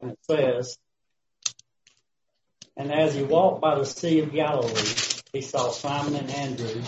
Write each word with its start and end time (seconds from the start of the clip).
and 0.00 0.12
it 0.12 0.18
says, 0.22 0.78
And 2.76 2.92
as 2.92 3.14
he 3.14 3.22
walked 3.22 3.60
by 3.60 3.78
the 3.78 3.86
Sea 3.86 4.20
of 4.20 4.32
Galilee, 4.32 4.94
he 5.32 5.42
saw 5.42 5.70
Simon 5.70 6.14
and 6.16 6.30
Andrew, 6.30 6.82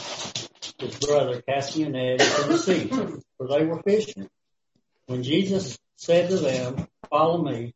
his 0.78 0.98
brother, 1.00 1.42
casting 1.42 1.86
a 1.86 1.88
net 1.90 2.20
into 2.20 2.42
the 2.48 2.58
sea, 2.58 2.88
for 3.36 3.48
they 3.48 3.64
were 3.64 3.82
fishing. 3.82 4.28
When 5.06 5.22
Jesus 5.22 5.78
said 5.96 6.30
to 6.30 6.36
them, 6.36 6.88
Follow 7.10 7.42
me, 7.42 7.74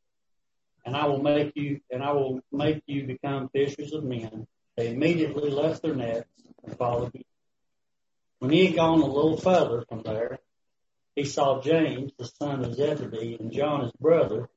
and 0.84 0.96
I 0.96 1.06
will 1.06 1.22
make 1.22 1.52
you, 1.56 1.80
and 1.90 2.02
I 2.02 2.12
will 2.12 2.40
make 2.50 2.82
you 2.86 3.04
become 3.04 3.50
fishers 3.50 3.92
of 3.92 4.04
men. 4.04 4.46
They 4.76 4.88
immediately 4.88 5.50
left 5.50 5.82
their 5.82 5.94
nets 5.94 6.28
and 6.64 6.76
followed 6.76 7.14
him. 7.14 7.24
When 8.38 8.50
he 8.50 8.66
had 8.66 8.76
gone 8.76 9.00
a 9.00 9.06
little 9.06 9.36
further 9.36 9.84
from 9.88 10.02
there, 10.02 10.38
he 11.14 11.24
saw 11.24 11.60
James, 11.62 12.12
the 12.18 12.26
son 12.26 12.64
of 12.64 12.74
Zebedee, 12.74 13.36
and 13.40 13.52
John, 13.52 13.82
his 13.82 13.92
brother, 13.92 14.48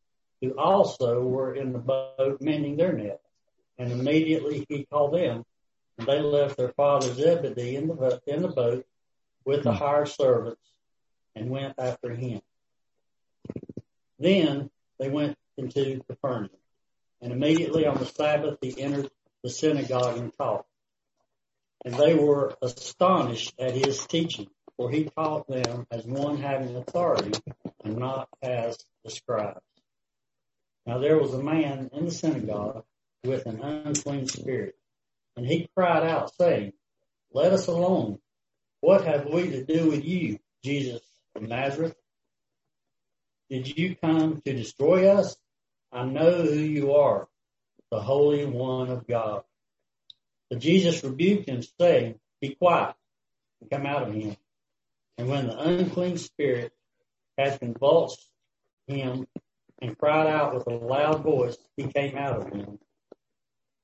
who 0.42 0.52
also 0.52 1.22
were 1.22 1.54
in 1.54 1.74
the 1.74 1.80
boat 1.80 2.40
mending 2.42 2.78
their 2.78 2.94
nets. 2.94 3.24
And 3.78 3.92
immediately 3.92 4.66
he 4.68 4.86
called 4.86 5.14
them, 5.14 5.46
and 5.98 6.08
they 6.08 6.20
left 6.20 6.58
their 6.58 6.74
father 6.74 7.14
Zebedee 7.14 7.76
in 7.76 7.88
the, 7.88 8.22
in 8.28 8.42
the 8.42 8.50
boat 8.50 8.86
with 9.46 9.64
the 9.64 9.72
hired 9.72 10.10
servants 10.10 10.62
and 11.36 11.50
went 11.50 11.76
after 11.78 12.14
him. 12.14 12.42
Then 14.20 14.70
they 14.98 15.10
went 15.10 15.38
into 15.58 16.02
Capernaum. 16.08 16.50
And 17.22 17.32
immediately 17.32 17.86
on 17.86 17.98
the 17.98 18.06
Sabbath 18.06 18.58
he 18.62 18.80
entered 18.80 19.10
the 19.44 19.50
synagogue 19.50 20.18
and 20.18 20.32
taught. 20.38 20.66
And 21.86 21.94
they 21.94 22.14
were 22.14 22.56
astonished 22.62 23.54
at 23.58 23.74
his 23.74 24.06
teaching, 24.06 24.48
for 24.76 24.90
he 24.90 25.06
taught 25.06 25.48
them 25.48 25.88
as 25.92 26.06
one 26.06 26.38
having 26.38 26.76
authority 26.76 27.40
and 27.84 27.98
not 27.98 28.28
as 28.42 28.78
the 29.04 29.12
scribes. 29.12 29.62
Now 30.90 30.98
there 30.98 31.20
was 31.20 31.36
a 31.36 31.44
man 31.44 31.92
in 31.94 32.06
the 32.06 32.12
synagogue 32.12 32.84
with 33.24 33.46
an 33.46 33.62
unclean 33.62 34.26
spirit, 34.26 34.74
and 35.38 35.46
he 35.46 35.70
cried 35.76 36.02
out, 36.02 36.34
saying, 36.34 36.74
Let 37.32 37.54
us 37.54 37.68
alone. 37.68 38.18
What 38.82 39.06
have 39.06 39.28
we 39.28 39.52
to 39.52 39.64
do 39.64 39.92
with 39.92 40.04
you, 40.04 40.40
Jesus 40.64 41.04
of 41.36 41.44
Nazareth? 41.44 41.96
Did 43.52 43.78
you 43.78 43.98
come 43.98 44.42
to 44.42 44.52
destroy 44.52 45.10
us? 45.10 45.38
I 45.92 46.06
know 46.06 46.42
who 46.42 46.58
you 46.58 46.96
are, 46.96 47.28
the 47.92 48.02
Holy 48.02 48.48
One 48.48 48.90
of 48.90 49.06
God. 49.06 49.44
But 50.50 50.58
Jesus 50.58 51.04
rebuked 51.04 51.48
him, 51.48 51.62
saying, 51.80 52.20
Be 52.42 52.56
quiet 52.56 52.96
and 53.62 53.70
come 53.70 53.86
out 53.86 54.08
of 54.08 54.16
him. 54.16 54.36
And 55.20 55.28
when 55.28 55.50
the 55.50 55.60
unclean 55.60 56.18
spirit 56.18 56.74
had 57.38 57.60
convulsed 57.60 58.28
him 58.88 59.28
and 59.82 59.98
cried 59.98 60.28
out 60.28 60.54
with 60.54 60.68
a 60.68 60.76
loud 60.76 61.24
voice, 61.24 61.58
he 61.78 61.88
came 61.88 62.18
out 62.18 62.38
of 62.38 62.54
him. 62.54 62.80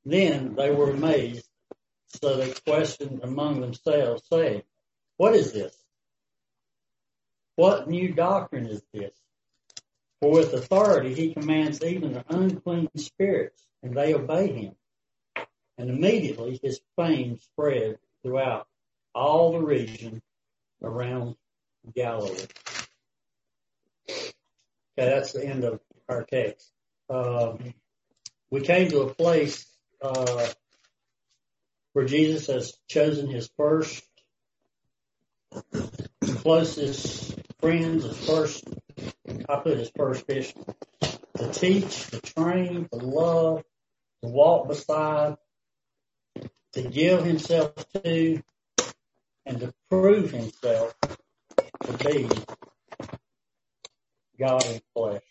Then 0.03 0.55
they 0.55 0.71
were 0.71 0.91
amazed, 0.91 1.47
so 2.07 2.38
they 2.38 2.53
questioned 2.65 3.21
among 3.23 3.61
themselves, 3.61 4.23
saying, 4.29 4.63
What 5.17 5.35
is 5.35 5.53
this? 5.53 5.75
What 7.55 7.89
new 7.89 8.13
doctrine 8.13 8.67
is 8.67 8.83
this? 8.93 9.13
For 10.21 10.31
with 10.31 10.53
authority 10.53 11.13
he 11.13 11.33
commands 11.33 11.83
even 11.83 12.13
the 12.13 12.25
unclean 12.29 12.89
spirits, 12.97 13.66
and 13.81 13.95
they 13.95 14.13
obey 14.13 14.51
him. 14.51 14.75
And 15.77 15.89
immediately 15.89 16.59
his 16.61 16.81
fame 16.95 17.39
spread 17.39 17.97
throughout 18.23 18.67
all 19.13 19.53
the 19.53 19.61
region 19.61 20.21
around 20.81 21.35
Galilee. 21.93 22.47
Okay, 24.97 25.09
that's 25.09 25.33
the 25.33 25.45
end 25.45 25.65
of 25.65 25.81
our 26.07 26.23
text. 26.23 26.71
Um, 27.09 27.73
we 28.49 28.61
came 28.61 28.89
to 28.89 29.01
a 29.01 29.13
place 29.13 29.65
uh, 30.01 30.47
where 31.91 32.05
Jesus 32.05 32.47
has 32.47 32.77
chosen 32.88 33.29
his 33.29 33.49
first, 33.57 34.03
closest 36.38 37.38
friends, 37.59 38.03
his 38.03 38.25
first, 38.25 38.63
I 39.50 39.56
put 39.57 39.78
his 39.78 39.91
first 39.95 40.25
fish, 40.25 40.53
to 41.01 41.51
teach, 41.51 42.07
to 42.12 42.22
train, 42.22 42.88
to 42.94 42.97
love, 42.97 43.63
to 44.23 44.29
walk 44.29 44.69
beside, 44.69 45.35
to 46.73 46.81
give 46.81 47.25
himself 47.25 47.73
to, 47.94 48.41
and 49.45 49.59
to 49.59 49.73
prove 49.89 50.31
himself 50.31 50.95
to 51.83 51.94
be 52.06 52.29
God 54.40 54.66
in 54.66 54.81
flesh. 54.96 55.22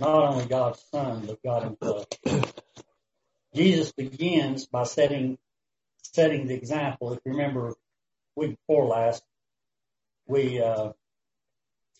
Not 0.00 0.24
only 0.32 0.46
God's 0.46 0.82
Son, 0.90 1.26
but 1.26 1.42
God 1.42 1.66
in 1.66 1.76
flesh. 1.76 2.42
Jesus 3.54 3.92
begins 3.92 4.66
by 4.66 4.84
setting 4.84 5.38
setting 6.02 6.46
the 6.46 6.54
example. 6.54 7.12
If 7.12 7.20
you 7.24 7.32
remember 7.32 7.74
week 8.36 8.56
before 8.66 8.86
last, 8.86 9.22
we 10.26 10.60
uh, 10.60 10.90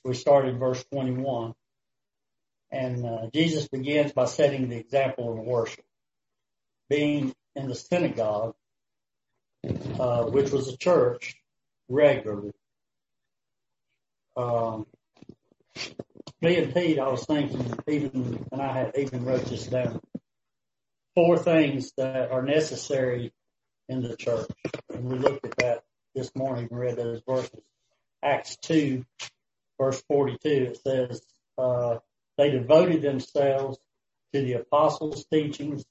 we 0.04 0.14
started 0.14 0.58
verse 0.58 0.84
21, 0.92 1.54
and 2.70 3.06
uh, 3.06 3.26
Jesus 3.32 3.68
begins 3.68 4.12
by 4.12 4.26
setting 4.26 4.68
the 4.68 4.76
example 4.76 5.32
of 5.32 5.38
worship. 5.38 5.84
Being 6.88 7.34
in 7.56 7.68
the 7.68 7.74
synagogue, 7.74 8.54
uh, 9.98 10.24
which 10.24 10.50
was 10.50 10.68
a 10.68 10.76
church, 10.76 11.36
regularly. 11.88 12.52
Um, 14.36 14.86
me 16.40 16.56
and 16.56 16.74
Pete, 16.74 16.98
I 16.98 17.08
was 17.08 17.24
thinking, 17.24 17.72
even, 17.88 18.46
and 18.52 18.60
I 18.60 18.72
had 18.72 18.92
even 18.98 19.24
wrote 19.24 19.46
this 19.46 19.66
down, 19.66 20.00
four 21.14 21.38
things 21.38 21.92
that 21.96 22.30
are 22.30 22.42
necessary 22.42 23.32
in 23.88 24.02
the 24.02 24.16
church. 24.16 24.48
And 24.92 25.04
we 25.04 25.18
looked 25.18 25.46
at 25.46 25.56
that 25.58 25.84
this 26.14 26.30
morning 26.34 26.68
and 26.70 26.78
read 26.78 26.96
those 26.96 27.22
verses. 27.26 27.60
Acts 28.22 28.56
2, 28.62 29.04
verse 29.80 30.02
42, 30.08 30.48
it 30.48 30.80
says, 30.82 31.22
uh, 31.58 31.98
they 32.36 32.50
devoted 32.50 33.02
themselves 33.02 33.78
to 34.32 34.42
the 34.42 34.54
apostles' 34.54 35.24
teachings 35.32 35.84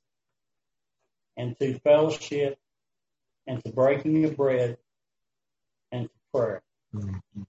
and 1.37 1.57
to 1.59 1.79
fellowship 1.79 2.57
and 3.47 3.63
to 3.63 3.71
breaking 3.71 4.25
of 4.25 4.35
bread 4.35 4.77
and 5.91 6.09
to 6.09 6.15
prayer. 6.33 6.61
Mm-hmm. 6.93 7.41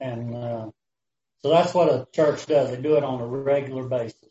And 0.00 0.34
uh, 0.34 0.70
so 1.44 1.50
that's 1.50 1.74
what 1.74 1.90
a 1.90 2.06
church 2.10 2.46
does. 2.46 2.70
They 2.70 2.80
do 2.80 2.96
it 2.96 3.04
on 3.04 3.20
a 3.20 3.26
regular 3.26 3.86
basis. 3.86 4.30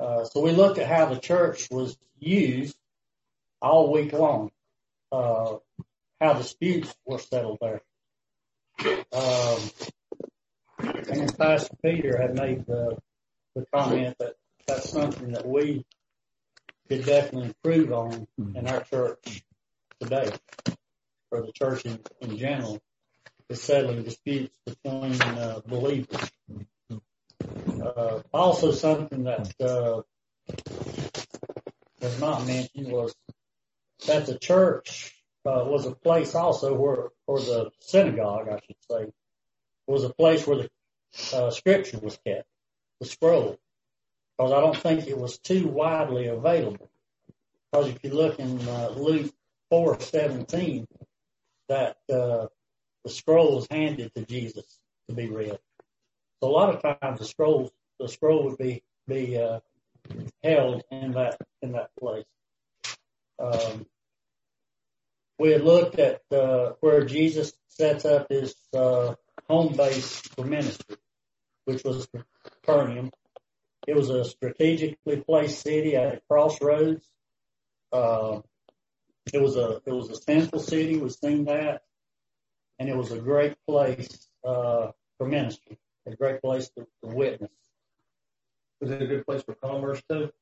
Uh, 0.00 0.24
so 0.24 0.40
we 0.40 0.50
looked 0.50 0.78
at 0.78 0.88
how 0.88 1.06
the 1.06 1.20
church 1.20 1.68
was 1.70 1.96
used 2.18 2.76
all 3.60 3.92
week 3.92 4.12
long, 4.12 4.50
uh, 5.12 5.58
how 6.20 6.32
disputes 6.32 6.92
were 7.06 7.20
settled 7.20 7.58
there. 7.60 7.82
Um, 9.12 9.60
and 11.08 11.38
Pastor 11.38 11.76
Peter 11.84 12.20
had 12.20 12.34
made 12.34 12.66
the, 12.66 12.98
the 13.54 13.64
comment 13.72 14.16
that 14.18 14.34
that's 14.66 14.90
something 14.90 15.30
that 15.34 15.46
we 15.46 15.86
could 16.88 17.04
definitely 17.04 17.54
improve 17.54 17.92
on 17.92 18.26
in 18.56 18.66
our 18.66 18.82
church 18.82 19.44
today, 20.00 20.32
or 21.30 21.42
the 21.42 21.52
church 21.52 21.84
in, 21.84 22.00
in 22.20 22.36
general, 22.38 22.80
settling 23.54 24.02
disputes 24.02 24.56
between 24.64 25.20
uh, 25.22 25.60
believers. 25.66 26.30
Uh, 27.80 28.20
also, 28.32 28.72
something 28.72 29.24
that 29.24 29.52
uh, 29.60 30.02
was 32.00 32.20
not 32.20 32.46
mentioned 32.46 32.88
was 32.88 33.14
that 34.06 34.26
the 34.26 34.38
church 34.38 35.14
was 35.44 35.86
a 35.86 35.92
place 35.92 36.34
also 36.34 36.74
where, 36.74 37.08
or 37.26 37.40
the 37.40 37.70
synagogue, 37.80 38.48
I 38.48 38.60
should 38.64 38.76
say, 38.90 39.12
was 39.86 40.04
a 40.04 40.10
place 40.10 40.46
where 40.46 40.68
the 41.12 41.50
scripture 41.50 41.98
was 41.98 42.18
kept, 42.24 42.46
the 43.00 43.06
scroll 43.06 43.58
because 44.42 44.52
I 44.52 44.60
don't 44.60 44.76
think 44.76 45.06
it 45.06 45.18
was 45.18 45.38
too 45.38 45.68
widely 45.68 46.26
available. 46.26 46.90
Because 47.70 47.88
if 47.88 48.02
you 48.02 48.12
look 48.12 48.38
in 48.38 48.58
Luke 48.96 49.32
4:17, 49.70 50.86
that 51.68 51.96
the 53.04 53.10
scroll 53.10 53.56
was 53.56 53.66
handed 53.70 54.14
to 54.14 54.24
Jesus 54.24 54.78
to 55.08 55.14
be 55.14 55.28
read. 55.28 55.58
So 56.40 56.48
a 56.48 56.50
lot 56.50 56.74
of 56.74 56.82
times 57.00 57.18
the 57.18 57.24
scroll 57.24 57.70
the 57.98 58.08
scroll 58.08 58.44
would 58.44 58.58
be 58.58 58.82
be 59.06 59.38
uh, 59.38 59.60
held 60.42 60.82
in 60.90 61.12
that 61.12 61.38
in 61.62 61.72
that 61.72 61.90
place. 61.98 62.24
Um, 63.38 63.86
we 65.38 65.50
had 65.50 65.62
looked 65.62 65.98
at 65.98 66.22
uh, 66.30 66.72
where 66.80 67.04
Jesus 67.04 67.52
sets 67.68 68.04
up 68.04 68.28
his 68.30 68.54
uh, 68.74 69.14
home 69.48 69.74
base 69.74 70.20
for 70.20 70.44
ministry, 70.44 70.96
which 71.64 71.82
was 71.84 72.06
Capernaum, 72.44 73.10
it 73.86 73.96
was 73.96 74.10
a 74.10 74.24
strategically 74.24 75.16
placed 75.16 75.62
city 75.62 75.96
at 75.96 76.14
a 76.14 76.20
crossroads. 76.28 77.04
Uh, 77.92 78.40
it 79.32 79.40
was 79.40 79.56
a 79.56 79.80
it 79.84 79.92
was 79.92 80.08
a 80.10 80.16
central 80.16 80.60
city. 80.60 80.98
We've 80.98 81.12
seen 81.12 81.44
that, 81.46 81.82
and 82.82 82.90
it 82.90 82.96
was 82.96 83.12
a 83.12 83.18
great 83.18 83.54
place 83.68 84.26
uh, 84.44 84.90
for 85.16 85.28
ministry, 85.28 85.78
a 86.04 86.16
great 86.16 86.42
place 86.42 86.68
to, 86.70 86.80
to 87.00 87.14
witness. 87.14 87.52
Was 88.80 88.90
it 88.90 89.00
a 89.00 89.06
good 89.06 89.24
place 89.24 89.40
for 89.44 89.54
commerce 89.54 90.02
too? 90.10 90.32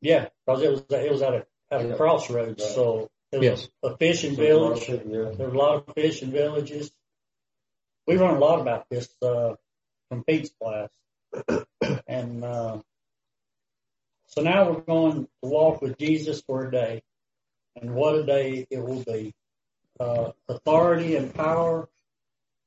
Yeah, 0.00 0.28
because 0.46 0.62
it 0.62 0.70
was 0.70 0.84
it 0.90 1.10
was 1.10 1.22
at 1.22 1.34
a 1.34 1.46
at 1.72 1.84
a 1.84 1.88
Yeah. 1.88 1.96
crossroads, 1.96 2.62
Right. 2.62 2.72
so 2.72 3.10
it 3.32 3.38
was 3.38 3.44
Yes. 3.44 3.68
a 3.82 3.96
fishing 3.96 4.36
So 4.36 4.42
village. 4.42 4.88
of 4.88 5.00
it, 5.00 5.06
Yeah. 5.08 5.30
There's 5.36 5.52
a 5.52 5.58
lot 5.58 5.74
of 5.88 5.94
fishing 5.96 6.30
villages. 6.30 6.92
We 8.06 8.16
learned 8.16 8.36
a 8.36 8.40
lot 8.40 8.60
about 8.60 8.88
this 8.88 9.08
uh, 9.20 9.56
from 10.08 10.22
Pete's 10.22 10.52
class, 10.60 10.90
and 12.06 12.44
uh, 12.44 12.80
so 14.28 14.42
now 14.42 14.70
we're 14.70 14.82
going 14.82 15.24
to 15.24 15.28
walk 15.42 15.82
with 15.82 15.98
Jesus 15.98 16.40
for 16.46 16.68
a 16.68 16.70
day, 16.70 17.02
and 17.74 17.92
what 17.92 18.14
a 18.14 18.24
day 18.24 18.68
it 18.70 18.78
will 18.78 19.02
be! 19.02 19.34
Uh, 19.98 20.32
authority 20.48 21.16
and 21.16 21.34
power 21.34 21.88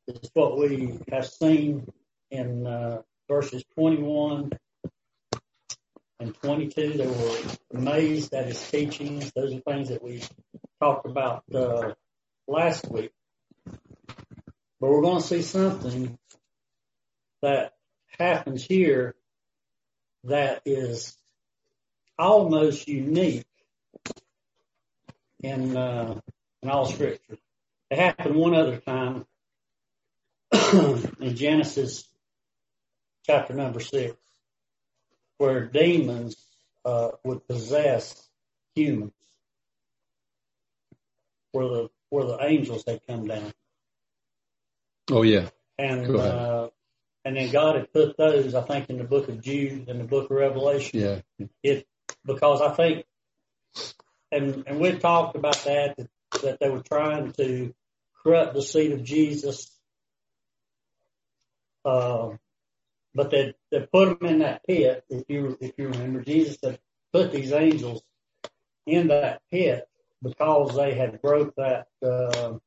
is 0.07 0.29
what 0.33 0.57
we 0.57 0.97
have 1.11 1.27
seen 1.27 1.87
in 2.31 2.65
uh, 2.65 3.01
verses 3.27 3.63
21 3.75 4.51
and 6.19 6.35
22. 6.41 6.93
They 6.93 7.07
were 7.07 7.37
amazed 7.73 8.33
at 8.33 8.47
his 8.47 8.69
teachings. 8.69 9.31
Those 9.35 9.53
are 9.53 9.59
things 9.59 9.89
that 9.89 10.03
we 10.03 10.23
talked 10.81 11.05
about 11.05 11.43
uh, 11.53 11.93
last 12.47 12.89
week. 12.89 13.11
But 13.65 14.89
we're 14.89 15.01
going 15.01 15.21
to 15.21 15.27
see 15.27 15.41
something 15.43 16.17
that 17.41 17.73
happens 18.17 18.63
here 18.63 19.15
that 20.23 20.61
is 20.65 21.15
almost 22.17 22.87
unique 22.87 23.45
in 25.41 25.77
uh, 25.77 26.19
in 26.61 26.69
all 26.69 26.85
Scripture. 26.85 27.37
It 27.89 27.97
happened 27.97 28.35
one 28.35 28.55
other 28.55 28.77
time 28.77 29.25
in 31.19 31.35
Genesis 31.35 32.07
chapter 33.25 33.53
number 33.53 33.79
six, 33.79 34.15
where 35.37 35.65
demons 35.65 36.35
uh, 36.85 37.09
would 37.23 37.47
possess 37.47 38.27
humans, 38.75 39.13
where 41.51 41.67
the 41.67 41.89
where 42.09 42.25
the 42.25 42.43
angels 42.43 42.83
had 42.87 43.01
come 43.07 43.27
down. 43.27 43.51
Oh 45.11 45.23
yeah. 45.23 45.49
And 45.77 46.15
uh, 46.15 46.69
and 47.25 47.37
then 47.37 47.51
God 47.51 47.75
had 47.75 47.93
put 47.93 48.17
those, 48.17 48.55
I 48.55 48.61
think, 48.61 48.89
in 48.89 48.97
the 48.97 49.03
book 49.03 49.29
of 49.29 49.41
Jude 49.41 49.87
and 49.87 49.99
the 49.99 50.05
book 50.05 50.25
of 50.25 50.37
Revelation. 50.37 50.99
Yeah. 50.99 51.47
It 51.63 51.87
because 52.25 52.61
I 52.61 52.73
think, 52.73 53.05
and 54.31 54.63
and 54.67 54.79
we've 54.79 54.99
talked 54.99 55.35
about 55.35 55.63
that, 55.65 55.97
that 55.97 56.09
that 56.43 56.59
they 56.59 56.69
were 56.69 56.81
trying 56.81 57.31
to 57.33 57.73
corrupt 58.23 58.53
the 58.53 58.61
seed 58.61 58.91
of 58.91 59.03
Jesus. 59.03 59.71
Uh, 61.85 62.31
but 63.15 63.31
they 63.31 63.53
they 63.71 63.87
put 63.91 64.19
them 64.19 64.29
in 64.29 64.39
that 64.39 64.65
pit. 64.65 65.03
If 65.09 65.23
you 65.27 65.57
if 65.59 65.73
you 65.77 65.89
remember, 65.89 66.21
Jesus 66.21 66.57
had 66.63 66.79
put 67.11 67.31
these 67.31 67.51
angels 67.51 68.03
in 68.85 69.07
that 69.07 69.41
pit 69.51 69.87
because 70.21 70.75
they 70.75 70.93
had 70.93 71.21
broke 71.21 71.55
that. 71.55 71.87
Uh, 72.03 72.59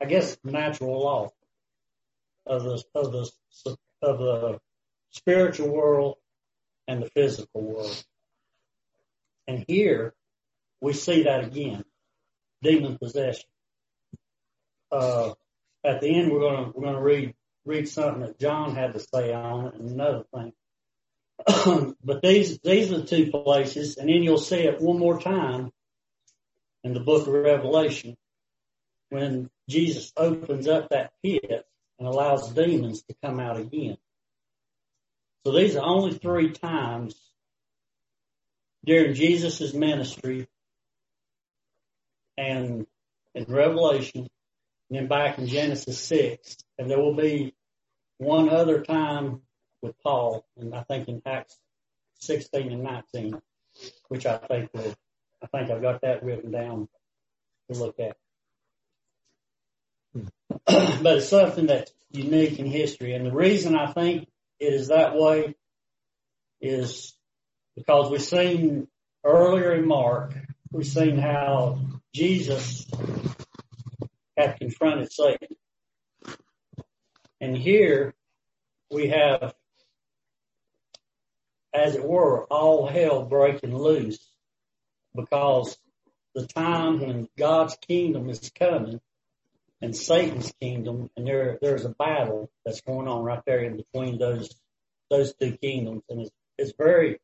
I 0.00 0.04
guess 0.04 0.36
natural 0.42 1.00
law 1.00 1.30
of 2.46 2.64
the 2.64 2.82
of 2.94 3.12
the 3.12 3.30
of 4.02 4.18
the 4.18 4.60
spiritual 5.10 5.68
world 5.68 6.16
and 6.88 7.02
the 7.02 7.10
physical 7.10 7.62
world. 7.62 8.04
And 9.46 9.64
here 9.68 10.14
we 10.82 10.92
see 10.92 11.22
that 11.22 11.44
again, 11.44 11.84
demon 12.60 12.98
possession. 12.98 13.48
Uh, 14.90 15.32
at 15.84 16.00
the 16.00 16.08
end, 16.08 16.30
we're 16.30 16.40
gonna 16.40 16.72
we're 16.74 16.84
gonna 16.84 17.00
read 17.00 17.34
read 17.64 17.88
something 17.88 18.22
that 18.22 18.38
John 18.38 18.74
had 18.74 18.92
to 18.94 19.00
say 19.00 19.32
on 19.32 19.68
it 19.68 19.74
and 19.74 19.90
another 19.90 20.24
thing. 20.34 20.52
but 22.04 22.20
these 22.20 22.58
these 22.58 22.90
are 22.92 22.98
the 22.98 23.06
two 23.06 23.30
places, 23.30 23.96
and 23.96 24.08
then 24.08 24.24
you'll 24.24 24.38
see 24.38 24.58
it 24.58 24.80
one 24.80 24.98
more 24.98 25.20
time 25.20 25.70
in 26.82 26.94
the 26.94 27.00
book 27.00 27.28
of 27.28 27.32
Revelation 27.32 28.16
when 29.08 29.50
Jesus 29.68 30.12
opens 30.16 30.66
up 30.66 30.88
that 30.88 31.12
pit 31.22 31.64
and 31.98 32.08
allows 32.08 32.52
demons 32.52 33.02
to 33.04 33.14
come 33.22 33.38
out 33.38 33.56
again. 33.56 33.98
So 35.46 35.52
these 35.52 35.76
are 35.76 35.84
only 35.84 36.18
three 36.18 36.50
times 36.50 37.14
during 38.84 39.14
Jesus' 39.14 39.72
ministry 39.74 40.48
and 42.42 42.86
in 43.34 43.44
Revelation 43.48 44.28
and 44.90 44.98
then 44.98 45.08
back 45.08 45.38
in 45.38 45.46
Genesis 45.46 45.98
6. 46.00 46.56
And 46.78 46.90
there 46.90 46.98
will 46.98 47.14
be 47.14 47.54
one 48.18 48.48
other 48.50 48.82
time 48.82 49.40
with 49.80 49.98
Paul, 50.02 50.44
and 50.56 50.74
I 50.74 50.82
think 50.82 51.08
in 51.08 51.22
Acts 51.26 51.56
16 52.20 52.70
and 52.70 52.82
19, 52.82 53.40
which 54.08 54.26
I 54.26 54.36
think 54.36 54.70
will, 54.74 54.94
I 55.42 55.46
think 55.46 55.70
I've 55.70 55.82
got 55.82 56.02
that 56.02 56.22
written 56.22 56.52
down 56.52 56.88
to 57.70 57.78
look 57.78 57.96
at. 57.98 58.16
but 61.02 61.16
it's 61.16 61.28
something 61.28 61.66
that's 61.66 61.92
unique 62.10 62.58
in 62.58 62.66
history. 62.66 63.14
And 63.14 63.26
the 63.26 63.32
reason 63.32 63.74
I 63.74 63.92
think 63.92 64.28
it 64.60 64.72
is 64.74 64.88
that 64.88 65.16
way 65.16 65.54
is 66.60 67.16
because 67.74 68.10
we've 68.10 68.22
seen 68.22 68.86
earlier 69.24 69.72
in 69.72 69.88
Mark, 69.88 70.34
we've 70.70 70.86
seen 70.86 71.18
how 71.18 71.78
Jesus 72.14 72.86
had 74.36 74.58
confronted 74.58 75.12
Satan. 75.12 75.56
And 77.40 77.56
here 77.56 78.14
we 78.90 79.08
have, 79.08 79.54
as 81.74 81.96
it 81.96 82.04
were, 82.04 82.44
all 82.44 82.86
hell 82.86 83.24
breaking 83.24 83.76
loose 83.76 84.20
because 85.14 85.76
the 86.34 86.46
time 86.46 87.00
when 87.00 87.28
God's 87.36 87.76
kingdom 87.76 88.28
is 88.30 88.50
coming 88.58 89.00
and 89.80 89.96
Satan's 89.96 90.52
kingdom, 90.60 91.10
and 91.16 91.26
there 91.26 91.58
there's 91.60 91.84
a 91.84 91.90
battle 91.90 92.50
that's 92.64 92.80
going 92.82 93.08
on 93.08 93.24
right 93.24 93.42
there 93.46 93.60
in 93.60 93.76
between 93.76 94.18
those 94.18 94.54
those 95.10 95.34
two 95.34 95.56
kingdoms, 95.56 96.02
and 96.08 96.20
it's 96.20 96.30
it's 96.56 96.72
very 96.78 97.18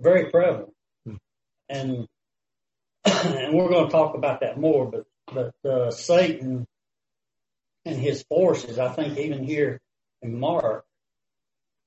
very 0.00 0.30
prevalent, 0.30 0.72
hmm. 1.04 1.16
and 1.68 2.06
and 3.06 3.54
we're 3.54 3.68
going 3.68 3.86
to 3.86 3.92
talk 3.92 4.14
about 4.14 4.40
that 4.40 4.58
more. 4.58 4.90
But 4.90 5.04
but 5.32 5.68
uh, 5.68 5.90
Satan 5.90 6.66
and 7.84 7.96
his 7.96 8.22
forces, 8.22 8.78
I 8.78 8.92
think, 8.92 9.18
even 9.18 9.44
here 9.44 9.80
in 10.22 10.38
Mark, 10.38 10.84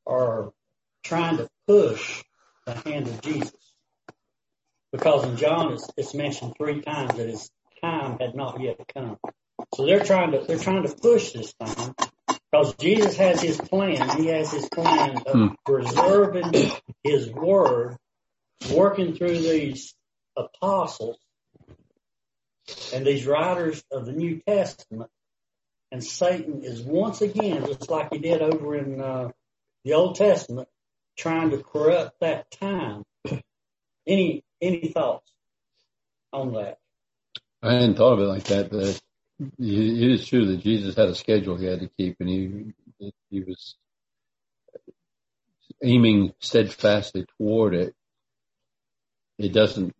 are 0.06 0.52
trying 1.04 1.38
to 1.38 1.50
push 1.68 2.24
the 2.66 2.74
hand 2.74 3.08
of 3.08 3.22
Jesus, 3.22 3.74
because 4.92 5.24
in 5.26 5.38
John 5.38 5.74
it's, 5.74 5.90
it's 5.98 6.14
mentioned 6.14 6.54
three 6.58 6.82
times 6.82 7.16
that 7.16 7.28
his 7.28 7.50
time 7.82 8.18
had 8.20 8.36
not 8.36 8.60
yet 8.62 8.80
come. 8.94 9.18
So 9.76 9.86
they're 9.86 10.04
trying 10.04 10.32
to 10.32 10.40
they're 10.40 10.58
trying 10.58 10.84
to 10.84 10.94
push 10.94 11.32
this 11.32 11.54
time 11.54 11.94
because 12.52 12.74
Jesus 12.76 13.16
has 13.18 13.42
his 13.42 13.58
plan. 13.58 14.18
He 14.18 14.28
has 14.28 14.52
his 14.52 14.68
plan 14.70 15.18
of 15.26 15.34
Hmm. 15.34 15.48
preserving 15.66 16.72
his 17.04 17.30
word, 17.30 17.98
working 18.72 19.16
through 19.16 19.38
these 19.38 19.94
apostles 20.46 21.18
and 22.94 23.06
these 23.06 23.26
writers 23.26 23.84
of 23.92 24.06
the 24.06 24.12
New 24.12 24.42
Testament. 24.42 25.10
And 25.92 26.04
Satan 26.04 26.62
is 26.64 26.82
once 26.82 27.22
again, 27.22 27.66
just 27.66 27.90
like 27.90 28.14
he 28.14 28.20
did 28.20 28.42
over 28.42 28.76
in 28.76 29.02
uh, 29.02 29.30
the 29.84 29.94
Old 29.94 30.16
Testament, 30.16 30.68
trying 31.18 31.50
to 31.50 31.58
corrupt 31.58 32.20
that 32.22 32.52
time. 32.52 33.04
Any 34.08 34.44
any 34.62 34.88
thoughts 34.88 35.32
on 36.34 36.54
that? 36.54 36.80
I 37.62 37.74
hadn't 37.74 37.96
thought 37.96 38.14
of 38.14 38.20
it 38.20 38.24
like 38.24 38.46
that, 38.46 38.72
but 38.72 39.00
it 39.40 40.12
is 40.12 40.28
true 40.28 40.48
that 40.48 40.64
Jesus 40.64 40.96
had 40.96 41.10
a 41.10 41.16
schedule 41.16 41.58
he 41.58 41.66
had 41.66 41.82
to 41.82 41.90
keep, 41.98 42.18
and 42.20 42.30
he 42.30 43.12
he 43.30 43.42
was 43.42 43.76
aiming 45.84 46.34
steadfastly 46.40 47.26
toward 47.38 47.76
it. 47.76 47.94
It 49.38 49.54
doesn't 49.54 49.94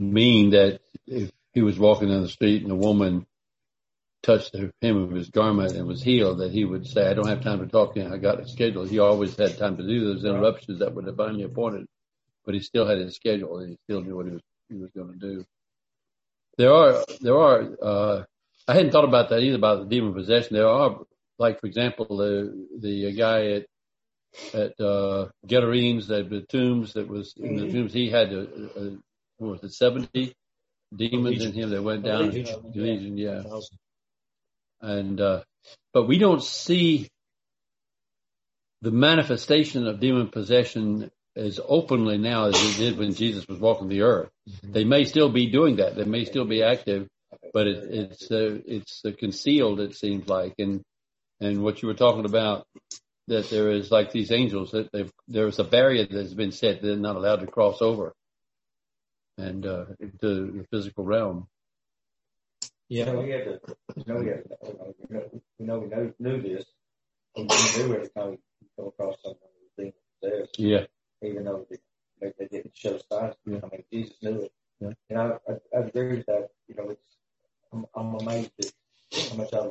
mean 0.00 0.50
that 0.50 0.80
if 1.06 1.30
he 1.52 1.62
was 1.62 1.78
walking 1.78 2.08
down 2.08 2.22
the 2.22 2.28
street 2.28 2.62
and 2.62 2.72
a 2.72 2.76
woman 2.76 3.26
touched 4.22 4.52
the 4.52 4.72
hem 4.82 4.96
of 4.96 5.10
his 5.10 5.30
garment 5.30 5.74
and 5.74 5.86
was 5.86 6.02
healed, 6.02 6.38
that 6.38 6.52
he 6.52 6.64
would 6.64 6.86
say, 6.86 7.06
"I 7.06 7.14
don't 7.14 7.28
have 7.28 7.42
time 7.42 7.60
to 7.60 7.66
talk 7.66 7.94
to 7.94 8.00
you. 8.00 8.12
I 8.12 8.18
got 8.18 8.40
a 8.40 8.48
schedule." 8.48 8.84
He 8.84 8.98
always 8.98 9.36
had 9.36 9.58
time 9.58 9.76
to 9.76 9.86
do 9.86 10.04
those 10.04 10.24
interruptions 10.24 10.80
that 10.80 10.94
were 10.94 11.02
divinely 11.02 11.44
appointed, 11.44 11.86
but 12.44 12.54
he 12.54 12.60
still 12.60 12.86
had 12.86 12.98
his 12.98 13.14
schedule 13.14 13.58
and 13.58 13.70
he 13.70 13.78
still 13.84 14.02
knew 14.02 14.16
what 14.16 14.26
he 14.26 14.32
was 14.32 14.42
he 14.68 14.76
was 14.76 14.90
going 14.90 15.12
to 15.12 15.18
do. 15.18 15.44
There 16.56 16.72
are 16.72 17.04
there 17.20 17.38
are 17.38 17.68
uh, 17.82 18.24
I 18.68 18.74
hadn't 18.74 18.92
thought 18.92 19.04
about 19.04 19.30
that 19.30 19.40
either 19.40 19.56
about 19.56 19.80
the 19.80 19.86
demon 19.86 20.14
possession. 20.14 20.56
There 20.56 20.68
are 20.68 21.00
like 21.38 21.60
for 21.60 21.66
example 21.66 22.16
the 22.16 22.68
the 22.78 23.12
guy 23.12 23.46
at 23.52 23.66
at 24.54 24.80
uh, 24.80 25.28
Gadarenes, 25.46 26.06
the, 26.06 26.22
the 26.22 26.42
tombs 26.42 26.92
that 26.92 27.08
was 27.08 27.34
in 27.36 27.56
the 27.56 27.72
tombs. 27.72 27.92
He 27.92 28.10
had 28.10 28.32
a, 28.32 28.40
a 28.76 28.98
what 29.40 29.62
was 29.62 29.64
it 29.64 29.74
seventy 29.74 30.34
demons 30.94 31.44
in 31.44 31.52
him 31.52 31.70
that 31.70 31.82
went 31.82 32.04
down. 32.04 32.30
Legion. 32.30 32.72
Legion, 32.74 33.18
yeah. 33.18 33.42
And 34.80 35.20
uh, 35.20 35.42
but 35.92 36.06
we 36.06 36.18
don't 36.18 36.42
see 36.42 37.08
the 38.82 38.90
manifestation 38.90 39.86
of 39.86 40.00
demon 40.00 40.28
possession 40.28 41.10
as 41.36 41.60
openly 41.64 42.18
now 42.18 42.46
as 42.46 42.54
it 42.56 42.78
did 42.78 42.98
when 42.98 43.14
Jesus 43.14 43.46
was 43.46 43.58
walking 43.58 43.88
the 43.88 44.02
earth. 44.02 44.30
They 44.62 44.84
may 44.84 45.04
still 45.04 45.30
be 45.30 45.50
doing 45.50 45.76
that. 45.76 45.96
They 45.96 46.04
may 46.04 46.24
still 46.24 46.46
be 46.46 46.62
active, 46.62 47.06
but 47.52 47.66
it, 47.66 47.84
it's 47.90 48.30
uh, 48.30 48.58
it's 48.66 49.02
uh, 49.04 49.10
concealed. 49.18 49.80
It 49.80 49.94
seems 49.94 50.28
like, 50.28 50.54
and 50.58 50.82
and 51.40 51.62
what 51.62 51.82
you 51.82 51.88
were 51.88 51.94
talking 51.94 52.24
about 52.24 52.66
that 53.28 53.48
there 53.48 53.70
is 53.70 53.90
like 53.90 54.10
these 54.10 54.32
angels 54.32 54.72
that 54.72 54.90
they've 54.92 55.12
there's 55.28 55.58
a 55.58 55.64
barrier 55.64 56.06
that 56.06 56.16
has 56.16 56.34
been 56.34 56.52
set. 56.52 56.82
They're 56.82 56.96
not 56.96 57.16
allowed 57.16 57.40
to 57.40 57.46
cross 57.46 57.80
over 57.82 58.12
and 59.40 59.66
uh, 59.66 59.86
into 60.00 60.52
the 60.52 60.66
physical 60.70 61.04
realm. 61.04 61.48
Yeah, 62.88 63.12
we 63.14 63.30
had 63.30 63.44
to, 63.44 63.60
you 63.96 64.04
know, 64.06 64.20
we 64.20 64.26
had, 64.28 64.44
to, 64.48 65.42
you 65.58 65.66
know, 65.66 65.78
we 65.78 65.88
know 65.88 66.12
knew 66.18 66.42
this. 66.42 66.64
We 67.36 67.44
knew 67.44 67.94
every 67.94 68.08
time 68.08 68.30
we 68.30 68.38
come 68.76 68.88
across 68.88 69.16
someone 69.22 69.38
who 69.76 69.84
was 69.84 69.92
possessed, 70.22 70.58
Yeah, 70.58 70.86
even 71.22 71.44
though 71.44 71.66
they, 71.70 71.76
they, 72.20 72.32
they 72.38 72.46
didn't 72.46 72.76
show 72.76 72.98
signs. 73.10 73.36
Yeah. 73.46 73.60
I 73.64 73.68
mean, 73.70 73.84
Jesus 73.92 74.16
knew 74.22 74.42
it. 74.42 74.52
Yeah. 74.80 74.90
And 75.10 75.18
I, 75.18 75.24
I, 75.48 75.52
I 75.76 75.80
agree 75.82 76.16
with 76.18 76.26
that. 76.26 76.48
You 76.68 76.74
know, 76.76 76.90
it's, 76.90 77.16
I'm, 77.72 77.86
I'm 77.94 78.14
amazed 78.16 78.52
at 78.60 78.72
how 79.30 79.36
much 79.36 79.54
I, 79.54 79.70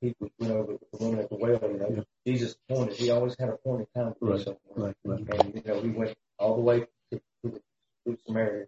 people, 0.00 0.30
you 0.38 0.48
know, 0.48 0.62
with 0.62 0.80
the 0.92 1.04
woman 1.04 1.20
at 1.20 1.30
the 1.30 1.36
well, 1.36 1.60
you 1.62 1.78
know, 1.78 1.88
Yeah. 1.96 2.02
Jesus 2.26 2.56
pointed, 2.68 2.96
he 2.96 3.10
always 3.10 3.36
had 3.38 3.50
a 3.50 3.56
point 3.58 3.88
in 3.94 4.02
time 4.02 4.14
for 4.18 4.30
Right, 4.30 4.40
something. 4.40 4.58
right, 4.76 4.96
right. 5.04 5.20
And, 5.44 5.54
you 5.54 5.62
know, 5.64 5.80
we 5.80 5.90
went 5.90 6.16
all 6.38 6.56
the 6.56 6.62
way 6.62 6.86
to, 7.12 7.20
to, 7.44 7.60
to 8.06 8.18
Samaria. 8.26 8.66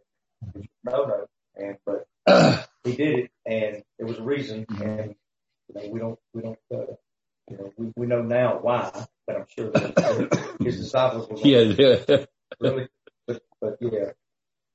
No, 0.84 1.04
no. 1.06 1.26
And, 1.56 1.76
but 1.86 2.68
he 2.84 2.96
did 2.96 3.18
it 3.18 3.30
and 3.46 3.82
there 3.98 4.06
was 4.06 4.18
a 4.18 4.22
reason 4.22 4.66
and, 4.68 5.14
you 5.68 5.74
know, 5.74 5.88
we 5.90 6.00
don't, 6.00 6.18
we 6.32 6.42
don't, 6.42 6.58
uh, 6.72 6.94
you 7.48 7.56
know, 7.58 7.72
we, 7.76 7.92
we 7.96 8.06
know 8.06 8.22
now 8.22 8.58
why, 8.60 9.06
but 9.26 9.36
I'm 9.36 9.46
sure 9.56 9.70
that 9.70 10.56
his 10.60 10.78
disciples 10.78 11.28
were 11.28 11.36
yeah, 11.38 11.60
yeah. 11.60 12.24
really, 12.60 12.88
but, 13.26 13.42
but 13.60 13.76
yeah, 13.80 14.10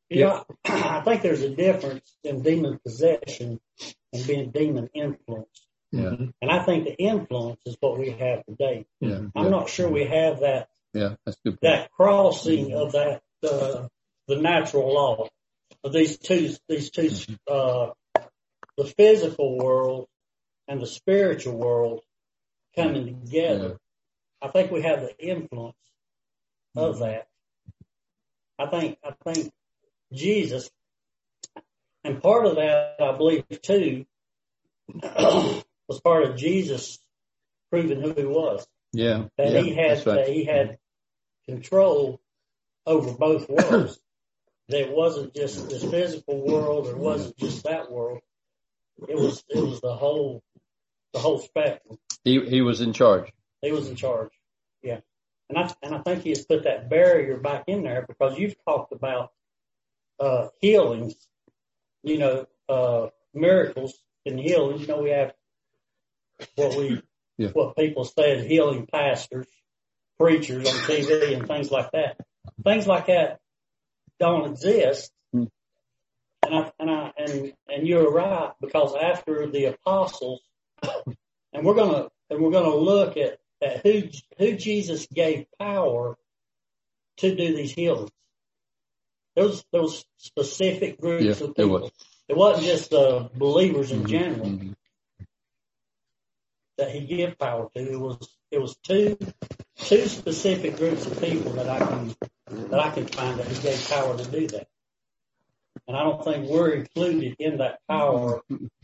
You 0.09 0.25
know, 0.25 0.45
I 0.65 1.01
think 1.01 1.21
there's 1.21 1.41
a 1.41 1.55
difference 1.55 2.15
in 2.23 2.41
demon 2.41 2.79
possession 2.83 3.59
and 4.13 4.27
being 4.27 4.51
demon 4.51 4.89
influenced. 4.93 5.65
Yeah. 5.91 6.13
And 6.41 6.51
I 6.51 6.63
think 6.63 6.85
the 6.85 6.95
influence 6.95 7.61
is 7.65 7.75
what 7.79 7.97
we 7.97 8.11
have 8.11 8.45
today. 8.45 8.85
Yeah, 8.99 9.21
I'm 9.35 9.49
not 9.49 9.69
sure 9.69 9.89
we 9.89 10.05
have 10.05 10.41
that, 10.41 10.69
yeah, 10.93 11.15
that's 11.25 11.38
good. 11.43 11.59
Point. 11.59 11.61
that 11.61 11.91
crossing 11.91 12.73
of 12.73 12.91
that, 12.93 13.21
uh, 13.43 13.88
the 14.27 14.35
natural 14.39 14.93
law 14.93 15.27
of 15.83 15.93
these 15.93 16.17
two, 16.17 16.53
these 16.67 16.91
two, 16.91 17.03
mm-hmm. 17.03 17.33
uh, 17.48 17.91
the 18.77 18.86
physical 18.86 19.57
world 19.57 20.07
and 20.67 20.81
the 20.81 20.88
spiritual 20.88 21.57
world 21.57 22.01
coming 22.75 23.05
mm-hmm. 23.05 23.25
together. 23.25 23.77
I 24.41 24.50
think 24.50 24.71
we 24.71 24.81
have 24.83 25.01
the 25.01 25.17
influence 25.19 25.75
of 26.75 26.95
mm-hmm. 26.95 27.03
that. 27.03 27.27
I 28.57 28.67
think, 28.67 28.98
I 29.03 29.13
think 29.24 29.51
Jesus, 30.13 30.69
and 32.03 32.21
part 32.21 32.45
of 32.45 32.55
that, 32.55 32.95
I 33.00 33.15
believe 33.15 33.45
too, 33.62 34.05
was 34.93 36.01
part 36.03 36.24
of 36.24 36.38
Jesus 36.38 37.00
proving 37.69 38.01
who 38.01 38.13
he 38.13 38.25
was. 38.25 38.67
Yeah, 38.91 39.25
That 39.38 39.51
yeah, 39.51 39.62
he 39.62 39.74
had, 39.75 40.05
right. 40.05 40.15
that 40.15 40.27
he 40.27 40.45
had 40.45 40.77
control 41.48 42.19
over 42.86 43.13
both 43.13 43.48
worlds. 43.50 44.00
It 44.69 44.91
wasn't 44.91 45.33
just 45.33 45.69
this 45.69 45.83
physical 45.83 46.41
world, 46.45 46.88
or 46.88 46.91
it 46.91 46.97
wasn't 46.97 47.38
just 47.38 47.63
that 47.63 47.91
world. 47.91 48.19
It 49.07 49.15
was, 49.15 49.43
it 49.49 49.61
was 49.61 49.81
the 49.81 49.93
whole, 49.95 50.43
the 51.13 51.19
whole 51.19 51.39
spectrum. 51.39 51.97
He 52.23 52.39
he 52.45 52.61
was 52.61 52.81
in 52.81 52.93
charge. 52.93 53.31
He 53.61 53.71
was 53.71 53.88
in 53.88 53.95
charge. 53.95 54.31
Yeah. 54.83 54.99
And 55.49 55.57
I, 55.57 55.73
and 55.81 55.95
I 55.95 55.99
think 55.99 56.23
he 56.23 56.29
has 56.29 56.45
put 56.45 56.63
that 56.65 56.89
barrier 56.89 57.38
back 57.38 57.63
in 57.67 57.83
there 57.83 58.05
because 58.07 58.38
you've 58.38 58.55
talked 58.65 58.91
about, 58.91 59.31
uh, 60.19 60.49
healings, 60.61 61.15
you 62.03 62.17
know, 62.19 62.45
uh, 62.67 63.07
miracles 63.33 63.97
and 64.25 64.39
healing. 64.39 64.79
You 64.81 64.88
know, 64.88 65.01
we 65.01 65.09
have 65.09 65.33
what 66.55 66.77
we, 66.77 67.01
Yeah. 67.38 67.49
what 67.49 67.75
people 67.75 68.05
say 68.05 68.38
is 68.38 68.45
healing 68.45 68.85
pastors, 68.85 69.47
preachers 70.19 70.67
on 70.67 70.73
TV 70.73 71.35
and 71.35 71.47
things 71.47 71.71
like 71.71 71.91
that. 71.93 72.17
Things 72.63 72.85
like 72.85 73.07
that 73.07 73.39
don't 74.19 74.51
exist. 74.51 75.11
Hmm. 75.33 75.45
And 76.45 76.55
I, 76.55 76.71
and 76.79 76.89
I, 76.89 77.11
and, 77.17 77.53
and 77.67 77.88
you're 77.88 78.11
right 78.11 78.51
because 78.61 78.95
after 78.95 79.47
the 79.47 79.65
apostles, 79.65 80.41
and 81.53 81.65
we're 81.65 81.75
gonna, 81.75 82.07
and 82.29 82.41
we're 82.41 82.51
gonna 82.51 82.75
look 82.75 83.17
at, 83.17 83.39
at 83.61 83.85
who, 83.85 84.03
who 84.38 84.55
Jesus 84.55 85.07
gave 85.07 85.45
power 85.59 86.17
to 87.17 87.35
do 87.35 87.55
these 87.55 87.71
healings. 87.73 88.11
Those, 89.35 89.63
those 89.71 90.05
specific 90.17 90.99
groups 90.99 91.23
Yeah, 91.39 91.47
of 91.47 91.55
people. 91.55 91.69
was. 91.81 91.91
It 92.27 92.38
wasn't 92.38 92.67
just 92.67 92.89
the 92.91 93.29
believers 93.33 93.91
in 93.91 94.03
Mhm, 94.03 94.07
general 94.07 94.45
mhm. 94.47 94.75
that 96.77 96.91
he 96.91 97.05
gave 97.05 97.38
power 97.38 97.69
to. 97.75 97.91
It 97.91 97.99
was, 97.99 98.17
it 98.51 98.59
was 98.61 98.75
two, 98.83 99.17
two 99.79 100.07
specific 100.07 100.77
groups 100.77 101.05
of 101.05 101.19
people 101.21 101.53
that 101.53 101.69
I 101.69 101.79
can, 101.79 102.15
that 102.69 102.79
I 102.79 102.91
can 102.91 103.07
find 103.07 103.39
that 103.39 103.48
he 103.48 103.62
gave 103.62 103.89
power 103.89 104.17
to 104.17 104.24
do 104.25 104.48
that. 104.50 104.67
And 105.88 105.98
I 105.98 106.03
don't 106.03 106.24
think 106.24 106.50
we're 106.50 106.71
included 106.71 107.36
in 107.39 107.57
that 107.57 107.79
power 107.88 108.41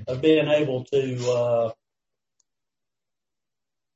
of 0.08 0.22
being 0.22 0.48
able 0.48 0.86
to, 0.86 1.32
uh, 1.32 1.72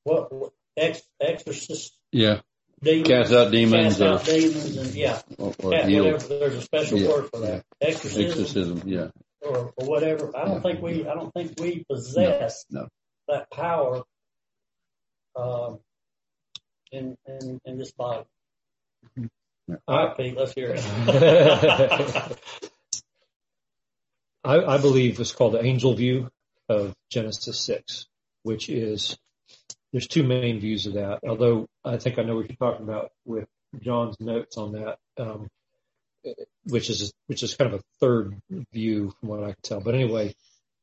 what, 0.03 0.32
what 0.34 0.51
ex, 0.77 1.01
exorcist 1.20 1.98
Yeah, 2.12 2.41
demons. 2.82 3.08
Cast 3.08 3.34
out 3.34 3.51
demons 3.51 3.98
Cast 3.98 4.01
out 4.01 4.22
or- 4.27 4.32
demons 4.32 4.77
and 4.77 4.96
yeah, 4.96 5.22
or, 5.38 5.53
or 5.63 5.74
yeah, 5.74 5.88
healed. 5.88 6.06
whatever, 6.13 6.27
there's 6.39 6.56
a 6.56 6.62
special 6.62 7.00
Yeah, 7.00 7.10
word 7.10 7.29
for 7.32 7.39
that. 7.41 7.63
Exorcism, 7.82 8.25
Exorcism. 8.25 8.82
Yeah, 8.86 9.08
or, 9.41 9.74
or 9.75 9.88
whatever. 9.88 10.36
I 10.36 10.46
don't 10.46 10.62
think 10.62 10.82
we, 10.82 11.08
I 11.08 11.13
don't 11.13 11.34
think 11.34 11.60
we 11.60 11.84
possess 11.89 12.65
no. 12.70 12.88
that 13.27 13.50
power, 13.51 14.03
um, 15.36 15.79
in, 16.91 17.17
in, 17.25 17.60
in 17.65 17.77
this 17.77 17.91
body. 17.91 18.25
All 19.88 20.08
right, 20.08 20.17
Pete, 20.17 20.36
let's 20.36 20.53
hear 20.53 20.74
it. 20.75 20.84
I, 24.43 24.55
I 24.75 24.77
believe 24.77 25.19
it's 25.19 25.31
called 25.31 25.53
the 25.53 25.63
angel 25.63 25.93
view 25.93 26.29
of 26.67 26.96
Genesis 27.10 27.60
6, 27.62 28.08
which 28.43 28.69
is, 28.69 29.17
there's 29.91 30.08
two 30.08 30.24
main 30.24 30.60
views 30.60 30.86
of 30.86 30.93
that, 30.93 31.19
although 31.27 31.67
I 31.84 31.98
think 31.98 32.17
I 32.17 32.24
know 32.24 32.36
what 32.36 32.50
you're 32.50 32.55
talking 32.55 32.88
about 32.88 33.12
with 33.25 33.48
John's 33.79 34.19
notes 34.19 34.58
on 34.58 34.72
that, 34.74 34.98
um, 35.17 35.50
which 36.63 36.89
is, 36.89 37.13
which 37.27 37.43
is 37.43 37.55
kind 37.55 37.74
of 37.74 37.79
a 37.79 37.84
third 38.00 38.41
view 38.74 39.13
from 39.19 39.29
what 39.29 39.43
I 39.43 39.48
can 39.48 39.62
tell. 39.62 39.81
But 39.81 39.96
anyway, 39.96 40.34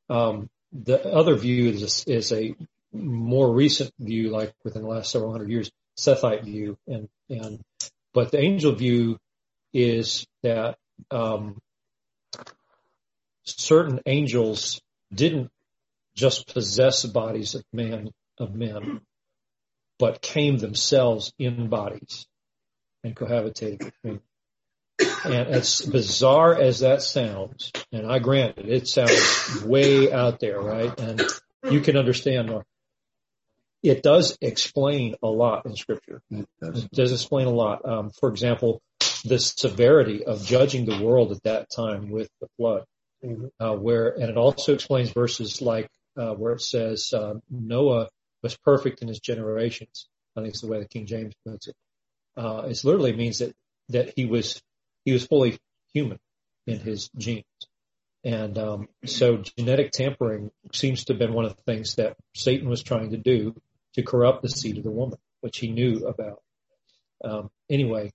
um, 0.09 0.49
the 0.73 1.05
other 1.05 1.35
view 1.35 1.71
is, 1.71 2.05
is 2.07 2.33
a 2.33 2.55
more 2.93 3.53
recent 3.53 3.93
view, 3.99 4.31
like 4.31 4.53
within 4.65 4.83
the 4.83 4.89
last 4.89 5.11
several 5.11 5.33
hundred 5.33 5.51
years, 5.51 5.71
Sethite 5.99 6.45
view. 6.45 6.79
And, 6.87 7.09
and, 7.29 7.61
but 8.13 8.31
the 8.31 8.41
angel 8.41 8.75
view 8.75 9.19
is 9.73 10.27
that, 10.43 10.77
um, 11.11 11.59
certain 13.45 14.01
angels 14.07 14.81
didn't 15.15 15.51
just 16.15 16.53
possess 16.53 17.05
bodies 17.05 17.55
of 17.55 17.65
man 17.73 18.11
of 18.39 18.55
men, 18.55 19.01
but 19.99 20.21
came 20.21 20.59
themselves 20.59 21.33
in 21.39 21.69
bodies 21.69 22.27
and 23.05 23.15
cohabitated 23.15 23.93
men. 24.03 24.21
And 25.25 25.49
as 25.49 25.83
bizarre 25.83 26.59
as 26.59 26.81
that 26.81 27.03
sounds, 27.03 27.71
and 27.93 28.11
I 28.11 28.19
grant 28.19 28.59
it, 28.59 28.69
it 28.69 28.89
sounds 28.89 29.63
way 29.65 30.11
out 30.13 30.41
there, 30.41 30.61
right? 30.61 30.99
And 30.99 31.23
you 31.71 31.81
can 31.81 31.97
understand, 31.97 32.51
it 33.91 34.03
does 34.03 34.37
explain 34.41 35.15
a 35.23 35.29
lot 35.29 35.67
in 35.67 35.77
scripture. 35.77 36.23
It 36.31 36.49
does. 36.61 36.85
It 36.85 36.91
does 36.91 37.13
explain 37.13 37.47
a 37.47 37.51
lot. 37.51 37.85
Um, 37.89 38.11
for 38.11 38.29
example, 38.29 38.81
the 39.25 39.39
severity 39.39 40.25
of 40.25 40.45
judging 40.45 40.85
the 40.87 41.03
world 41.03 41.33
at 41.33 41.43
that 41.45 41.69
time 41.75 42.11
with 42.11 42.29
the 42.41 42.49
flood, 42.57 42.85
Mhm. 43.25 43.51
uh, 43.61 43.75
where, 43.77 44.11
and 44.11 44.31
it 44.31 44.37
also 44.37 44.75
explains 44.75 45.11
verses 45.11 45.61
like, 45.61 45.89
uh, 46.17 46.35
where 46.35 46.55
it 46.55 46.63
says, 46.63 47.13
uh, 47.13 47.35
Noah 47.51 48.09
was 48.43 48.57
perfect 48.57 49.03
in 49.03 49.09
his 49.09 49.21
generations. 49.21 50.09
I 50.37 50.41
think 50.41 50.51
it's 50.51 50.61
the 50.61 50.69
way 50.69 50.79
the 50.79 50.89
King 50.89 51.07
James 51.07 51.35
puts 51.45 51.69
it. 51.69 51.77
Uh, 52.37 52.67
it 52.69 52.85
literally 52.85 53.15
means 53.15 53.39
that, 53.39 53.55
that 53.89 54.13
he 54.17 54.27
was, 54.27 54.63
he 55.05 55.13
was 55.13 55.27
fully 55.27 55.59
human 55.93 56.19
in 56.67 56.79
his 56.79 57.09
genes. 57.17 57.45
And, 58.25 58.59
um, 58.59 58.89
so 59.05 59.39
genetic 59.39 59.93
tampering 59.93 60.51
seems 60.73 61.05
to 61.05 61.13
have 61.13 61.19
been 61.19 61.33
one 61.33 61.45
of 61.45 61.57
the 61.57 61.63
things 61.63 61.95
that 61.95 62.17
Satan 62.35 62.69
was 62.69 62.83
trying 62.83 63.11
to 63.11 63.17
do 63.17 63.55
to 63.97 64.03
corrupt 64.03 64.43
the 64.43 64.49
seed 64.49 64.79
of 64.79 64.85
the 64.85 64.91
woman, 64.91 65.19
which 65.41 65.59
he 65.59 65.71
knew 65.71 66.07
about. 66.07 66.43
Um, 67.25 67.51
anyway, 67.69 68.13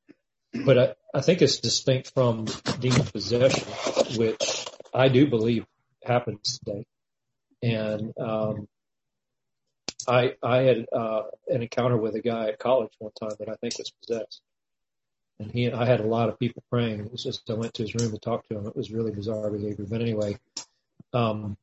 but 0.65 0.77
I, 0.77 0.95
I 1.13 1.21
think 1.21 1.41
it's 1.41 1.59
distinct 1.59 2.13
from 2.13 2.45
demon 2.79 3.05
possession, 3.05 3.67
which 4.17 4.67
I 4.93 5.09
do 5.09 5.27
believe 5.27 5.65
happens 6.03 6.59
today. 6.59 6.85
And, 7.63 8.13
um, 8.17 8.67
I 10.07 10.35
I 10.41 10.57
had 10.63 10.85
uh, 10.91 11.23
an 11.47 11.61
encounter 11.61 11.97
with 11.97 12.15
a 12.15 12.21
guy 12.21 12.47
at 12.49 12.59
college 12.59 12.91
one 12.99 13.11
time 13.19 13.35
that 13.39 13.49
I 13.49 13.55
think 13.55 13.77
was 13.77 13.91
possessed, 14.01 14.41
and 15.39 15.51
he 15.51 15.71
I 15.71 15.85
had 15.85 15.99
a 15.99 16.07
lot 16.07 16.29
of 16.29 16.39
people 16.39 16.63
praying. 16.69 17.01
It 17.01 17.11
was 17.11 17.23
just 17.23 17.49
I 17.49 17.53
went 17.53 17.73
to 17.75 17.83
his 17.83 17.95
room 17.95 18.11
to 18.11 18.17
talk 18.17 18.47
to 18.47 18.57
him. 18.57 18.67
It 18.67 18.75
was 18.75 18.91
really 18.91 19.11
bizarre 19.11 19.49
behavior, 19.49 19.85
but 19.87 20.01
anyway, 20.01 20.37
um, 21.13 21.57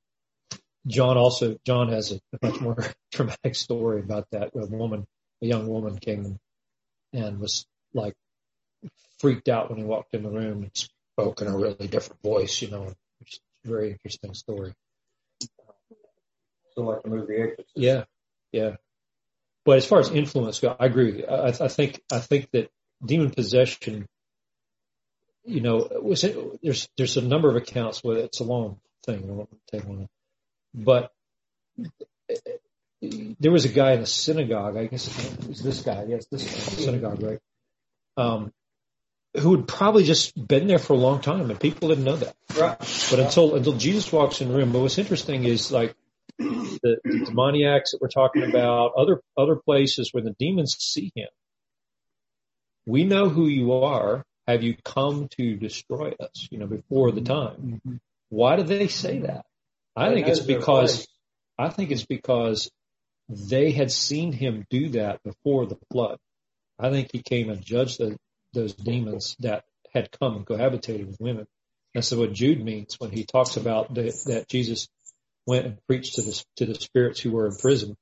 John 0.88 1.16
also 1.16 1.58
John 1.64 1.90
has 1.90 2.12
a, 2.12 2.20
a 2.42 2.46
much 2.46 2.60
more 2.60 2.76
dramatic 3.12 3.54
story 3.54 4.00
about 4.00 4.26
that. 4.32 4.50
A 4.54 4.66
woman, 4.66 5.06
a 5.42 5.46
young 5.46 5.68
woman, 5.68 5.98
came 5.98 6.38
and 7.12 7.38
was 7.38 7.66
like 7.94 8.14
freaked 9.18 9.48
out 9.48 9.70
when 9.70 9.78
he 9.78 9.84
walked 9.84 10.14
in 10.14 10.22
the 10.22 10.30
room 10.30 10.62
and 10.64 10.70
spoke 10.74 11.40
in 11.42 11.48
a 11.48 11.56
really 11.56 11.88
different 11.88 12.22
voice. 12.22 12.62
You 12.62 12.70
know, 12.70 12.94
is 13.26 13.40
a 13.64 13.68
very 13.68 13.92
interesting 13.92 14.34
story. 14.34 14.72
Still 16.72 16.84
like 16.84 17.02
the 17.02 17.10
movie 17.10 17.36
Exorcist. 17.36 17.70
Yeah, 17.74 18.04
yeah. 18.52 18.76
But 19.64 19.78
as 19.78 19.86
far 19.86 20.00
as 20.00 20.10
influence 20.10 20.60
go, 20.60 20.74
I 20.78 20.86
agree 20.86 21.12
with 21.12 21.16
you. 21.20 21.26
I, 21.26 21.48
I 21.48 21.68
think 21.68 22.00
I 22.10 22.20
think 22.20 22.50
that 22.52 22.70
demon 23.04 23.30
possession, 23.30 24.06
you 25.44 25.60
know, 25.60 25.88
was 26.02 26.24
it, 26.24 26.62
there's 26.62 26.88
there's 26.96 27.16
a 27.18 27.22
number 27.22 27.50
of 27.50 27.56
accounts 27.56 28.02
where 28.02 28.18
it's 28.18 28.40
a 28.40 28.44
long 28.44 28.80
thing. 29.04 29.28
I 29.28 29.32
won't 29.32 29.50
take 29.70 29.84
one, 29.84 30.08
but 30.84 31.12
there 33.00 33.52
was 33.52 33.64
a 33.64 33.68
guy 33.68 33.92
in 33.92 34.00
the 34.00 34.06
synagogue. 34.06 34.76
I 34.76 34.86
guess 34.86 35.06
it 35.06 35.48
was 35.48 35.62
this 35.62 35.82
guy. 35.82 36.04
Yes, 36.08 36.26
this 36.30 36.44
guy 36.44 36.50
in 36.50 36.76
the 36.76 36.82
synagogue, 36.82 37.22
right? 37.22 37.40
Um, 38.16 38.52
who 39.36 39.56
had 39.56 39.68
probably 39.68 40.04
just 40.04 40.34
been 40.48 40.66
there 40.66 40.78
for 40.78 40.94
a 40.94 40.96
long 40.96 41.20
time, 41.20 41.50
and 41.50 41.60
people 41.60 41.88
didn't 41.88 42.04
know 42.04 42.16
that. 42.16 42.34
Right. 42.56 42.78
But 43.10 43.20
until 43.20 43.54
until 43.54 43.74
Jesus 43.74 44.12
walks 44.12 44.40
in 44.40 44.48
the 44.48 44.54
room, 44.54 44.72
but 44.72 44.80
what's 44.80 44.98
interesting 44.98 45.44
is 45.44 45.70
like 45.70 45.94
the, 46.38 46.98
the 47.04 47.24
demoniacs 47.26 47.92
that 47.92 48.00
we're 48.00 48.08
talking 48.08 48.42
about, 48.42 48.92
other 48.96 49.22
other 49.36 49.56
places 49.56 50.10
where 50.12 50.22
the 50.22 50.34
demons 50.38 50.76
see 50.78 51.12
him. 51.14 51.28
We 52.86 53.04
know 53.04 53.28
who 53.28 53.46
you 53.46 53.72
are. 53.74 54.24
Have 54.46 54.62
you 54.62 54.76
come 54.82 55.28
to 55.36 55.56
destroy 55.56 56.14
us? 56.18 56.48
You 56.50 56.58
know, 56.58 56.66
before 56.66 57.12
the 57.12 57.20
time. 57.20 57.82
Why 58.30 58.56
do 58.56 58.62
they 58.62 58.88
say 58.88 59.20
that? 59.20 59.44
I 59.98 60.14
think 60.14 60.28
it's 60.28 60.40
because. 60.40 61.06
I 61.58 61.70
think 61.70 61.90
it's 61.90 62.06
because 62.06 62.70
they 63.28 63.72
had 63.72 63.90
seen 63.90 64.32
him 64.32 64.64
do 64.70 64.90
that 64.90 65.22
before 65.22 65.66
the 65.66 65.78
flood. 65.92 66.18
I 66.78 66.90
think 66.90 67.10
he 67.12 67.20
came 67.20 67.50
and 67.50 67.64
judged 67.64 67.98
the, 67.98 68.16
those 68.52 68.74
demons 68.74 69.36
that 69.40 69.64
had 69.92 70.10
come 70.12 70.36
and 70.36 70.46
cohabitated 70.46 71.06
with 71.06 71.20
women. 71.20 71.46
That's 71.94 72.12
what 72.12 72.32
Jude 72.32 72.62
means 72.62 72.94
when 72.98 73.10
he 73.10 73.24
talks 73.24 73.56
about 73.56 73.92
the, 73.92 74.16
that 74.26 74.48
Jesus 74.48 74.88
went 75.46 75.66
and 75.66 75.78
preached 75.86 76.14
to 76.14 76.22
the 76.22 76.44
to 76.56 76.66
the 76.66 76.74
spirits 76.74 77.20
who 77.20 77.32
were 77.32 77.46
in 77.46 77.56
prison. 77.56 77.96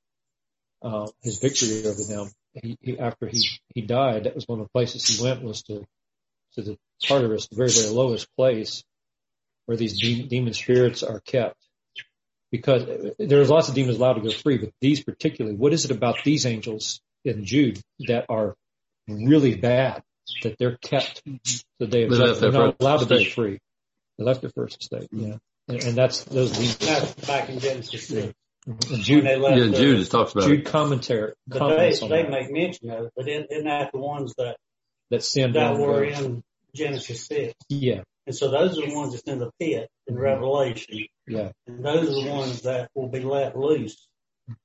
Uh, 0.82 1.06
his 1.22 1.38
victory 1.38 1.86
over 1.86 2.02
them. 2.06 2.30
He, 2.62 2.76
he 2.80 2.98
after 2.98 3.26
he 3.26 3.40
he 3.74 3.82
died, 3.82 4.24
that 4.24 4.34
was 4.34 4.46
one 4.46 4.60
of 4.60 4.66
the 4.66 4.70
places 4.70 5.06
he 5.06 5.24
went 5.24 5.42
was 5.42 5.62
to 5.64 5.84
to 6.54 6.62
the 6.62 6.76
Tartarus, 7.02 7.48
the 7.48 7.56
very 7.56 7.70
very 7.70 7.88
lowest 7.88 8.28
place 8.36 8.84
where 9.64 9.76
these 9.76 9.98
de- 9.98 10.24
demon 10.24 10.52
spirits 10.52 11.02
are 11.02 11.20
kept. 11.20 11.56
Because 12.52 12.84
there's 13.18 13.50
lots 13.50 13.68
of 13.68 13.74
demons 13.74 13.98
allowed 13.98 14.14
to 14.14 14.20
go 14.20 14.30
free, 14.30 14.58
but 14.58 14.70
these 14.80 15.02
particularly, 15.02 15.56
what 15.56 15.72
is 15.72 15.84
it 15.84 15.90
about 15.90 16.18
these 16.24 16.46
angels 16.46 17.00
in 17.24 17.44
Jude 17.44 17.80
that 18.06 18.26
are 18.28 18.54
really 19.08 19.56
bad 19.56 20.02
that 20.42 20.56
they're 20.58 20.76
kept 20.76 21.22
that 21.24 21.90
they 21.90 22.04
They 22.04 22.08
left 22.08 22.40
they're 22.40 22.52
not 22.52 22.76
allowed 22.80 22.98
to 22.98 23.06
be 23.06 23.24
free. 23.24 23.58
They 24.18 24.24
left 24.24 24.40
their 24.40 24.50
first 24.50 24.80
estate, 24.80 25.08
yeah, 25.12 25.36
and, 25.68 25.82
and 25.82 25.96
that's 25.96 26.24
those 26.24 26.52
demons. 26.52 26.78
That's 26.78 27.14
back 27.26 27.48
in 27.50 27.58
Genesis 27.58 28.08
6. 28.08 28.32
And 28.66 28.80
Jude 29.02 29.24
left 29.24 29.58
Yeah, 29.58 29.66
the- 29.66 29.76
Judas 29.76 30.08
talks 30.08 30.32
about 30.32 30.44
Jude 30.48 30.60
it. 30.60 30.66
commentary 30.66 31.34
But 31.46 31.76
they, 31.76 31.92
they 31.92 32.08
that, 32.08 32.30
make 32.30 32.50
mention 32.50 32.90
of 32.90 33.06
it, 33.06 33.12
but 33.14 33.28
isn't 33.28 33.46
isn't 33.50 33.64
that 33.66 33.92
the 33.92 33.98
ones 33.98 34.34
that, 34.38 34.56
that 35.10 35.22
sin 35.22 35.52
that 35.52 35.76
were 35.76 36.02
in 36.04 36.42
Genesis 36.74 37.26
6? 37.26 37.54
Yeah, 37.68 38.02
And 38.26 38.34
so 38.34 38.50
those 38.50 38.76
are 38.78 38.86
the 38.86 38.94
ones 38.94 39.12
that's 39.12 39.22
in 39.24 39.38
the 39.38 39.50
pit 39.60 39.88
in 40.08 40.18
Revelation. 40.18 41.06
yeah, 41.28 41.52
And 41.66 41.84
those 41.84 42.08
are 42.08 42.24
the 42.24 42.30
ones 42.30 42.62
that 42.62 42.90
will 42.94 43.08
be 43.08 43.20
let 43.20 43.56
loose 43.56 44.08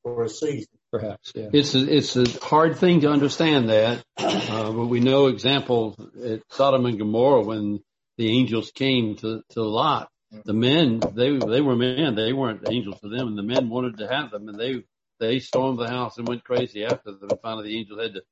for 0.03 0.23
a 0.23 0.29
season. 0.29 0.67
perhaps, 0.91 1.31
yeah. 1.35 1.49
It's 1.53 1.75
a, 1.75 1.95
it's 1.95 2.15
a 2.15 2.25
hard 2.43 2.77
thing 2.77 3.01
to 3.01 3.09
understand 3.11 3.69
that, 3.69 4.03
uh, 4.17 4.71
but 4.71 4.87
we 4.87 4.99
know 4.99 5.27
examples 5.27 5.95
at 6.23 6.41
Sodom 6.49 6.85
and 6.85 6.97
Gomorrah 6.97 7.41
when 7.41 7.81
the 8.17 8.29
angels 8.29 8.71
came 8.71 9.15
to, 9.17 9.43
to 9.51 9.63
Lot. 9.63 10.09
The 10.45 10.53
men, 10.53 10.99
they, 10.99 11.37
they 11.37 11.61
were 11.61 11.75
men. 11.75 12.15
They 12.15 12.31
weren't 12.31 12.67
angels 12.69 12.99
to 13.01 13.09
them 13.09 13.27
and 13.27 13.37
the 13.37 13.43
men 13.43 13.69
wanted 13.69 13.97
to 13.97 14.07
have 14.07 14.31
them 14.31 14.47
and 14.49 14.59
they, 14.59 14.83
they 15.19 15.39
stormed 15.39 15.77
the 15.77 15.89
house 15.89 16.17
and 16.17 16.27
went 16.27 16.43
crazy 16.43 16.85
after 16.85 17.11
them. 17.11 17.29
Finally 17.41 17.69
the 17.69 17.77
angel 17.77 17.99
had 17.99 18.13
to 18.15 18.23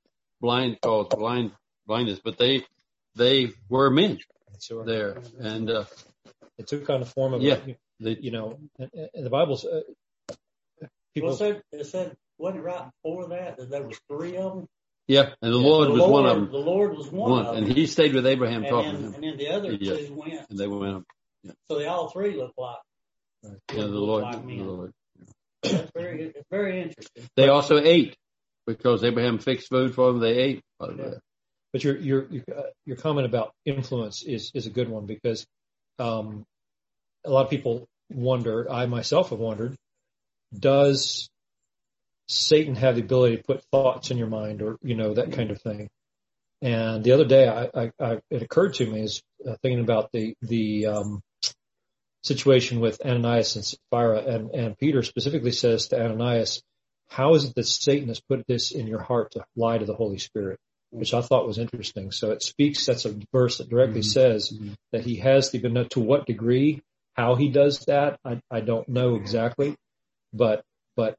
blind, 0.41 0.79
cause 0.81 1.07
blind, 1.09 1.51
blindness, 1.85 2.19
but 2.23 2.37
they, 2.37 2.63
they 3.15 3.51
were 3.67 3.89
men 3.89 4.17
Sure. 4.61 4.85
there. 4.85 5.21
And, 5.39 5.69
uh, 5.69 5.85
It 6.57 6.67
took 6.67 6.89
on 6.89 6.99
the 6.99 7.05
form 7.05 7.33
of, 7.33 7.41
Yeah. 7.41 7.55
a, 7.55 7.77
they, 7.99 8.17
you 8.19 8.31
know, 8.31 8.59
and, 8.77 8.89
and 9.13 9.25
the 9.25 9.29
Bible's, 9.29 9.63
uh, 9.65 9.81
people, 11.13 11.29
Well, 11.29 11.35
it 11.35 11.37
said, 11.37 11.63
it 11.71 11.85
said, 11.85 12.17
wasn't 12.37 12.61
it 12.61 12.63
right 12.63 12.89
before 13.03 13.29
that, 13.29 13.57
that 13.57 13.69
there 13.69 13.83
was 13.83 13.99
three 14.09 14.37
of 14.37 14.55
them? 14.55 14.67
yeah, 15.07 15.33
and 15.41 15.53
the 15.53 15.57
Lord 15.57 15.87
the 15.87 15.93
was 15.93 15.99
Lord, 16.01 16.11
one 16.11 16.25
of 16.25 16.35
them. 16.37 16.51
The 16.51 16.57
Lord 16.57 16.97
was 16.97 17.07
one, 17.11 17.31
One, 17.31 17.45
of 17.45 17.55
and 17.55 17.67
he 17.67 17.87
stayed 17.87 18.13
with 18.13 18.27
Abraham 18.27 18.61
and, 18.63 18.69
talking 18.69 18.91
to 18.91 18.97
him 18.97 19.13
and 19.15 19.23
then 19.23 19.37
the 19.37 19.49
other 19.49 19.71
Yeah. 19.73 19.95
two 19.95 20.13
went. 20.13 20.49
and 20.49 20.59
they 20.59 20.67
went, 20.67 21.05
So 21.69 21.77
they 21.79 21.87
all 21.87 22.09
three 22.09 22.35
look 22.35 22.53
like, 22.57 22.77
yeah, 23.43 23.57
the 23.71 23.87
Lord, 23.87 24.23
like 24.23 24.41
the 24.41 24.47
men. 24.47 24.67
Lord. 24.67 24.93
That's 25.63 25.91
very, 25.93 26.33
very 26.51 26.81
interesting. 26.81 27.27
They 27.35 27.47
also 27.49 27.77
ate 27.79 28.15
because 28.67 29.03
Abraham 29.03 29.39
fixed 29.39 29.69
food 29.69 29.93
for 29.95 30.11
them. 30.11 30.19
They 30.19 30.37
ate. 30.37 30.63
part 30.79 30.91
of 30.93 30.99
Yeah. 30.99 31.13
But 31.71 31.83
your 31.83 31.97
your 31.97 32.27
your, 32.29 32.43
uh, 32.55 32.61
your 32.85 32.97
comment 32.97 33.25
about 33.25 33.53
influence 33.65 34.23
is 34.23 34.51
is 34.53 34.65
a 34.65 34.71
good 34.71 34.89
one 34.89 35.05
because 35.05 35.45
um, 35.99 36.45
a 37.25 37.29
lot 37.29 37.45
of 37.45 37.49
people 37.49 37.87
wonder. 38.09 38.71
I 38.71 38.85
myself 38.87 39.29
have 39.29 39.39
wondered: 39.39 39.75
Does 40.57 41.29
Satan 42.27 42.75
have 42.75 42.95
the 42.95 43.01
ability 43.01 43.37
to 43.37 43.43
put 43.43 43.63
thoughts 43.71 44.11
in 44.11 44.17
your 44.17 44.27
mind, 44.27 44.61
or 44.61 44.77
you 44.81 44.95
know 44.95 45.13
that 45.13 45.33
kind 45.33 45.51
of 45.51 45.61
thing? 45.61 45.89
And 46.61 47.03
the 47.03 47.13
other 47.13 47.25
day, 47.25 47.47
I, 47.47 47.69
I, 47.73 47.91
I 47.99 48.19
it 48.29 48.41
occurred 48.41 48.73
to 48.75 48.85
me 48.85 49.01
is 49.01 49.21
uh, 49.47 49.55
thinking 49.61 49.81
about 49.81 50.11
the 50.11 50.35
the 50.41 50.87
um, 50.87 51.21
situation 52.23 52.79
with 52.79 53.05
Ananias 53.05 53.55
and 53.55 53.65
Sapphira, 53.65 54.19
and 54.19 54.49
and 54.51 54.77
Peter 54.77 55.03
specifically 55.03 55.51
says 55.51 55.87
to 55.89 56.03
Ananias, 56.03 56.61
"How 57.07 57.35
is 57.35 57.45
it 57.45 57.55
that 57.55 57.67
Satan 57.67 58.09
has 58.09 58.19
put 58.19 58.45
this 58.47 58.71
in 58.71 58.87
your 58.87 59.01
heart 59.01 59.31
to 59.33 59.45
lie 59.55 59.77
to 59.77 59.85
the 59.85 59.95
Holy 59.95 60.17
Spirit?" 60.17 60.59
Which 60.91 61.13
I 61.13 61.21
thought 61.21 61.47
was 61.47 61.57
interesting. 61.57 62.11
So 62.11 62.31
it 62.31 62.41
speaks, 62.41 62.85
that's 62.85 63.05
a 63.05 63.15
verse 63.31 63.57
that 63.57 63.69
directly 63.69 64.01
mm-hmm. 64.01 64.09
says 64.09 64.51
mm-hmm. 64.51 64.73
that 64.91 65.03
he 65.03 65.17
has 65.17 65.51
the, 65.51 65.59
but 65.59 65.71
not 65.71 65.91
to 65.91 65.99
what 65.99 66.25
degree, 66.25 66.81
how 67.13 67.35
he 67.35 67.49
does 67.49 67.85
that, 67.85 68.19
I, 68.25 68.41
I 68.49 68.61
don't 68.61 68.87
know 68.87 69.15
exactly, 69.15 69.75
but, 70.33 70.63
but 70.95 71.15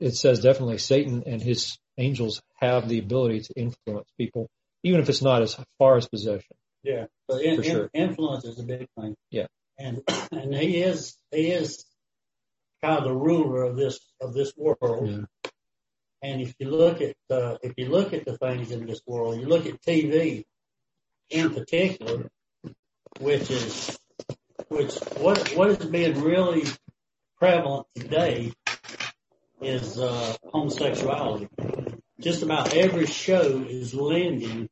it 0.00 0.14
says 0.14 0.40
definitely 0.40 0.78
Satan 0.78 1.24
and 1.26 1.42
his 1.42 1.78
angels 1.98 2.40
have 2.60 2.88
the 2.88 2.98
ability 2.98 3.40
to 3.40 3.54
influence 3.56 4.08
people, 4.16 4.48
even 4.82 5.00
if 5.00 5.08
it's 5.08 5.22
not 5.22 5.42
as 5.42 5.56
far 5.78 5.96
as 5.96 6.08
possession. 6.08 6.56
Yeah. 6.82 7.06
So 7.28 7.38
in, 7.38 7.56
For 7.56 7.64
sure. 7.64 7.90
in, 7.92 8.10
influence 8.10 8.44
is 8.44 8.58
a 8.58 8.62
big 8.62 8.86
thing. 8.98 9.16
Yeah. 9.30 9.46
And, 9.78 10.02
and 10.32 10.54
he 10.54 10.78
is, 10.78 11.16
he 11.32 11.50
is 11.50 11.84
kind 12.82 12.98
of 12.98 13.04
the 13.04 13.14
ruler 13.14 13.64
of 13.64 13.76
this, 13.76 13.98
of 14.20 14.32
this 14.32 14.52
world. 14.56 15.08
Yeah. 15.10 15.24
And 16.22 16.40
if 16.40 16.54
you 16.58 16.70
look 16.70 17.00
at, 17.00 17.16
uh, 17.30 17.58
if 17.62 17.74
you 17.76 17.88
look 17.88 18.12
at 18.12 18.24
the 18.24 18.36
things 18.36 18.70
in 18.70 18.86
this 18.86 19.00
world, 19.06 19.40
you 19.40 19.46
look 19.46 19.66
at 19.66 19.80
TV 19.82 20.44
in 21.30 21.54
particular, 21.54 22.28
which 23.20 23.50
is, 23.50 23.98
which, 24.68 24.94
what, 25.18 25.56
what 25.56 25.70
is 25.70 25.86
being 25.86 26.20
really 26.20 26.64
prevalent 27.38 27.86
today 27.94 28.52
is, 29.60 29.98
uh, 29.98 30.36
homosexuality. 30.52 31.48
Just 32.20 32.42
about 32.42 32.74
every 32.74 33.06
show 33.06 33.64
is 33.68 33.94
lending 33.94 34.68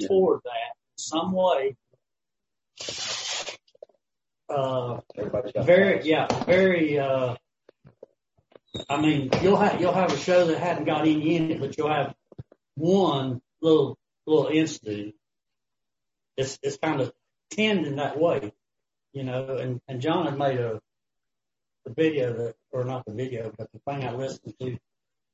toward 0.00 0.40
that 0.44 0.74
in 0.74 0.98
some 0.98 1.32
way. 1.32 1.76
Uh, 4.50 5.00
very, 5.62 6.06
yeah, 6.06 6.26
very, 6.44 6.98
uh, 6.98 7.36
I 8.88 9.00
mean, 9.00 9.30
you'll 9.42 9.56
have, 9.56 9.80
you'll 9.80 9.92
have 9.92 10.12
a 10.12 10.16
show 10.16 10.46
that 10.46 10.58
hadn't 10.58 10.84
got 10.84 11.02
any 11.02 11.36
in 11.36 11.50
it, 11.50 11.60
but 11.60 11.76
you'll 11.76 11.92
have 11.92 12.14
one 12.74 13.40
little, 13.62 13.98
little 14.26 14.48
incident. 14.48 15.14
It's, 16.36 16.58
it's 16.62 16.76
kind 16.78 17.00
of 17.00 17.12
tending 17.50 17.96
that 17.96 18.18
way, 18.18 18.52
you 19.12 19.22
know, 19.24 19.56
and, 19.56 19.80
and 19.86 20.00
John 20.00 20.26
had 20.26 20.38
made 20.38 20.58
a, 20.58 20.80
the 21.84 21.92
video 21.92 22.32
that, 22.32 22.54
or 22.72 22.84
not 22.84 23.04
the 23.04 23.12
video, 23.12 23.52
but 23.56 23.68
the 23.72 23.78
thing 23.80 24.04
I 24.04 24.12
listened 24.12 24.54
to, 24.60 24.78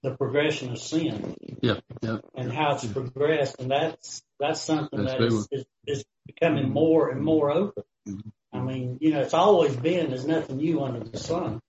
the 0.03 0.17
progression 0.17 0.73
of 0.73 0.79
sin 0.79 1.37
Yeah. 1.63 1.81
Yeah. 2.03 2.19
and 2.35 2.51
how 2.53 2.75
it's 2.75 2.87
progressed, 2.87 3.57
and 3.61 3.71
that's 3.71 4.23
that's 4.39 4.61
something 4.61 5.05
That's 5.05 5.19
that 5.19 5.27
is, 5.27 5.49
is, 5.51 5.65
is 5.87 6.05
becoming 6.27 6.71
more 6.71 7.11
and 7.11 7.23
more 7.23 7.51
open. 7.51 7.83
Mhm. 8.09 8.33
I 8.53 8.61
mean, 8.61 8.99
you 9.01 9.13
know, 9.13 9.21
it's 9.21 9.35
always 9.35 9.77
been 9.77 10.09
there's 10.09 10.27
nothing 10.27 10.57
new 10.57 10.83
under 10.83 11.01
the 11.01 11.19
sun. 11.19 11.61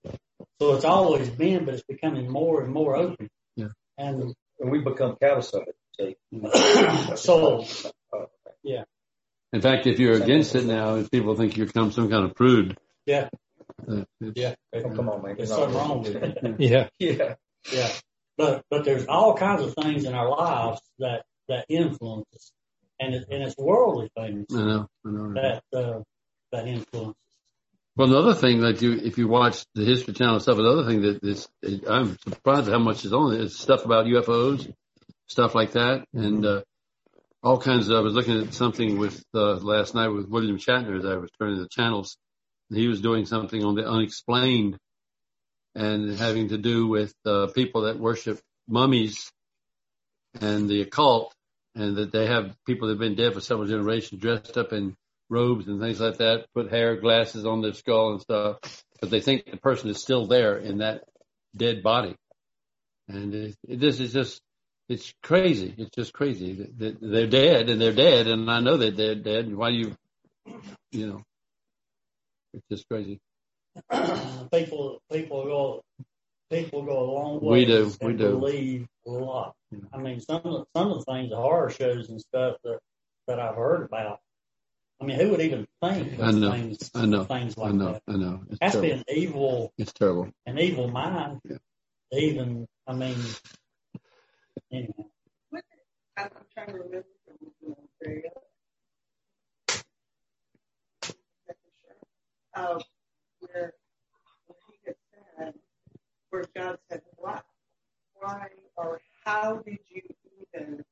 So 0.62 0.76
it's 0.76 0.86
always 0.86 1.28
been, 1.28 1.66
but 1.66 1.74
it's 1.74 1.84
becoming 1.84 2.30
more 2.30 2.62
and 2.62 2.72
more 2.72 2.96
open. 2.96 3.32
Yeah. 3.56 3.70
And 3.98 4.36
And 4.60 4.70
we 4.70 4.80
become 4.80 5.18
callous 5.20 5.52
of 5.54 5.64
it. 5.98 6.18
So, 7.18 7.66
yeah, 8.62 8.84
In 9.54 9.62
fact, 9.62 9.88
if 9.88 9.98
you're 9.98 10.22
against 10.22 10.54
it 10.54 10.66
now, 10.66 10.98
if 10.98 11.10
people 11.10 11.36
think 11.36 11.58
you're 11.58 11.68
some 11.68 11.92
some 11.92 12.12
kind 12.12 12.26
of 12.26 12.36
prude, 12.36 12.78
yeah, 13.08 13.30
uh, 13.90 14.04
yeah. 14.20 14.54
oh, 14.76 14.90
come 14.92 15.10
on, 15.10 15.24
man. 15.24 15.36
There's 15.36 15.50
something 15.50 15.76
wrong 15.76 16.04
with 16.04 16.16
it. 16.16 16.56
Yeah. 16.60 16.90
Yeah. 17.00 17.36
Yeah. 17.74 17.90
But, 18.38 18.64
but 18.70 18.86
there's 18.86 19.08
all 19.08 19.36
kinds 19.36 19.64
of 19.64 19.74
things 19.74 20.06
in 20.06 20.14
our 20.14 20.30
lives 20.30 20.80
that, 21.00 21.26
that 21.50 21.66
influence 21.70 22.26
us. 22.36 22.52
And 23.00 23.16
it, 23.16 23.26
and 23.32 23.42
it's 23.42 23.58
worldly 23.58 24.12
things 24.16 24.46
I 24.54 24.58
know, 24.58 24.88
I 25.06 25.10
know. 25.10 25.34
that, 25.34 25.64
uh, 25.74 26.00
that 26.52 26.68
influence. 26.68 27.18
Well, 27.98 28.08
another 28.08 28.34
thing 28.34 28.62
that 28.62 28.82
you, 28.82 28.94
if 28.94 29.18
you 29.18 29.28
watch 29.28 29.66
the 29.76 29.84
History 29.84 30.14
Channel 30.14 30.40
stuff, 30.40 30.58
another 30.58 30.86
thing 30.86 31.02
that 31.02 31.24
is, 31.24 31.50
I'm 31.88 32.18
surprised 32.20 32.68
at 32.68 32.74
how 32.74 32.80
much 32.80 33.04
is 33.04 33.12
on 33.12 33.34
it. 33.34 33.42
Is 33.42 33.60
stuff 33.60 33.84
about 33.84 34.06
UFOs, 34.06 34.74
stuff 35.28 35.56
like 35.56 35.74
that, 35.74 36.06
and 36.14 36.46
uh, 36.46 36.62
all 37.44 37.60
kinds 37.60 37.90
of. 37.90 37.98
I 37.98 38.00
was 38.00 38.14
looking 38.14 38.42
at 38.42 38.54
something 38.54 38.98
with 38.98 39.22
uh, 39.34 39.56
last 39.56 39.94
night 39.94 40.08
with 40.08 40.30
William 40.30 40.58
Shatner 40.58 40.98
as 41.00 41.06
I 41.06 41.16
was 41.16 41.30
turning 41.38 41.60
the 41.60 41.68
channels. 41.68 42.18
He 42.74 42.88
was 42.88 43.02
doing 43.02 43.26
something 43.26 43.62
on 43.62 43.76
the 43.76 43.86
unexplained, 43.86 44.78
and 45.76 46.18
having 46.18 46.48
to 46.50 46.58
do 46.58 46.88
with 46.88 47.14
uh, 47.26 47.48
people 47.48 47.82
that 47.82 48.00
worship 48.00 48.40
mummies 48.70 49.34
and 50.40 50.70
the 50.70 50.82
occult, 50.82 51.36
and 51.76 51.98
that 51.98 52.14
they 52.14 52.28
have 52.28 52.56
people 52.66 52.88
that 52.88 52.94
have 52.94 53.00
been 53.00 53.16
dead 53.16 53.34
for 53.34 53.42
several 53.42 53.68
generations 53.68 54.22
dressed 54.22 54.58
up 54.58 54.72
in 54.72 54.96
robes 55.32 55.68
and 55.68 55.80
things 55.80 56.00
like 56.00 56.18
that, 56.18 56.46
put 56.54 56.70
hair, 56.70 56.98
glasses 56.98 57.46
on 57.46 57.62
their 57.62 57.74
skull 57.74 58.12
and 58.12 58.22
stuff, 58.22 58.58
but 59.00 59.10
they 59.10 59.22
think 59.22 59.50
the 59.50 59.58
person 59.58 59.90
is 59.90 60.02
still 60.02 60.28
there 60.28 60.58
in 60.58 60.80
that 60.80 61.06
dead 61.56 61.82
body. 61.82 62.16
And 63.08 63.34
it, 63.34 63.56
it, 63.68 63.80
this 63.80 64.00
is 64.00 64.14
just, 64.14 64.42
it's 64.90 65.14
crazy. 65.24 65.74
It's 65.78 65.96
just 65.96 66.14
crazy. 66.14 66.70
They're 66.78 67.28
dead 67.28 67.70
and 67.70 67.82
they're 67.82 67.94
dead, 67.94 68.28
and 68.28 68.52
I 68.52 68.60
know 68.60 68.78
that 68.78 68.98
they're 68.98 69.16
dead. 69.16 69.54
Why 69.56 69.72
do 69.72 69.78
you, 69.78 69.96
you 70.92 71.08
know, 71.08 71.24
it's 72.54 72.66
just 72.70 72.88
crazy. 72.90 73.20
people, 74.54 75.02
people 75.10 75.44
go, 75.46 75.82
people 76.52 76.84
go 76.84 77.00
a 77.00 77.10
long 77.10 77.40
way. 77.40 77.60
We 77.60 77.66
do, 77.66 77.92
we 78.02 78.14
do. 78.14 78.38
Believe 78.38 78.88
a 79.08 79.12
lot. 79.12 79.56
I 79.94 79.98
mean, 79.98 80.20
some 80.20 80.42
of, 80.44 80.68
some 80.76 80.92
of 80.92 81.06
the 81.06 81.06
things, 81.06 81.30
the 81.30 81.38
horror 81.38 81.70
shows 81.70 82.10
and 82.10 82.20
stuff 82.20 82.58
that, 82.66 82.80
that 83.28 83.40
I've 83.40 83.56
heard 83.56 83.84
about. 83.84 84.20
I 85.02 85.04
mean, 85.04 85.20
who 85.20 85.30
would 85.32 85.42
even 85.42 85.68
think 85.82 86.20
I 86.20 86.30
of 86.30 86.36
know, 86.36 86.52
things, 86.52 86.92
I 86.94 87.06
know, 87.08 87.24
things 87.24 87.56
I 87.58 87.72
know, 87.72 87.94
that? 87.94 88.04
I 88.08 88.18
know. 88.18 88.42
It's 88.52 88.60
That's 88.60 88.74
terrible. 88.74 89.04
been 89.08 89.18
evil, 89.18 89.74
It's 89.80 89.94
terrible. 89.94 90.30
an 90.46 90.60
evil 90.60 90.90
mind. 90.90 91.42
Yeah. 91.44 91.58
Even, 92.14 92.68
I 92.86 92.94
mean, 92.94 93.16
anyhow. 94.72 94.92
I'm 95.54 95.62
I'm 96.18 96.30
trying 96.54 96.68
to 96.68 96.74
remember 96.74 97.06
from 97.26 97.38
the 97.62 97.76
very 98.04 98.24
uh, 102.54 102.80
where, 103.40 103.74
where 104.46 104.58
he 104.68 104.74
had 104.86 104.96
said, 105.38 105.54
where 106.30 106.46
God 106.56 106.78
said, 106.90 107.02
why, 107.18 107.40
why 108.20 108.50
or 108.76 109.02
how 109.26 109.64
did 109.66 109.80
you 109.90 110.02
even, 110.54 110.84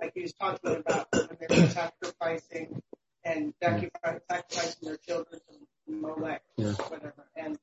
like 0.00 0.12
he 0.14 0.22
was 0.22 0.32
talking 0.34 0.76
about 0.76 1.08
when 1.12 1.28
they 1.40 1.60
were 1.62 1.68
sacrificing 1.70 2.82
and 3.28 3.54
sacrificing 3.62 4.88
their 4.88 4.96
children 4.96 5.40
to 5.86 5.92
Molech, 5.92 6.42
Yeah. 6.56 6.72
whatever, 6.72 7.26
and 7.36 7.58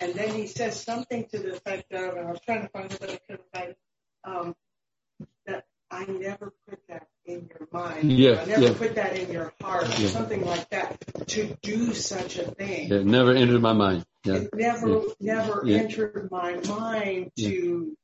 and 0.00 0.14
then 0.14 0.34
he 0.34 0.46
says 0.46 0.80
something 0.80 1.26
to 1.28 1.38
the 1.38 1.54
effect 1.54 1.92
of, 1.92 2.16
and 2.16 2.28
I 2.28 2.30
was 2.30 2.40
trying 2.40 2.62
to 2.62 2.68
find 2.68 2.92
it, 2.92 3.00
but 3.00 3.10
I 3.10 3.16
couldn't 3.16 3.52
find 3.52 3.68
it, 3.70 3.78
um, 4.24 4.56
that 5.46 5.66
I 5.90 6.04
never 6.06 6.52
put 6.68 6.80
that 6.88 7.08
in 7.24 7.48
your 7.48 7.68
mind. 7.72 8.12
Yeah, 8.12 8.40
I 8.40 8.44
never 8.44 8.66
yeah. 8.66 8.74
put 8.74 8.94
that 8.96 9.16
in 9.16 9.30
your 9.30 9.52
heart, 9.60 9.86
Yeah. 9.98 10.08
something 10.08 10.44
like 10.44 10.68
that, 10.70 11.00
to 11.28 11.56
do 11.62 11.94
such 11.94 12.38
a 12.38 12.50
thing. 12.50 12.92
It 12.92 13.06
never 13.06 13.32
entered 13.32 13.62
my 13.62 13.72
mind. 13.72 14.04
Yeah. 14.24 14.34
It 14.34 14.54
never, 14.54 14.88
Yeah. 15.20 15.34
never 15.34 15.62
Yeah. 15.64 15.78
entered 15.78 16.30
my 16.30 16.54
mind 16.66 17.32
to, 17.38 17.96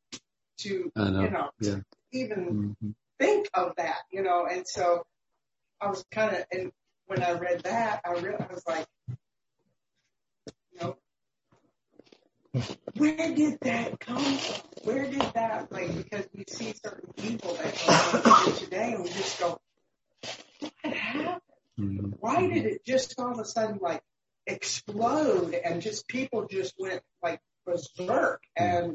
to, 0.59 0.92
know. 0.97 1.23
you 1.23 1.31
know, 1.31 1.51
Yeah. 1.61 1.81
even 2.12 2.77
hmm 2.81 2.90
think 3.18 3.49
of 3.55 3.77
that, 3.77 4.03
you 4.11 4.23
know, 4.23 4.47
and 4.47 4.66
so 4.66 5.07
I 5.81 5.89
was 5.89 6.05
kind 6.11 6.37
of, 6.37 6.45
and 6.53 6.73
when 7.07 7.23
I 7.23 7.33
read 7.33 7.61
that, 7.65 8.01
I 8.05 8.13
real 8.15 8.37
I 8.39 8.53
was 8.53 8.65
like, 8.67 8.87
you 10.73 10.79
know, 10.81 10.97
where 12.97 13.35
did 13.35 13.59
that 13.61 14.01
come 14.01 14.23
from? 14.23 14.69
Where 14.85 15.11
did 15.11 15.21
that, 15.35 15.73
like, 15.73 15.95
because 15.97 16.27
we 16.35 16.45
see 16.49 16.75
certain 16.85 17.13
people 17.15 17.55
that 17.55 18.27
on 18.27 18.57
today 18.57 18.93
and 18.95 19.05
we 19.05 19.11
just 19.11 19.39
go, 19.41 19.59
what 20.61 20.95
happened? 20.95 21.41
hmm 21.77 22.11
Why 22.21 22.47
did 22.47 22.67
it 22.67 22.85
just 22.85 23.19
all 23.19 23.33
of 23.33 23.39
a 23.39 23.45
sudden 23.45 23.79
like 23.83 24.03
explode 24.47 25.55
and 25.55 25.83
just 25.83 26.07
people 26.07 26.47
just 26.47 26.75
went 26.79 27.03
like 27.23 27.41
berserk 27.67 28.43
and 28.57 28.95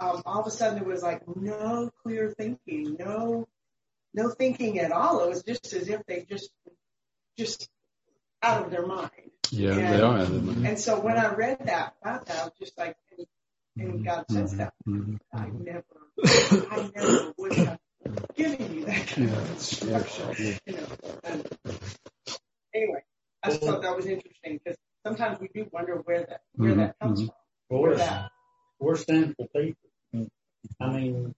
um, 0.00 0.22
all 0.26 0.40
of 0.40 0.46
a 0.46 0.50
sudden 0.50 0.78
there 0.78 0.88
was 0.88 1.02
like 1.02 1.22
no 1.36 1.90
clear 2.02 2.30
thinking, 2.36 2.96
no 2.98 3.48
no 4.14 4.30
thinking 4.30 4.78
at 4.78 4.92
all. 4.92 5.24
It 5.24 5.28
was 5.28 5.42
just 5.42 5.72
as 5.72 5.88
if 5.88 6.02
they 6.06 6.24
just 6.28 6.50
just 7.38 7.68
out 8.42 8.64
of 8.64 8.70
their 8.70 8.86
mind. 8.86 9.10
Yeah, 9.50 9.76
Yeah. 9.76 9.90
they 9.92 10.00
are 10.02 10.14
out 10.16 10.20
of 10.22 10.30
their 10.32 10.40
mind. 10.54 10.66
And 10.66 10.78
so 10.78 11.00
when 11.00 11.16
I 11.16 11.32
read 11.34 11.58
that 11.66 11.94
about 12.02 12.26
that, 12.26 12.36
I 12.40 12.44
was 12.44 12.52
just 12.58 12.76
like, 12.78 12.96
and, 13.16 13.26
and 13.88 14.04
God 14.04 14.24
says 14.30 14.56
that. 14.56 14.74
Mhm. 14.86 15.18
I 15.32 15.46
never, 15.48 15.84
I 16.70 16.90
never 16.94 17.32
would 17.38 17.52
have 17.54 17.78
given 18.34 18.74
you 18.74 18.84
that 18.86 19.06
kind 19.06 19.30
of 19.30 19.50
instruction, 19.50 20.58
you 20.66 20.76
know. 20.76 20.86
And 21.24 21.48
anyway, 22.74 23.04
I 23.42 23.50
just 23.50 23.62
thought 23.62 23.82
that 23.82 23.96
was 23.96 24.06
interesting 24.06 24.58
because 24.62 24.78
sometimes 25.06 25.38
we 25.40 25.48
do 25.54 25.68
wonder 25.72 25.96
where 26.04 26.24
that 26.24 26.40
where 26.54 26.74
that 26.74 26.98
comes 27.00 27.20
Mhm, 27.22 27.26
from. 27.26 27.34
Well, 27.70 27.82
Where 27.82 27.90
we're, 27.92 27.96
that, 27.98 28.30
we're 28.80 28.96
sinful 28.96 29.48
people. 29.54 30.28
I 30.80 30.90
mean, 30.92 31.34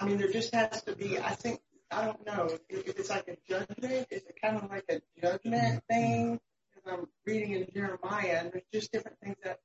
I 0.00 0.06
mean, 0.06 0.18
there 0.18 0.30
just 0.30 0.54
has 0.54 0.82
to 0.84 0.94
be. 0.94 1.18
I 1.18 1.34
think 1.34 1.60
I 1.90 2.04
don't 2.04 2.24
know 2.26 2.46
if, 2.68 2.86
if 2.86 2.98
it's 2.98 3.10
like 3.10 3.28
a 3.28 3.36
judgment. 3.48 4.06
Is 4.10 4.22
it 4.22 4.36
kind 4.40 4.56
of 4.56 4.70
like 4.70 4.84
a 4.88 5.00
judgment 5.20 5.82
thing? 5.88 6.40
Because 6.74 6.98
I'm 6.98 7.08
reading 7.26 7.52
in 7.52 7.66
Jeremiah, 7.74 8.40
and 8.40 8.52
there's 8.52 8.64
just 8.72 8.92
different 8.92 9.18
things 9.22 9.36
that 9.44 9.58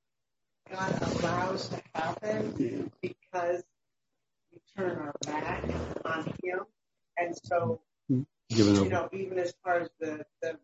God 0.72 1.00
allows 1.02 1.70
to 1.70 1.82
happen 1.94 2.92
because 3.02 3.64
we 4.52 4.60
turn 4.78 4.98
our 4.98 5.14
back 5.26 5.64
on 6.06 6.26
Him, 6.44 6.62
and 7.18 7.38
so 7.44 7.82
Giving 8.50 8.76
you 8.76 8.90
know, 8.90 9.10
even 9.12 9.40
as 9.40 9.54
far 9.64 9.80
as 9.80 9.90
the 10.00 10.26
the 10.42 10.60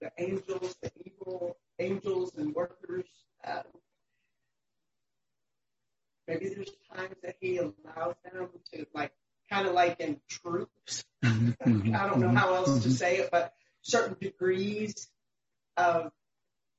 the 0.00 0.12
angels, 0.18 0.76
the 0.82 0.90
evil 1.04 1.56
angels 1.78 2.34
and 2.36 2.54
workers, 2.54 3.06
um, 3.44 3.62
maybe 6.28 6.48
there's 6.48 6.70
times 6.94 7.16
that 7.22 7.36
he 7.40 7.58
allows 7.58 8.14
them 8.24 8.48
to 8.72 8.86
like 8.94 9.12
kind 9.50 9.66
of 9.66 9.74
like 9.74 10.00
in 10.00 10.20
troops. 10.28 11.04
Mhm, 11.24 11.56
mhm, 11.66 11.94
I 11.96 12.06
don't 12.06 12.20
know 12.20 12.28
how 12.28 12.54
else 12.54 12.82
to 12.82 12.88
mhm. 12.88 12.92
say 12.92 13.18
it, 13.18 13.30
but 13.30 13.54
certain 13.82 14.16
degrees 14.20 15.08
of 15.76 16.12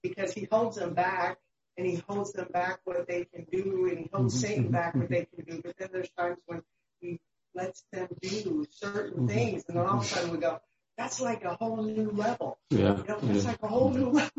because 0.02 0.34
he 0.34 0.48
holds 0.52 0.78
them 0.78 0.94
back 0.94 1.38
and 1.78 1.88
he 1.88 1.96
holds 2.08 2.34
them 2.34 2.48
back 2.52 2.80
what 2.86 3.08
they 3.08 3.26
can 3.26 3.46
do 3.52 3.88
and 3.90 4.00
he 4.00 4.10
holds 4.14 4.36
Mhm, 4.36 4.40
Satan 4.40 4.72
back 4.72 4.96
what 4.96 5.10
they 5.10 5.26
can 5.26 5.46
do. 5.46 5.62
But 5.64 5.78
then 5.78 5.90
there's 5.92 6.10
times 6.12 6.38
when 6.46 6.62
he 7.00 7.20
lets 7.56 7.84
them 7.92 8.08
do 8.22 8.66
certain 8.72 9.28
Mhm, 9.28 9.28
things 9.28 9.64
and 9.68 9.78
then 9.78 9.86
all 9.86 9.98
of 10.00 10.04
a 10.04 10.08
sudden 10.08 10.32
we 10.32 10.38
go, 10.38 10.60
that's 10.98 11.20
like 11.22 11.44
a 11.44 11.56
whole 11.56 11.82
new 11.84 12.12
level. 12.12 12.58
Yeah, 12.70 12.98
You 12.98 13.04
know, 13.08 13.20
that's 13.22 13.46
yeah. 13.46 13.52
like 13.52 13.64
a 13.64 13.68
whole 13.68 13.92
new 13.92 14.10
level. 14.12 14.32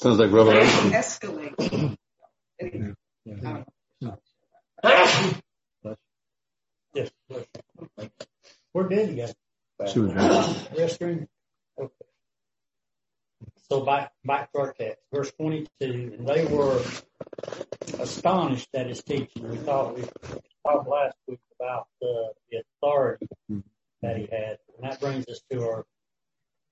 Sounds 0.00 0.18
like 0.18 0.32
Revelation. 0.32 0.90
escalate. 0.92 1.96
Anyway, 2.60 2.94
don't 3.26 3.42
know. 3.42 3.64
Yes. 6.94 7.10
We're 8.74 8.88
good 8.88 9.08
together. 9.08 9.34
She 9.92 10.00
was. 10.00 10.12
Restroom. 10.12 11.26
Okay. 11.78 11.92
So 13.68 13.84
back 13.84 14.12
back 14.24 14.52
to 14.52 14.58
our 14.58 14.72
text, 14.72 14.98
verse 15.12 15.32
twenty-two, 15.38 16.14
and 16.18 16.26
they 16.26 16.44
were 16.44 16.82
astonished 17.98 18.68
at 18.74 18.86
his 18.86 19.02
teaching. 19.02 19.48
We 19.48 19.56
thought 19.58 19.96
we 19.96 20.04
talked 20.66 20.88
last 20.88 21.16
week 21.28 21.40
about 21.58 21.86
uh, 22.02 22.32
the 22.50 22.62
authority 22.82 23.28
that 24.02 24.16
he 24.16 24.22
had, 24.22 24.58
and 24.76 24.90
that 24.90 25.00
brings 25.00 25.26
us 25.28 25.40
to 25.50 25.62
our 25.62 25.86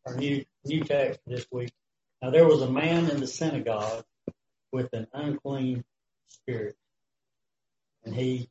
our 0.06 0.16
new 0.16 0.44
new 0.64 0.82
text 0.84 1.20
this 1.26 1.46
week. 1.52 1.72
Now 2.20 2.30
there 2.30 2.46
was 2.46 2.62
a 2.62 2.70
man 2.70 3.08
in 3.10 3.20
the 3.20 3.26
synagogue 3.26 4.04
with 4.72 4.92
an 4.92 5.06
unclean 5.12 5.84
spirit, 6.28 6.76
and 8.04 8.14
he 8.14 8.48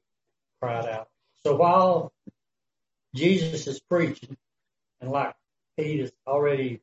cried 0.61 0.87
out. 0.87 1.09
So 1.43 1.55
while 1.55 2.13
Jesus 3.15 3.67
is 3.67 3.79
preaching, 3.79 4.37
and 5.01 5.11
like 5.11 5.35
Pete 5.77 6.01
has 6.01 6.11
already 6.25 6.81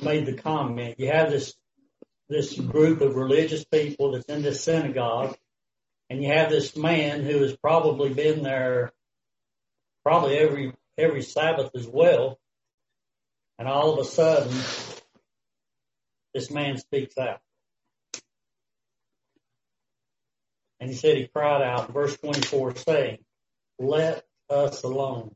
made 0.00 0.26
the 0.26 0.34
comment, 0.34 0.98
you 0.98 1.08
have 1.08 1.30
this 1.30 1.54
this 2.28 2.58
group 2.58 3.00
of 3.00 3.16
religious 3.16 3.64
people 3.64 4.12
that's 4.12 4.26
in 4.26 4.42
this 4.42 4.64
synagogue, 4.64 5.36
and 6.08 6.22
you 6.22 6.32
have 6.32 6.50
this 6.50 6.76
man 6.76 7.22
who 7.22 7.42
has 7.42 7.56
probably 7.56 8.12
been 8.12 8.42
there 8.42 8.92
probably 10.02 10.36
every 10.36 10.72
every 10.96 11.22
Sabbath 11.22 11.70
as 11.74 11.86
well, 11.86 12.38
and 13.58 13.66
all 13.66 13.92
of 13.92 13.98
a 13.98 14.04
sudden, 14.04 14.54
this 16.32 16.50
man 16.50 16.76
speaks 16.78 17.18
out. 17.18 17.40
And 20.80 20.90
he 20.90 20.96
said 20.96 21.16
he 21.16 21.28
cried 21.28 21.62
out, 21.62 21.92
verse 21.92 22.16
24, 22.18 22.76
saying, 22.76 23.18
Let 23.78 24.24
us 24.50 24.82
alone. 24.82 25.34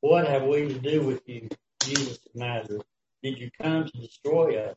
What 0.00 0.28
have 0.28 0.42
we 0.42 0.68
to 0.68 0.78
do 0.78 1.02
with 1.02 1.22
you, 1.28 1.48
Jesus 1.82 2.18
of 2.26 2.34
Nazareth? 2.34 2.82
Did 3.22 3.38
you 3.38 3.50
come 3.60 3.86
to 3.86 3.98
destroy 3.98 4.58
us? 4.58 4.76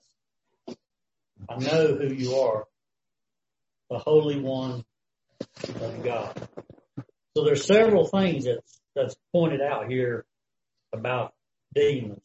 I 1.49 1.57
know 1.57 1.95
who 1.95 2.13
you 2.13 2.35
are, 2.35 2.65
the 3.89 3.99
Holy 3.99 4.39
One 4.39 4.85
of 5.81 6.03
God. 6.03 6.47
So 7.35 7.43
there's 7.43 7.65
several 7.65 8.07
things 8.07 8.45
that's, 8.45 8.81
that's 8.95 9.15
pointed 9.33 9.61
out 9.61 9.89
here 9.89 10.25
about 10.93 11.33
demons. 11.73 12.23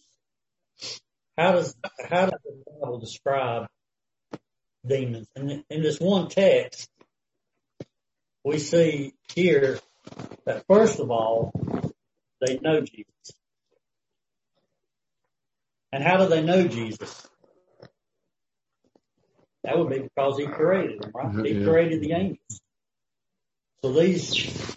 How 1.36 1.52
does, 1.52 1.74
how 2.08 2.26
does 2.26 2.40
the 2.44 2.62
Bible 2.80 2.98
describe 2.98 3.66
demons? 4.86 5.28
And 5.34 5.64
in 5.68 5.82
this 5.82 5.98
one 5.98 6.28
text, 6.28 6.88
we 8.44 8.58
see 8.58 9.14
here 9.34 9.78
that 10.46 10.64
first 10.66 10.98
of 10.98 11.10
all, 11.10 11.52
they 12.40 12.58
know 12.58 12.80
Jesus. 12.80 13.06
And 15.92 16.02
how 16.02 16.16
do 16.18 16.28
they 16.28 16.42
know 16.42 16.66
Jesus? 16.66 17.28
That 19.64 19.78
would 19.78 19.90
be 19.90 20.00
because 20.00 20.38
he 20.38 20.46
created 20.46 21.02
them, 21.02 21.12
right? 21.14 21.26
Mm-hmm, 21.26 21.44
he 21.44 21.64
created 21.64 22.00
the 22.00 22.12
angels. 22.12 22.60
So 23.82 23.92
these, 23.92 24.76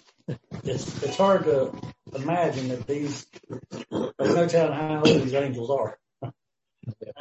it's, 0.64 1.02
it's 1.02 1.16
hard 1.16 1.44
to 1.44 1.72
imagine 2.14 2.68
that 2.68 2.86
these, 2.86 3.26
there's 3.90 4.34
no 4.34 4.46
telling 4.46 4.72
how 4.74 4.96
old 5.04 5.06
these 5.22 5.34
angels 5.34 5.70
are. 5.70 5.98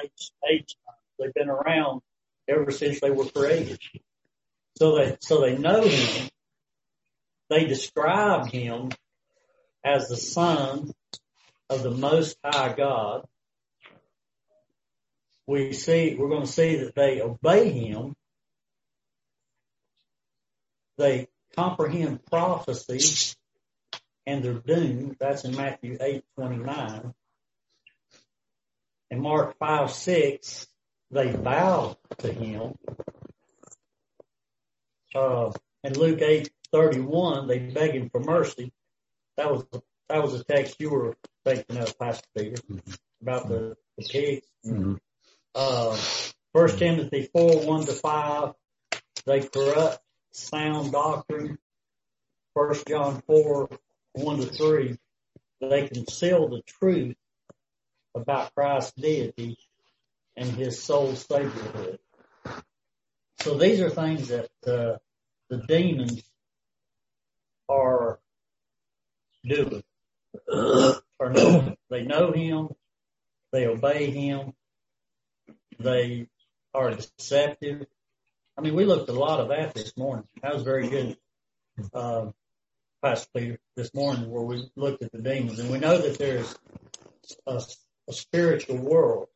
Age- 0.03 0.31
age- 0.49 0.75
They've 1.17 1.34
been 1.34 1.49
around 1.49 2.01
ever 2.49 2.71
since 2.71 2.99
they 2.99 3.10
were 3.10 3.25
created. 3.25 3.79
So 4.77 4.97
they, 4.97 5.17
so 5.21 5.39
they 5.39 5.58
know 5.58 5.81
him. 5.81 6.29
They 7.49 7.65
describe 7.65 8.47
him 8.47 8.89
as 9.84 10.08
the 10.08 10.17
son 10.17 10.91
of 11.69 11.84
the 11.84 11.91
most 11.91 12.38
high 12.43 12.73
God. 12.73 13.25
We 15.47 15.73
see, 15.73 16.15
we're 16.17 16.29
going 16.29 16.45
to 16.45 16.51
see 16.51 16.77
that 16.77 16.95
they 16.95 17.21
obey 17.21 17.69
him. 17.69 18.15
They 20.97 21.27
comprehend 21.55 22.25
prophecy 22.25 23.36
and 24.25 24.43
they're 24.43 24.53
doomed. 24.53 25.17
That's 25.19 25.45
in 25.45 25.55
Matthew 25.55 25.97
8, 26.01 26.23
29. 26.36 27.13
In 29.12 29.21
Mark 29.21 29.58
5, 29.60 29.91
6, 29.91 30.67
they 31.12 31.31
bow 31.31 31.95
to 32.19 32.34
him. 32.34 32.75
Uh, 35.13 35.51
in 35.84 35.93
Luke 35.93 36.21
8, 36.21 36.49
31, 36.71 37.47
they 37.47 37.60
beg 37.60 37.91
him 37.91 38.10
for 38.10 38.19
mercy. 38.19 38.71
That 39.38 39.51
was, 39.51 39.65
that 40.10 40.23
was 40.23 40.34
a 40.39 40.43
text 40.43 40.75
you 40.80 40.89
were 40.89 41.15
thinking 41.43 41.78
of, 41.78 41.97
Pastor 41.99 42.28
Peter, 42.36 42.62
about 43.21 43.47
the, 43.47 43.75
the 43.97 44.04
pigs. 44.04 44.47
Mhm. 44.65 44.99
Uh, 45.54 45.97
First 46.54 46.80
Timothy 46.80 47.30
4, 47.34 47.65
1 47.65 47.86
to 47.86 47.93
5, 47.93 48.54
they 49.25 49.41
corrupt 49.41 49.99
sound 50.32 50.91
doctrine. 50.93 51.58
First 52.54 52.88
John 52.88 53.21
4, 53.28 53.69
1 54.13 54.38
to 54.38 54.45
3, 54.45 54.97
they 55.60 55.88
conceal 55.88 56.47
the 56.47 56.62
truth 56.62 57.17
about 58.15 58.56
Christ's 58.56 58.93
deity 58.93 59.58
and 60.38 60.47
his 60.47 60.82
sole 60.82 61.12
saviorhood. 61.13 61.99
So 63.41 63.58
these 63.58 63.82
are 63.82 63.89
things 63.89 64.30
that 64.30 64.49
uh, 64.65 64.97
the 65.49 65.58
demons 65.67 66.23
are 67.69 68.19
doing. 69.43 69.84
or 71.19 71.30
know. 71.32 71.75
They 71.89 72.04
know 72.04 72.32
him, 72.32 72.69
they 73.51 73.67
obey 73.67 74.10
him, 74.12 74.54
they 75.80 76.28
are 76.73 76.91
deceptive. 76.91 77.86
I 78.58 78.62
mean, 78.62 78.75
we 78.75 78.86
looked 78.86 79.10
a 79.10 79.13
lot 79.13 79.39
of 79.39 79.49
that 79.49 79.73
this 79.73 79.95
morning. 79.97 80.28
That 80.41 80.54
was 80.54 80.63
very 80.63 80.88
good, 80.88 81.17
uh, 81.93 82.28
Pastor 83.01 83.28
Peter, 83.36 83.60
this 83.75 83.93
morning 83.93 84.30
where 84.30 84.43
we 84.43 84.69
looked 84.75 85.04
at 85.04 85.12
the 85.12 85.21
demons. 85.21 85.60
And 85.60 85.69
we 85.69 85.78
know 85.78 85.97
that 85.97 86.17
there's 86.17 86.56
a, 87.45 87.62
a 88.08 88.13
spiritual 88.13 88.78
world. 88.78 89.28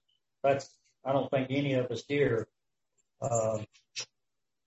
That's, 0.43 0.69
I 1.05 1.11
don't 1.11 1.29
think 1.29 1.47
any 1.49 1.73
of 1.73 1.91
us 1.91 2.03
here, 2.07 2.47
uh, 3.21 3.59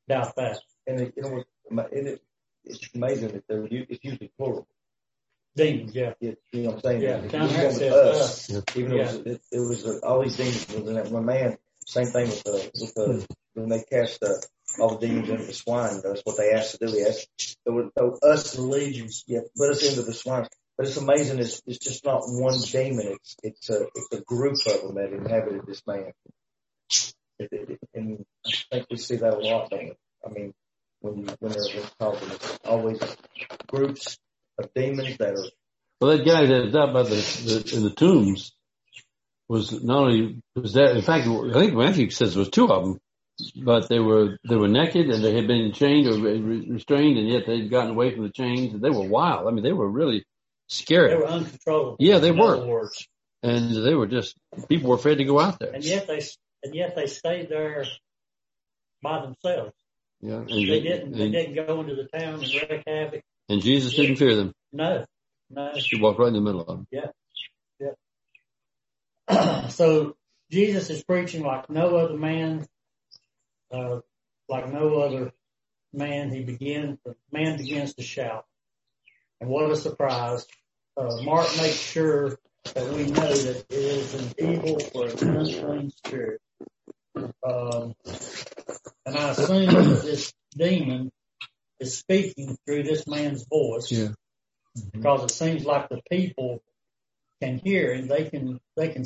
doubt 0.09 0.37
that. 0.37 0.59
And 0.87 1.01
it, 1.01 1.15
you 1.17 1.23
know, 1.23 1.45
it, 1.91 2.07
it, 2.07 2.23
it's 2.65 2.89
amazing 2.95 3.29
that 3.33 3.45
they're, 3.49 3.67
it's 3.71 4.05
usually 4.05 4.31
plural. 4.39 4.67
Demons, 5.55 5.95
yeah. 5.95 6.15
It, 6.21 6.39
you 6.53 6.63
know 6.63 6.71
what 6.71 6.77
I'm 6.77 6.81
saying? 6.83 7.03
Yeah, 7.03 7.19
Even 7.19 7.29
down 7.31 7.49
it 7.51 7.67
with 7.67 7.77
says 7.77 7.93
us, 7.93 8.51
us. 8.51 8.63
even 8.77 8.93
Yeah. 8.93 9.05
though 9.05 9.11
it 9.11 9.17
was, 9.27 9.27
it, 9.27 9.43
it 9.53 9.59
was 9.61 9.87
uh, 9.87 9.99
all 10.07 10.23
these 10.23 10.37
demons 10.37 10.67
was 10.69 10.89
in 10.89 10.95
that 10.95 11.11
one 11.11 11.27
man. 11.27 11.59
Same 11.87 12.07
thing 12.07 12.29
with 12.29 12.43
the, 12.45 12.71
with 12.81 12.95
the, 12.95 13.27
when 13.55 13.69
they 13.69 13.83
cast 13.83 14.23
uh, 14.23 14.33
all 14.81 14.97
the 14.97 15.07
demons 15.07 15.29
into 15.29 15.45
the 15.45 15.53
swine. 15.53 16.01
That's 16.03 16.23
what 16.25 16.39
they 16.39 16.53
asked 16.53 16.79
to 16.79 16.87
do. 16.87 16.93
They 16.93 17.05
asked, 17.07 17.29
they 17.67 17.73
would 17.73 17.91
throw 17.95 18.17
us, 18.23 18.53
The 18.53 18.63
legions. 18.63 19.25
yeah, 19.27 19.41
put 19.57 19.71
us 19.71 19.87
into 19.87 20.03
the 20.03 20.15
swine. 20.15 20.47
But 20.79 20.87
it's 20.87 20.97
amazing. 20.97 21.39
It's, 21.39 21.61
it's 21.67 21.79
just 21.79 22.03
not 22.07 22.23
one 22.25 22.59
demon. 22.61 23.09
It's, 23.09 23.37
it's 23.43 23.69
a, 23.69 23.83
it's 23.95 24.09
a 24.13 24.21
group 24.23 24.55
of 24.67 24.81
them 24.83 24.95
that 24.95 25.13
inhabited 25.13 25.67
this 25.67 25.83
man. 25.87 26.13
It, 27.39 27.49
it, 27.53 27.71
it- 27.71 27.79
and 27.95 28.25
I 28.47 28.51
think 28.71 28.87
we 28.91 28.97
see 28.97 29.17
that 29.17 29.35
a 29.35 29.39
lot, 29.39 29.69
don't 29.69 29.85
we? 29.85 29.93
I 30.25 30.29
mean, 30.31 30.55
when 31.03 31.19
you, 31.19 31.27
when 31.41 31.53
they're 31.53 31.83
talking, 31.99 32.31
it's 32.31 32.59
always 32.65 32.99
groups 33.67 34.19
of 34.59 34.73
demons 34.75 35.17
that 35.19 35.35
are 35.35 35.45
Well, 36.01 36.17
that 36.17 36.25
guy 36.25 36.47
that 36.47 36.73
died 36.73 36.93
by 36.93 37.03
the, 37.03 37.09
the 37.11 37.77
in 37.77 37.83
the 37.83 37.91
tombs 37.91 38.53
was 39.49 39.83
not 39.83 40.05
only 40.05 40.41
was 40.57 40.75
that. 40.75 40.97
In 40.97 41.03
fact, 41.03 41.27
I 41.29 41.53
think 41.53 41.75
Matthew 41.75 42.11
says 42.11 42.35
there 42.35 42.41
was 42.41 42.49
two 42.49 42.69
of 42.69 42.85
them, 42.85 43.01
but 43.57 43.89
they 43.89 43.99
were 43.99 44.39
they 44.49 44.57
were 44.57 44.69
naked 44.69 45.11
and 45.11 45.23
they 45.23 45.35
had 45.35 45.47
been 45.47 45.73
chained 45.73 46.07
or 46.09 46.19
restrained, 46.19 47.19
and 47.19 47.29
yet 47.29 47.47
they'd 47.47 47.71
gotten 47.71 47.91
away 47.91 48.15
from 48.15 48.25
the 48.25 48.33
chains. 48.33 48.73
And 48.73 48.83
they 48.83 48.91
were 48.91 49.07
wild. 49.07 49.49
I 49.49 49.51
mean, 49.51 49.65
they 49.65 49.73
were 49.73 49.89
really 49.89 50.25
scary. 50.69 51.11
They 51.11 51.17
were 51.17 51.27
uncontrollable. 51.27 51.97
Yeah, 51.99 52.19
they 52.19 52.31
were. 52.31 52.65
words. 52.67 53.07
and 53.43 53.75
they 53.85 53.95
were 53.95 54.07
just 54.07 54.37
people 54.69 54.91
were 54.91 54.97
afraid 54.97 55.17
to 55.17 55.25
go 55.25 55.39
out 55.41 55.59
there. 55.59 55.73
And 55.73 55.85
yet 55.85 56.07
they, 56.07 56.23
and 56.63 56.75
yet 56.75 56.95
they 56.95 57.07
stayed 57.07 57.49
there 57.49 57.85
by 59.03 59.21
themselves. 59.23 59.75
Yeah, 60.23 60.37
and, 60.37 60.49
They 60.49 60.81
didn't, 60.81 61.13
they 61.13 61.31
didn't 61.31 61.67
go 61.67 61.81
into 61.81 61.97
the 61.97 62.05
town 62.05 62.35
and 62.35 62.43
wreak 62.43 62.85
havoc. 62.87 63.23
and 63.49 63.61
Jesus 63.61 63.95
didn't 63.95 64.17
fear 64.17 64.37
them. 64.37 64.55
No, 64.73 65.05
no. 65.51 65.73
He 65.75 66.01
walked 66.01 66.21
right 66.21 66.29
in 66.29 66.35
the 66.35 66.41
middle 66.41 66.61
of 66.61 66.67
them. 66.69 66.87
Yeah, 66.93 67.09
yeah. 69.29 69.69
so 69.69 70.17
Jesus 70.51 70.91
is 70.91 71.03
preaching 71.03 71.43
like 71.43 71.69
no 71.69 71.97
other 71.97 72.17
man, 72.17 72.67
uh, 73.73 73.99
like 74.49 74.73
no 74.73 75.01
other 75.01 75.33
man. 75.93 76.31
He 76.31 76.45
begins, 76.45 76.99
the 77.05 77.17
man 77.33 77.57
begins 77.57 77.95
to 77.95 78.03
shout. 78.03 78.47
And 79.41 79.51
what 79.51 79.69
a 79.71 79.77
surprise. 79.77 80.47
Uh, 80.97 81.17
Mark 81.23 81.49
makes 81.57 81.81
sure 81.81 82.39
that 82.75 82.89
we 82.93 83.07
know 83.07 83.35
that 83.35 83.67
it 83.69 83.73
is 83.73 84.15
an 84.15 84.35
evil 84.39 84.79
or 84.95 85.09
an 85.09 85.37
unclean 85.37 85.91
spirit. 85.91 86.41
Um, 87.45 87.95
and 89.07 89.17
I 89.17 89.31
assume 89.31 89.67
that 89.67 90.03
this 90.03 90.33
demon 90.57 91.11
is 91.81 91.99
speaking 91.99 92.57
through 92.67 92.85
this 92.85 93.07
man's 93.07 93.45
voice 93.49 93.91
Yeah. 93.91 94.09
because 94.93 95.25
it 95.25 95.31
seems 95.31 95.65
like 95.65 95.89
the 95.89 96.01
people 96.11 96.63
can 97.41 97.59
hear 97.59 97.93
and 97.93 98.09
they 98.11 98.25
can 98.31 98.61
they 98.77 98.89
can 98.89 99.05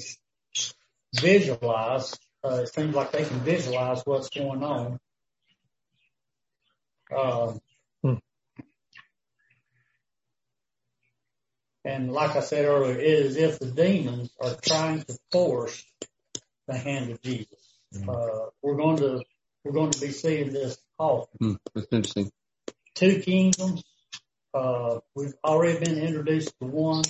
visualize. 1.15 2.15
Uh, 2.45 2.61
it 2.63 2.75
seems 2.75 2.95
like 2.95 3.13
they 3.13 3.25
can 3.25 3.41
visualize 3.41 4.03
what's 4.05 4.29
going 4.31 4.63
on. 4.63 4.99
Um, 7.17 7.61
Hmm. 8.03 8.15
and 11.85 12.13
like 12.13 12.37
I 12.37 12.41
said 12.41 12.65
earlier, 12.67 12.99
it 12.99 13.05
is 13.05 13.37
if 13.37 13.59
the 13.59 13.67
demons 13.71 14.31
are 14.41 14.55
trying 14.61 15.03
to 15.05 15.19
force 15.33 15.85
the 16.67 16.77
hand 16.77 17.11
of 17.11 17.23
Jesus. 17.23 17.49
Uh, 18.09 18.51
we're 18.63 18.77
going 18.77 18.97
to 18.99 19.23
we're 19.67 19.73
going 19.75 19.93
to 19.93 20.01
be 20.01 20.13
seeing 20.13 20.53
this 20.53 20.79
often 20.99 21.39
Hmm, 21.41 21.55
that's 21.75 21.89
interesting. 21.93 22.33
two 22.97 23.21
kingdoms. 23.21 23.85
Uh, 24.55 25.01
we've 25.15 25.35
already 25.45 25.79
been 25.85 25.99
introduced 25.99 26.55
to 26.61 26.67
one, 26.69 27.05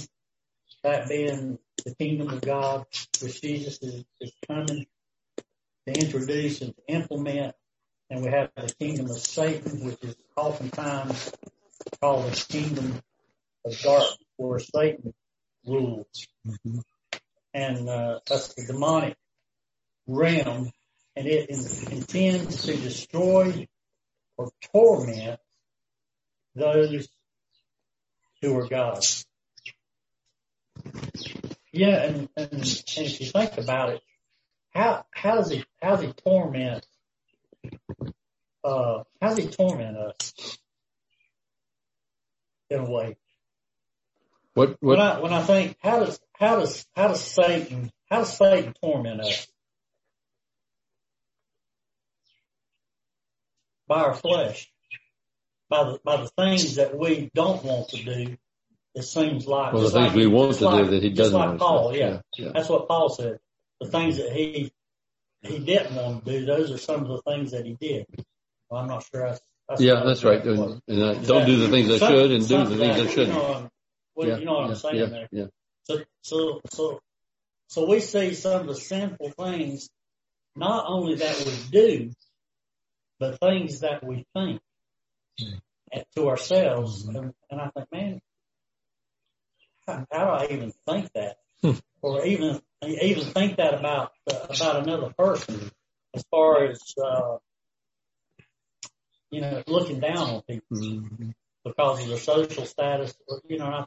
that 0.84 1.08
being 1.08 1.58
the 1.84 1.94
kingdom 1.96 2.30
of 2.30 2.40
God, 2.42 2.86
which 3.22 3.42
Jesus 3.42 3.78
is, 3.82 4.04
is 4.20 4.32
coming. 4.48 4.86
to 5.86 5.92
introduce 6.00 6.60
and 6.62 6.74
to 6.76 6.82
implement. 6.94 7.54
And 8.10 8.22
we 8.24 8.30
have 8.30 8.50
the 8.56 8.72
kingdom 8.78 9.06
of 9.10 9.18
Satan, 9.18 9.84
which 9.86 10.02
is 10.02 10.16
oftentimes 10.36 11.32
called 12.00 12.32
the 12.32 12.46
kingdom 12.48 13.00
of 13.64 13.80
darkness, 13.80 14.18
where 14.36 14.58
Satan 14.60 15.14
rules. 15.66 16.06
Mhm. 16.46 16.82
And 17.54 17.88
uh, 17.88 18.20
that's 18.28 18.54
the 18.54 18.66
demonic 18.66 19.16
realm, 20.06 20.72
and 21.16 21.26
it 21.26 21.48
intends 21.48 22.64
to 22.64 22.76
destroy 22.76 23.66
or 24.36 24.50
torment 24.72 25.40
those 26.54 27.08
who 28.42 28.58
are 28.58 28.68
God's. 28.68 29.24
Yeah, 31.72 32.02
and, 32.02 32.28
and, 32.36 32.52
and 32.52 32.62
if 32.62 33.20
you 33.20 33.26
think 33.26 33.58
about 33.58 33.90
it, 33.90 34.02
how 34.70 35.06
how 35.10 35.36
does 35.36 35.50
he 35.50 35.64
how 35.82 35.96
does 35.96 36.04
he 36.04 36.12
torment 36.12 36.86
uh 38.62 39.04
how 39.20 39.28
does 39.28 39.38
he 39.38 39.48
torment 39.48 39.96
us 39.96 40.58
in 42.68 42.80
a 42.80 42.90
way? 42.90 43.16
What 44.54 44.76
When 44.80 45.00
I 45.00 45.20
when 45.20 45.32
I 45.32 45.42
think 45.42 45.76
how 45.80 46.00
does 46.00 46.20
how 46.34 46.60
does 46.60 46.86
how 46.94 47.08
does 47.08 47.22
Satan 47.22 47.90
how 48.10 48.18
does 48.18 48.36
Satan 48.36 48.74
torment 48.82 49.20
us? 49.22 49.46
By 53.88 54.02
our 54.02 54.14
flesh. 54.14 54.70
By 55.68 55.84
the 55.84 56.00
by 56.04 56.16
the 56.18 56.28
things 56.38 56.76
that 56.76 56.96
we 56.96 57.30
don't 57.34 57.64
want 57.64 57.88
to 57.90 58.04
do, 58.04 58.36
it 58.94 59.02
seems 59.02 59.46
like 59.46 59.72
well 59.72 59.82
the 59.82 59.90
things 59.90 60.06
like- 60.08 60.14
we 60.16 60.26
want 60.26 60.56
to 60.58 60.64
like- 60.64 60.84
do 60.84 60.90
that 60.92 61.02
he 61.02 61.10
doesn't 61.10 61.34
like 61.34 61.48
want 61.48 61.60
Paul, 61.60 61.92
do. 61.92 61.98
yeah. 61.98 62.20
yeah. 62.36 62.50
That's 62.54 62.68
what 62.68 62.86
Paul 62.88 63.08
said. 63.08 63.38
The 63.80 63.88
things 63.88 64.16
that 64.18 64.32
he 64.32 64.72
he 65.42 65.58
didn't 65.58 65.94
want 65.94 66.24
to 66.24 66.32
do, 66.40 66.46
those 66.46 66.70
are 66.70 66.78
some 66.78 67.02
of 67.02 67.08
the 67.08 67.22
things 67.30 67.50
that 67.52 67.66
he 67.66 67.74
did. 67.74 68.06
Well, 68.70 68.80
I'm 68.82 68.88
not 68.88 69.04
sure. 69.12 69.26
I, 69.28 69.32
I 69.68 69.76
Yeah, 69.78 70.02
that's 70.04 70.24
right. 70.24 70.42
And, 70.44 70.80
and 70.88 71.02
uh, 71.02 71.14
don't 71.14 71.46
do 71.46 71.56
the 71.58 71.68
things 71.68 71.90
I 71.90 71.98
Some- 71.98 72.12
should 72.12 72.30
and 72.32 72.48
do 72.48 72.64
the 72.64 72.76
things 72.76 72.96
I 73.00 73.06
shouldn't. 73.08 73.36
know, 73.36 73.42
what 73.42 73.70
well, 74.14 74.28
yeah, 74.28 74.36
you 74.38 74.44
know 74.46 74.52
what 74.54 74.62
yeah, 74.64 74.68
I'm 74.70 74.74
saying 74.76 74.96
yeah, 74.96 75.06
there. 75.06 75.28
Yeah. 75.30 75.46
So, 75.84 75.98
so, 76.22 76.60
so, 76.70 77.00
so 77.68 77.86
we 77.88 78.00
see 78.00 78.34
some 78.34 78.62
of 78.62 78.66
the 78.68 78.74
sinful 78.76 79.30
things, 79.32 79.90
not 80.56 80.86
only 80.88 81.16
that 81.16 81.44
we 81.44 81.52
do, 81.70 82.10
but 83.18 83.40
things 83.40 83.80
that 83.80 84.04
we 84.04 84.26
think 84.34 84.60
to 86.14 86.28
ourselves. 86.28 87.06
Mm-hmm. 87.06 87.16
And, 87.16 87.34
and 87.50 87.60
I 87.60 87.70
think, 87.70 87.92
man, 87.92 88.20
how, 89.86 90.06
how 90.12 90.24
do 90.24 90.30
I 90.30 90.44
even 90.54 90.72
think 90.86 91.12
that? 91.14 91.36
Hmm. 91.62 91.72
or 92.02 92.24
even, 92.26 92.60
even 92.84 93.24
think 93.32 93.56
that 93.56 93.72
about, 93.74 94.12
uh, 94.30 94.46
about 94.54 94.86
another 94.86 95.12
person 95.16 95.70
as 96.14 96.22
far 96.30 96.66
as, 96.66 96.80
uh, 97.02 97.38
you 99.30 99.40
know, 99.40 99.62
looking 99.66 100.00
down 100.00 100.18
on 100.18 100.42
people 100.42 100.76
Mhm. 100.76 101.34
because 101.64 102.02
of 102.02 102.08
their 102.08 102.18
social 102.18 102.66
status. 102.66 103.16
Or, 103.26 103.40
you 103.48 103.58
know, 103.58 103.66
I, 103.66 103.84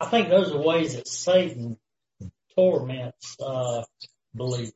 I 0.00 0.06
think 0.06 0.28
those 0.28 0.50
are 0.52 0.60
ways 0.60 0.96
that 0.96 1.06
Satan 1.06 1.78
torments 2.56 3.36
uh, 3.40 3.84
believers 4.34 4.72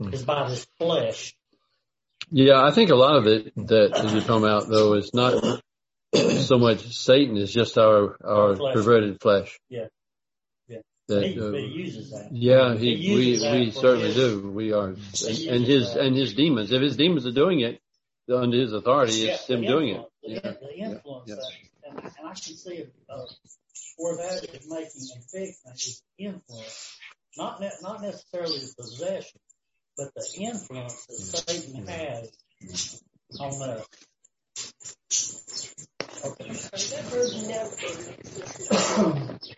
Hmm. 0.00 0.14
is 0.14 0.24
by 0.24 0.48
his 0.48 0.64
flesh. 0.78 1.36
Yeah, 2.30 2.62
I 2.64 2.70
think 2.70 2.90
a 2.90 2.94
lot 2.94 3.16
of 3.16 3.26
it 3.26 3.52
that 3.56 3.90
you're 4.12 4.20
talking 4.22 4.44
about 4.44 4.68
though 4.68 4.94
is 4.94 5.12
not 5.14 5.62
so 6.14 6.58
much 6.58 6.96
Satan 6.96 7.36
is 7.36 7.52
just 7.52 7.76
our 7.78 8.16
our 8.24 8.56
Flesh. 8.56 8.74
perverted 8.74 9.20
flesh. 9.20 9.58
Yeah. 9.68 9.86
Yeah. 10.68 10.78
That, 11.08 11.24
He, 11.24 11.40
uh, 11.40 11.50
he 11.52 11.66
uses 11.66 12.10
that. 12.12 12.28
yeah, 12.32 12.74
he, 12.76 12.96
He 12.96 13.14
we 13.14 13.26
we 13.64 13.70
certainly 13.72 14.08
his- 14.12 14.16
do. 14.16 14.50
We 14.50 14.72
are, 14.72 14.88
and, 14.88 14.98
and 15.48 15.64
his 15.66 15.94
that. 15.94 16.00
and 16.04 16.16
his 16.16 16.34
demons. 16.34 16.70
If 16.72 16.82
his 16.82 16.96
demons 16.96 17.26
are 17.26 17.32
doing 17.32 17.60
it 17.60 17.80
under 18.32 18.58
his 18.58 18.72
authority, 18.72 19.12
Yeah, 19.14 19.34
it's 19.34 19.46
him 19.48 19.62
doing 19.62 19.88
it. 19.96 20.06
The, 20.22 20.30
Yeah. 20.30 20.40
the 20.40 20.74
influence 20.76 21.28
yeah. 21.28 21.34
and, 21.90 21.98
I- 21.98 22.02
and 22.02 22.26
I 22.28 22.30
can 22.34 22.56
see 22.56 22.84
uh, 23.08 23.22
where 23.96 24.16
that 24.18 24.44
is 24.44 24.70
making 24.70 25.08
a 25.16 25.20
big 25.32 25.54
influence, 26.18 26.96
not 27.36 27.60
ne- 27.60 27.70
not 27.82 28.02
necessarily 28.02 28.58
the 28.60 28.72
possession, 28.76 29.40
but 30.00 30.14
the 30.14 30.40
influence 30.40 31.04
that 31.06 31.50
Satan 31.50 31.86
has 31.86 33.02
on 33.38 33.62
us. 33.62 33.86
Okay. 36.24 36.50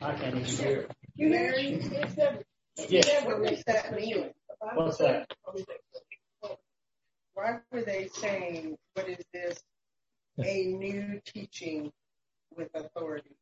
I 0.00 0.12
can't 0.14 0.36
even 0.36 0.44
hear 0.44 0.80
it. 0.80 0.90
You 1.14 1.32
it's 1.32 3.06
never, 3.06 3.40
reset 3.40 3.94
me. 3.94 4.30
What's 4.74 4.98
that? 4.98 5.32
Why 7.34 7.58
were 7.70 7.82
they 7.82 8.08
saying, 8.08 8.76
what 8.94 9.08
is 9.08 9.24
this? 9.32 9.60
A 10.42 10.64
new 10.64 11.20
teaching 11.24 11.92
with 12.56 12.70
authority. 12.74 13.36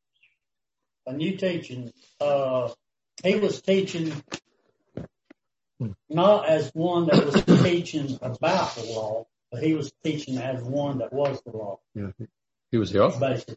a 1.07 1.13
new 1.15 1.37
teaching. 1.37 1.93
Uh, 2.21 2.71
he 3.23 3.37
was 3.37 3.63
teaching 3.63 4.13
not 6.09 6.47
as 6.49 6.71
one 6.75 7.07
that 7.07 7.25
was 7.25 7.63
teaching 7.63 8.19
about 8.23 8.75
the 8.75 8.85
law, 8.85 9.27
but 9.51 9.63
he 9.63 9.75
was 9.75 9.93
teaching 10.05 10.39
as 10.39 10.63
one 10.63 10.99
that 10.99 11.13
was 11.13 11.41
the 11.43 11.57
law, 11.57 11.81
Yeah. 11.95 12.11
He 12.71 12.77
was 12.79 12.93
the 12.93 13.03
author. 13.03 13.19
basically. 13.19 13.57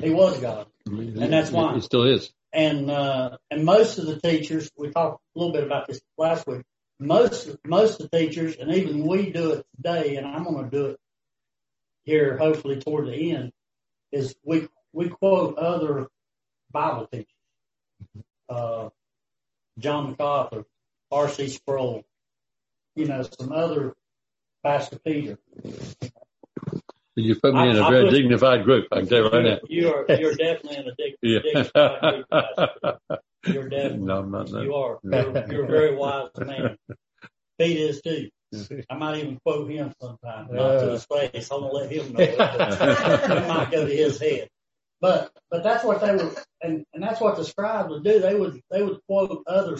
He 0.00 0.10
was 0.10 0.40
God. 0.40 0.66
And 0.86 1.32
that's 1.32 1.50
why. 1.50 1.74
He 1.74 1.80
still 1.80 2.02
is. 2.04 2.32
And, 2.52 2.90
uh, 2.90 3.36
and 3.50 3.64
most 3.64 3.98
of 3.98 4.06
the 4.06 4.18
teachers, 4.20 4.70
we 4.76 4.90
talked 4.90 5.20
a 5.36 5.38
little 5.38 5.52
bit 5.52 5.62
about 5.64 5.86
this 5.86 6.00
last 6.16 6.46
week, 6.46 6.62
most, 6.98 7.48
most 7.64 8.00
of 8.00 8.10
the 8.10 8.18
teachers, 8.18 8.56
and 8.56 8.74
even 8.74 9.06
we 9.06 9.30
do 9.30 9.52
it 9.52 9.66
today, 9.76 10.16
and 10.16 10.26
I'm 10.26 10.44
going 10.44 10.64
to 10.64 10.70
do 10.70 10.86
it 10.86 11.00
here 12.04 12.36
hopefully 12.36 12.80
toward 12.80 13.06
the 13.06 13.32
end, 13.32 13.52
is 14.10 14.34
we, 14.44 14.66
we 14.92 15.08
quote 15.08 15.58
other 15.58 16.08
Bible 16.72 17.06
teachers. 17.06 17.26
Uh, 18.48 18.88
John 19.78 20.10
MacArthur, 20.10 20.64
R.C. 21.10 21.48
Sproul, 21.48 22.04
you 22.94 23.06
know, 23.06 23.22
some 23.38 23.52
other 23.52 23.94
Pastor 24.64 24.98
Peter. 25.04 25.38
You 27.16 27.34
put 27.36 27.54
me 27.54 27.60
I- 27.60 27.66
in 27.70 27.76
a 27.76 27.82
I 27.82 27.90
very 27.90 28.10
dignified 28.10 28.64
group. 28.64 28.86
I 28.92 29.00
can 29.00 29.08
tell 29.08 29.18
you 29.24 29.28
right 29.30 29.44
now. 29.44 29.58
You 29.68 29.92
are, 29.92 30.06
you're 30.08 30.34
definitely 30.34 30.76
in 30.76 30.88
a 30.88 30.94
dig, 30.96 31.14
Yeah. 31.22 31.38
dignified 31.42 32.00
group, 32.00 33.10
You're 33.46 33.68
definitely. 33.68 33.98
no, 34.06 34.18
I'm 34.18 34.30
not. 34.30 34.48
You 34.50 34.68
No. 34.68 34.74
are. 34.74 34.98
You're, 35.02 35.52
you're 35.52 35.64
a 35.64 35.68
very 35.68 35.94
wise 35.96 36.28
man. 36.38 36.76
Pete 37.58 37.76
is 37.78 38.00
too. 38.02 38.30
I 38.88 38.94
might 38.96 39.18
even 39.18 39.38
quote 39.44 39.68
him 39.70 39.92
sometime, 40.00 40.48
not 40.52 40.78
to 40.80 40.90
his 40.92 41.04
face. 41.04 41.50
I'm 41.50 41.60
gonna 41.60 41.72
let 41.72 41.90
him 41.90 42.12
know. 42.12 42.20
it, 42.20 42.34
It 42.38 43.48
might 43.48 43.68
go 43.70 43.84
to 43.86 43.92
his 43.94 44.18
head. 44.20 44.48
But, 45.00 45.30
but 45.50 45.62
that's 45.62 45.84
what 45.84 46.00
they 46.00 46.12
would, 46.16 46.34
and, 46.62 46.84
and 46.92 47.02
that's 47.02 47.20
what 47.20 47.36
the 47.36 47.44
scribes 47.44 47.88
would 47.90 48.02
do. 48.04 48.18
They 48.20 48.34
would, 48.34 48.60
they 48.70 48.82
would 48.82 48.98
quote 49.06 49.42
other 49.46 49.76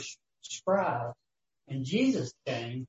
scribes. 0.49 1.15
And 1.69 1.85
Jesus 1.85 2.33
came 2.47 2.87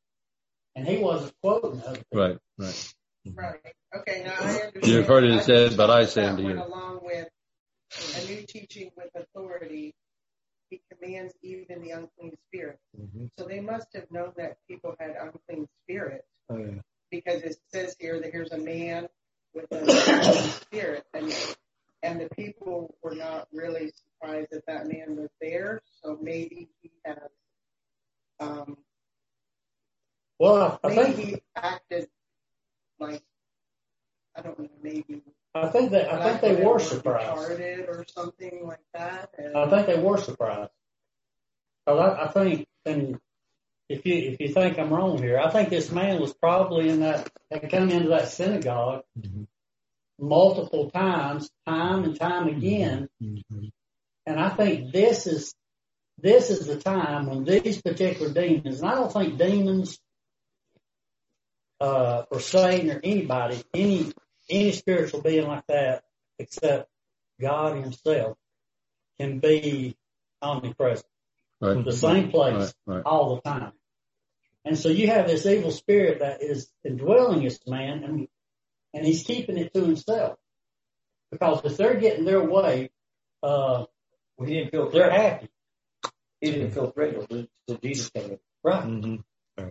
and 0.76 0.88
he 0.88 0.98
wasn't 0.98 1.34
quoting 1.42 1.82
other 1.86 1.98
people. 1.98 2.20
Right, 2.20 2.38
right. 2.58 2.94
Right. 3.36 3.60
Okay, 3.96 4.24
now 4.26 4.34
I 4.40 4.46
understand. 4.54 4.86
You've 4.86 5.08
heard 5.08 5.24
it 5.26 5.44
said, 5.44 5.76
but 5.76 5.90
I 5.90 6.06
say 6.06 6.22
that 6.22 6.32
unto 6.32 6.44
you. 6.44 6.54
Along 6.64 7.00
with 7.04 7.28
a 8.18 8.26
new 8.28 8.44
teaching 8.48 8.92
with 8.96 9.10
authority, 9.16 9.94
he 10.70 10.82
commands 10.92 11.34
even 11.42 11.82
the 11.82 11.92
unclean 11.92 12.38
spirit. 12.48 12.80
Mhm. 12.98 13.30
So 13.38 13.46
they 13.46 13.60
must 13.60 13.88
have 13.94 14.10
known 14.12 14.34
that 14.38 14.58
people 14.68 14.96
had 15.00 15.16
unclean 15.20 15.68
spirits 15.84 16.28
Oh, 16.50 16.58
yeah. 16.58 16.82
because 17.12 17.42
it 17.42 17.58
says 17.74 17.96
here 18.00 18.20
that 18.22 18.32
here's 18.32 18.52
a 18.52 18.58
man 18.58 19.10
with 19.54 19.72
an 19.72 19.90
unclean 19.90 20.52
spirit, 20.62 21.06
and 21.14 21.34
and 22.04 22.22
the 22.22 22.30
people 22.30 22.96
were 23.04 23.16
not 23.16 23.48
really 23.52 23.92
surprised 23.92 24.52
that 24.52 24.66
that 24.68 24.88
man 24.88 25.18
was 25.18 25.30
there. 25.42 25.82
So 26.02 26.18
maybe 26.22 26.70
he 26.82 26.92
has, 27.04 27.18
um, 27.18 27.30
Well, 28.40 28.78
I, 30.84 30.88
I 30.88 30.96
maybe 30.96 31.12
think, 31.14 31.30
he 31.30 31.42
acted 31.56 32.08
like 33.00 33.22
I 34.36 34.42
don't 34.42 34.60
know, 34.60 34.70
maybe 34.82 35.22
I 35.54 35.68
think 35.68 35.92
that, 35.92 36.14
I 36.14 36.38
think 36.38 36.58
they 36.58 36.64
were 36.64 36.80
surprised. 36.80 37.60
or 37.60 38.06
something 38.08 38.66
like 38.66 38.80
that. 38.94 39.32
And 39.38 39.58
I 39.58 39.70
think 39.70 39.88
they 39.88 40.00
were 40.00 40.18
surprised. 40.18 40.72
I, 41.88 41.92
I 41.92 42.28
think, 42.32 42.68
and 42.86 43.20
if 43.90 44.06
you, 44.06 44.14
if 44.14 44.40
you 44.40 44.54
think 44.54 44.78
I'm 44.78 44.94
wrong 44.94 45.18
here, 45.18 45.40
I 45.40 45.50
think 45.50 45.70
this 45.70 45.92
man 45.92 46.22
was 46.22 46.34
probably 46.34 46.90
in 46.90 47.00
that, 47.00 47.30
had 47.50 47.70
come 47.72 47.90
into 47.90 48.10
that 48.10 48.30
synagogue 48.30 49.04
Mhm. 49.20 49.48
multiple 50.20 50.92
times, 50.92 51.50
time 51.66 52.04
and 52.04 52.20
time 52.20 52.48
again. 52.48 53.10
Mhm. 53.22 53.72
And 54.28 54.40
I 54.40 54.50
think 54.50 54.94
this 54.94 55.26
is, 55.26 55.56
this 56.22 56.50
is 56.50 56.68
the 56.68 56.78
time 56.78 57.28
when 57.28 57.44
these 57.44 57.82
particular 57.82 58.32
demons, 58.34 58.82
and 58.82 58.90
I 58.90 58.96
don't 58.96 59.12
think 59.12 59.38
demons, 59.38 60.00
uh, 61.80 62.24
or 62.30 62.40
Satan 62.40 62.92
or 62.92 63.00
anybody, 63.04 63.62
any, 63.74 64.12
any 64.50 64.72
spiritual 64.72 65.22
being 65.22 65.48
like 65.48 65.66
that, 65.68 66.04
except 66.38 66.90
God 67.40 67.78
himself, 67.78 68.38
can 69.20 69.40
be 69.40 69.96
omnipresent 70.42 71.06
Right. 71.62 71.84
the 71.84 71.92
same 71.92 72.32
place 72.32 72.74
Right, 72.86 72.96
right. 72.96 73.06
all 73.06 73.36
the 73.36 73.42
time. 73.42 73.74
And 74.64 74.78
so 74.78 74.88
you 74.88 75.08
have 75.08 75.28
this 75.28 75.46
evil 75.46 75.72
spirit 75.72 76.20
that 76.20 76.42
is 76.42 76.70
indwelling 76.86 77.44
this 77.44 77.60
man 77.68 78.04
and, 78.06 78.28
and 78.94 79.06
he's 79.06 79.24
keeping 79.24 79.58
it 79.58 79.74
to 79.74 79.82
himself. 79.82 80.38
Because 81.32 81.66
if 81.66 81.76
they're 81.76 81.96
getting 82.00 82.24
their 82.24 82.42
way, 82.44 82.92
uh, 83.44 83.86
Well, 84.38 84.48
he 84.48 84.56
didn't 84.56 84.72
feel 84.72 84.90
they're 84.90 85.12
happy. 85.12 85.50
He 86.42 86.52
didn't 86.52 86.72
feel 86.72 86.92
threatened 86.92 87.28
until 87.30 87.82
Jesus 87.82 88.10
came 88.10 88.32
in. 88.32 88.40
Right. 88.64 88.84
Mm-hmm. 88.84 89.16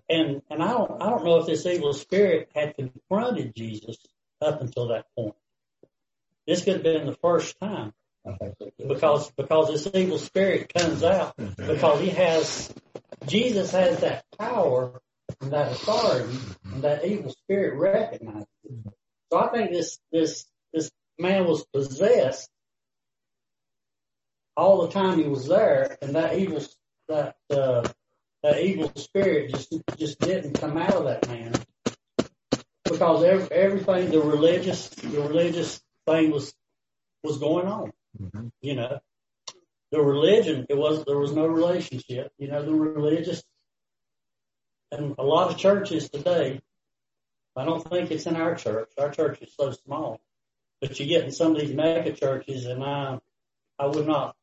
And, 0.09 0.43
and 0.51 0.63
I 0.63 0.69
don't, 0.69 1.03
I 1.03 1.11
don't 1.11 1.25
know 1.25 1.39
if 1.39 1.47
this 1.47 1.65
evil 1.67 1.93
spirit 1.95 2.51
had 2.55 2.77
confronted 2.77 3.55
Jesus 3.55 3.97
up 4.41 4.61
until 4.61 4.89
that 4.89 5.07
point. 5.17 5.35
This 6.47 6.65
could 6.65 6.75
have 6.75 6.83
been 6.83 7.07
the 7.07 7.17
first 7.17 7.59
time 7.59 7.93
I 8.27 8.33
think 8.33 8.55
so. 8.59 8.71
too. 8.79 8.89
because, 8.89 9.31
because 9.33 9.69
this 9.69 9.95
evil 9.95 10.19
spirit 10.19 10.73
comes 10.73 11.03
out 11.03 11.35
because 11.37 12.01
he 12.01 12.11
has, 12.11 12.73
Jesus 13.27 13.71
has 13.73 14.01
that 14.01 14.25
power 14.39 15.01
and 15.41 15.53
that 15.53 15.73
authority 15.73 16.39
and 16.73 16.83
that 16.83 17.05
evil 17.05 17.31
spirit 17.31 17.79
recognizes 17.79 18.47
it. 18.65 18.93
So 19.31 19.39
I 19.39 19.49
think 19.49 19.73
this, 19.73 19.99
this, 20.11 20.47
this 20.73 20.91
man 21.19 21.47
was 21.47 21.65
possessed 21.67 22.51
all 24.59 24.83
the 24.87 24.93
time 24.93 25.19
he 25.19 25.29
was 25.29 25.47
there 25.47 25.97
and 26.03 26.17
that 26.17 26.37
evil, 26.37 26.61
that, 27.09 27.37
uh, 27.51 27.89
that 28.43 28.61
evil 28.61 28.93
spirit 28.97 29.51
just, 29.53 29.73
just 29.97 30.19
didn't 30.19 30.61
come 30.61 30.77
out 30.77 30.95
of 30.95 31.05
that 31.05 31.29
man 31.29 31.53
because 32.85 33.23
every, 33.23 33.51
everything, 33.57 34.11
the 34.11 34.21
religious, 34.21 34.89
the 34.89 35.21
religious 35.21 35.81
thing 36.07 36.31
was, 36.31 36.53
was 37.23 37.39
going 37.39 37.67
on, 37.67 37.93
Mhm. 38.21 38.51
you 38.61 38.75
know 38.75 38.99
the 39.91 40.01
religion, 40.03 40.67
it 40.69 40.77
was, 40.77 41.05
there 41.05 41.19
was 41.19 41.33
no 41.33 41.47
relationship, 41.47 42.31
you 42.37 42.49
know, 42.49 42.63
the 42.63 42.75
religious, 42.75 43.43
and 44.93 45.15
a 45.19 45.23
lot 45.23 45.51
of 45.51 45.57
churches 45.57 46.11
today, 46.11 46.61
I 47.57 47.65
don't 47.65 47.89
think 47.89 48.11
it's 48.11 48.27
in 48.27 48.37
our 48.37 48.55
church. 48.55 48.91
Our 48.99 49.11
church 49.11 49.41
is 49.41 49.53
so 49.59 49.73
small, 49.73 50.21
but 50.81 50.99
you 51.01 51.07
get 51.07 51.25
in 51.25 51.33
some 51.33 51.55
of 51.55 51.61
these 51.61 51.75
mega 51.75 52.13
churches 52.13 52.67
and 52.67 52.85
I, 52.85 53.19
I 53.79 53.87
would 53.87 54.07
not, 54.07 54.37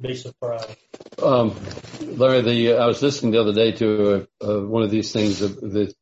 be 0.00 0.14
surprised. 0.14 0.76
Um, 1.22 1.54
Larry, 2.00 2.40
the 2.40 2.74
I 2.74 2.86
was 2.86 3.02
listening 3.02 3.32
the 3.32 3.40
other 3.40 3.52
day 3.52 3.72
to 3.72 4.28
uh, 4.40 4.44
uh, 4.44 4.60
one 4.60 4.82
of 4.82 4.90
these 4.90 5.12
things 5.12 5.42
of 5.42 5.56
the 5.60 5.92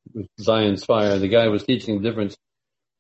Zion's 0.41 0.85
Fire. 0.85 1.19
The 1.19 1.29
guy 1.29 1.49
was 1.49 1.65
teaching 1.65 2.01
the 2.01 2.09
difference 2.09 2.37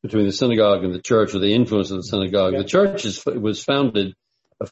between 0.02 0.26
the 0.26 0.32
synagogue 0.32 0.84
and 0.84 0.94
the 0.94 1.02
church, 1.02 1.34
or 1.34 1.38
the 1.38 1.54
influence 1.54 1.90
of 1.90 1.98
the 1.98 2.02
synagogue. 2.04 2.52
Yeah. 2.52 2.60
The 2.60 2.68
church 2.68 3.04
is, 3.04 3.24
was 3.26 3.62
founded 3.62 4.14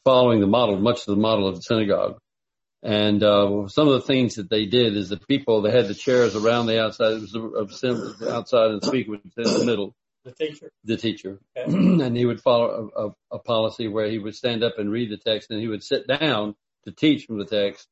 following 0.03 0.41
the 0.41 0.47
model, 0.47 0.77
much 0.77 0.99
of 1.01 1.15
the 1.15 1.21
model 1.21 1.47
of 1.47 1.55
the 1.55 1.61
synagogue. 1.61 2.19
And 2.83 3.23
uh, 3.23 3.67
some 3.67 3.87
of 3.87 3.93
the 3.95 4.01
things 4.01 4.35
that 4.35 4.49
they 4.49 4.65
did 4.65 4.95
is 4.95 5.09
the 5.09 5.17
people 5.17 5.61
they 5.61 5.71
had 5.71 5.87
the 5.87 5.95
chairs 5.95 6.35
around 6.35 6.67
the 6.67 6.81
outside 6.81 7.13
it 7.13 7.21
was 7.21 7.35
of 7.35 7.73
sim- 7.73 8.15
outside, 8.29 8.71
and 8.71 8.81
the 8.81 8.87
speaker 8.87 9.11
was 9.11 9.21
in 9.37 9.59
the 9.59 9.65
middle 9.65 9.95
The 10.27 10.33
teacher, 10.33 10.71
the 10.83 10.97
teacher, 10.97 11.39
Okay. 11.57 11.73
and 12.03 12.17
he 12.17 12.25
would 12.25 12.41
follow 12.41 12.91
a, 12.97 13.07
a, 13.07 13.11
a 13.37 13.39
policy 13.39 13.87
where 13.87 14.09
he 14.09 14.19
would 14.19 14.35
stand 14.35 14.61
up 14.61 14.77
and 14.77 14.91
read 14.91 15.09
the 15.09 15.15
text, 15.15 15.51
and 15.51 15.61
he 15.61 15.69
would 15.69 15.83
sit 15.83 16.05
down 16.05 16.53
to 16.83 16.91
teach 16.91 17.25
from 17.25 17.39
the 17.39 17.45
text. 17.45 17.87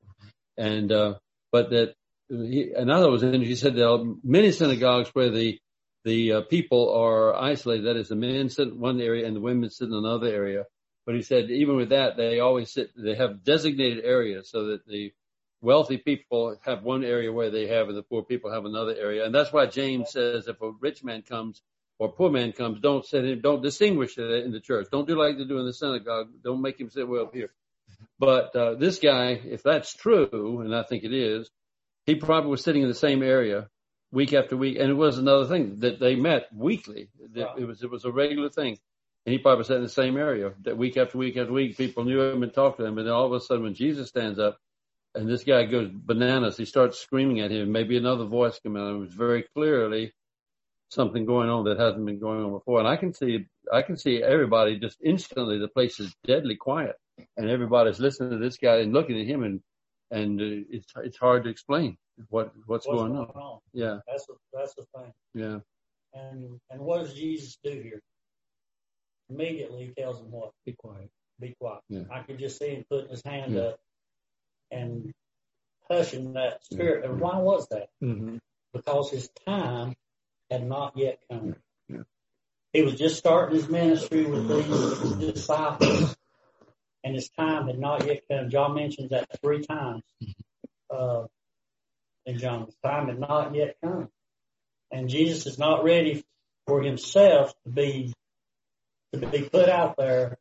And 0.57 0.91
uh, 0.91 1.15
but 1.53 1.69
that 1.69 1.95
he, 2.27 2.73
another 2.75 3.09
was 3.09 3.23
in. 3.23 3.41
He 3.41 3.55
said 3.55 3.75
there 3.75 3.87
are 3.87 4.03
many 4.21 4.51
synagogues 4.51 5.09
where 5.13 5.29
the 5.29 5.59
the 6.03 6.33
uh, 6.33 6.41
people 6.41 6.93
are 6.93 7.33
isolated. 7.33 7.85
That 7.85 7.95
is, 7.95 8.09
the 8.09 8.15
men 8.17 8.49
sit 8.49 8.67
in 8.67 8.81
one 8.81 8.99
area 8.99 9.25
and 9.25 9.35
the 9.35 9.41
women 9.41 9.69
sit 9.69 9.87
in 9.87 9.93
another 9.93 10.27
area. 10.27 10.65
But 11.05 11.15
he 11.15 11.21
said 11.21 11.49
even 11.49 11.77
with 11.77 11.89
that, 11.89 12.17
they 12.17 12.41
always 12.41 12.69
sit. 12.69 12.89
They 12.97 13.15
have 13.15 13.45
designated 13.45 14.03
areas 14.03 14.49
so 14.49 14.65
that 14.71 14.85
the 14.85 15.13
wealthy 15.61 15.97
people 15.97 16.57
have 16.65 16.83
one 16.83 17.05
area 17.05 17.31
where 17.31 17.49
they 17.49 17.67
have, 17.67 17.87
and 17.87 17.97
the 17.97 18.03
poor 18.03 18.23
people 18.23 18.51
have 18.51 18.65
another 18.65 18.93
area. 18.93 19.25
And 19.25 19.33
that's 19.33 19.53
why 19.53 19.67
James 19.67 20.11
says 20.11 20.49
if 20.49 20.61
a 20.61 20.71
rich 20.81 21.01
man 21.01 21.21
comes 21.21 21.61
or 21.99 22.11
poor 22.11 22.29
man 22.29 22.51
comes, 22.51 22.79
don't 22.79 23.05
set 23.05 23.23
him, 23.25 23.41
don't 23.41 23.61
distinguish 23.61 24.17
it 24.17 24.45
in 24.45 24.51
the 24.51 24.59
church. 24.59 24.87
Don't 24.91 25.07
do 25.07 25.17
like 25.17 25.37
they 25.37 25.45
do 25.45 25.59
in 25.59 25.65
the 25.65 25.73
synagogue. 25.73 26.27
Don't 26.43 26.61
make 26.61 26.79
him 26.79 26.89
sit 26.89 27.07
well 27.07 27.23
up 27.23 27.33
here. 27.33 27.51
But 28.19 28.55
uh, 28.55 28.75
this 28.75 28.99
guy, 28.99 29.39
if 29.45 29.63
that's 29.63 29.93
true, 29.93 30.61
and 30.61 30.75
I 30.75 30.83
think 30.83 31.03
it 31.03 31.13
is, 31.13 31.49
he 32.05 32.15
probably 32.15 32.51
was 32.51 32.63
sitting 32.63 32.81
in 32.81 32.87
the 32.87 32.93
same 32.93 33.23
area 33.23 33.69
week 34.11 34.33
after 34.33 34.55
week, 34.55 34.77
and 34.79 34.89
it 34.89 34.95
was 34.95 35.17
another 35.17 35.45
thing 35.45 35.79
that 35.79 35.99
they 35.99 36.15
met 36.15 36.47
weekly. 36.53 37.09
That 37.33 37.45
Right. 37.45 37.59
It 37.59 37.65
was 37.65 37.83
it 37.83 37.91
was 37.91 38.05
a 38.05 38.11
regular 38.11 38.49
thing, 38.49 38.77
and 39.25 39.33
he 39.33 39.39
probably 39.39 39.65
sat 39.65 39.77
in 39.77 39.83
the 39.83 39.89
same 39.89 40.17
area 40.17 40.53
that 40.63 40.77
week 40.77 40.97
after 40.97 41.17
week 41.17 41.37
after 41.37 41.51
week. 41.51 41.77
People 41.77 42.05
knew 42.05 42.21
him 42.21 42.43
and 42.43 42.53
talked 42.53 42.77
to 42.79 42.85
him, 42.85 42.97
and 42.97 43.07
then 43.07 43.13
all 43.13 43.25
of 43.25 43.33
a 43.33 43.39
sudden, 43.39 43.63
when 43.63 43.73
Jesus 43.73 44.07
stands 44.07 44.39
up, 44.39 44.57
and 45.13 45.29
this 45.29 45.43
guy 45.43 45.65
goes 45.65 45.89
bananas, 45.91 46.57
he 46.57 46.65
starts 46.65 46.99
screaming 46.99 47.41
at 47.41 47.51
him. 47.51 47.71
Maybe 47.71 47.97
another 47.97 48.25
voice 48.25 48.59
came 48.59 48.77
out. 48.77 48.95
It 48.95 48.99
was 48.99 49.13
very 49.13 49.43
clearly 49.55 50.13
something 50.95 51.25
going 51.25 51.49
on 51.49 51.65
that 51.65 51.79
hasn't 51.79 52.05
been 52.05 52.19
going 52.19 52.43
on 52.43 52.51
before. 52.51 52.79
And 52.79 52.87
I 52.87 52.95
can 52.97 53.13
see, 53.13 53.45
I 53.71 53.81
can 53.83 53.97
see 53.97 54.23
everybody 54.23 54.79
just 54.79 54.97
instantly, 55.03 55.59
the 55.59 55.67
place 55.67 55.99
is 55.99 56.13
deadly 56.25 56.55
quiet 56.55 56.95
and 57.37 57.49
everybody's 57.49 57.99
listening 57.99 58.31
to 58.31 58.37
this 58.37 58.57
guy 58.57 58.77
and 58.77 58.93
looking 58.93 59.19
at 59.19 59.27
him 59.27 59.43
and, 59.43 59.61
and 60.11 60.41
uh, 60.41 60.65
it's, 60.69 60.87
it's 61.03 61.17
hard 61.17 61.43
to 61.43 61.49
explain 61.49 61.97
what, 62.29 62.53
what's, 62.65 62.87
what's 62.87 62.99
going 62.99 63.15
on. 63.15 63.59
Yeah. 63.73 63.99
That's 64.07 64.25
the, 64.25 64.33
that's 64.53 64.73
the 64.75 64.85
thing. 64.95 65.11
Yeah. 65.33 65.59
And, 66.13 66.59
and 66.71 66.81
what 66.81 67.03
does 67.03 67.13
Jesus 67.13 67.57
do 67.63 67.71
here? 67.71 68.01
Immediately 69.29 69.87
he 69.95 70.01
tells 70.01 70.19
them 70.19 70.31
what? 70.31 70.51
Be 70.65 70.73
quiet. 70.73 71.09
Be 71.39 71.53
quiet. 71.59 71.81
Yeah. 71.89 72.03
I 72.11 72.21
could 72.21 72.39
just 72.39 72.57
see 72.59 72.69
him 72.69 72.85
putting 72.89 73.09
his 73.09 73.23
hand 73.25 73.53
Yeah. 73.53 73.61
up 73.61 73.79
and 74.71 75.11
hushing 75.89 76.33
that 76.33 76.63
spirit. 76.63 77.05
And 77.05 77.19
why 77.19 77.37
was 77.37 77.67
that? 77.69 77.87
Mm-hmm. 78.03 78.37
because 78.73 79.09
his 79.09 79.29
time 79.45 79.95
had 80.49 80.67
not 80.67 80.97
yet 80.97 81.19
come. 81.29 81.55
He 82.73 82.81
was 82.81 82.95
just 82.95 83.17
starting 83.17 83.55
his 83.55 83.69
ministry 83.69 84.25
with 84.25 84.49
these 84.49 85.33
disciples, 85.33 86.15
and 87.03 87.15
his 87.15 87.29
time 87.29 87.67
had 87.67 87.79
not 87.79 88.05
yet 88.05 88.23
come. 88.29 88.49
John 88.49 88.75
mentions 88.75 89.11
that 89.11 89.29
three 89.41 89.63
times. 89.63 90.03
Uh, 90.89 91.25
in 92.25 92.37
John, 92.37 92.65
his 92.65 92.75
time 92.83 93.07
had 93.07 93.19
not 93.19 93.53
yet 93.55 93.77
come, 93.83 94.09
and 94.91 95.09
Jesus 95.09 95.45
is 95.45 95.59
not 95.59 95.83
ready 95.83 96.25
for 96.67 96.81
himself 96.81 97.53
to 97.63 97.69
be 97.69 98.13
to 99.13 99.19
be 99.19 99.43
put 99.43 99.69
out 99.69 99.95
there 99.97 100.37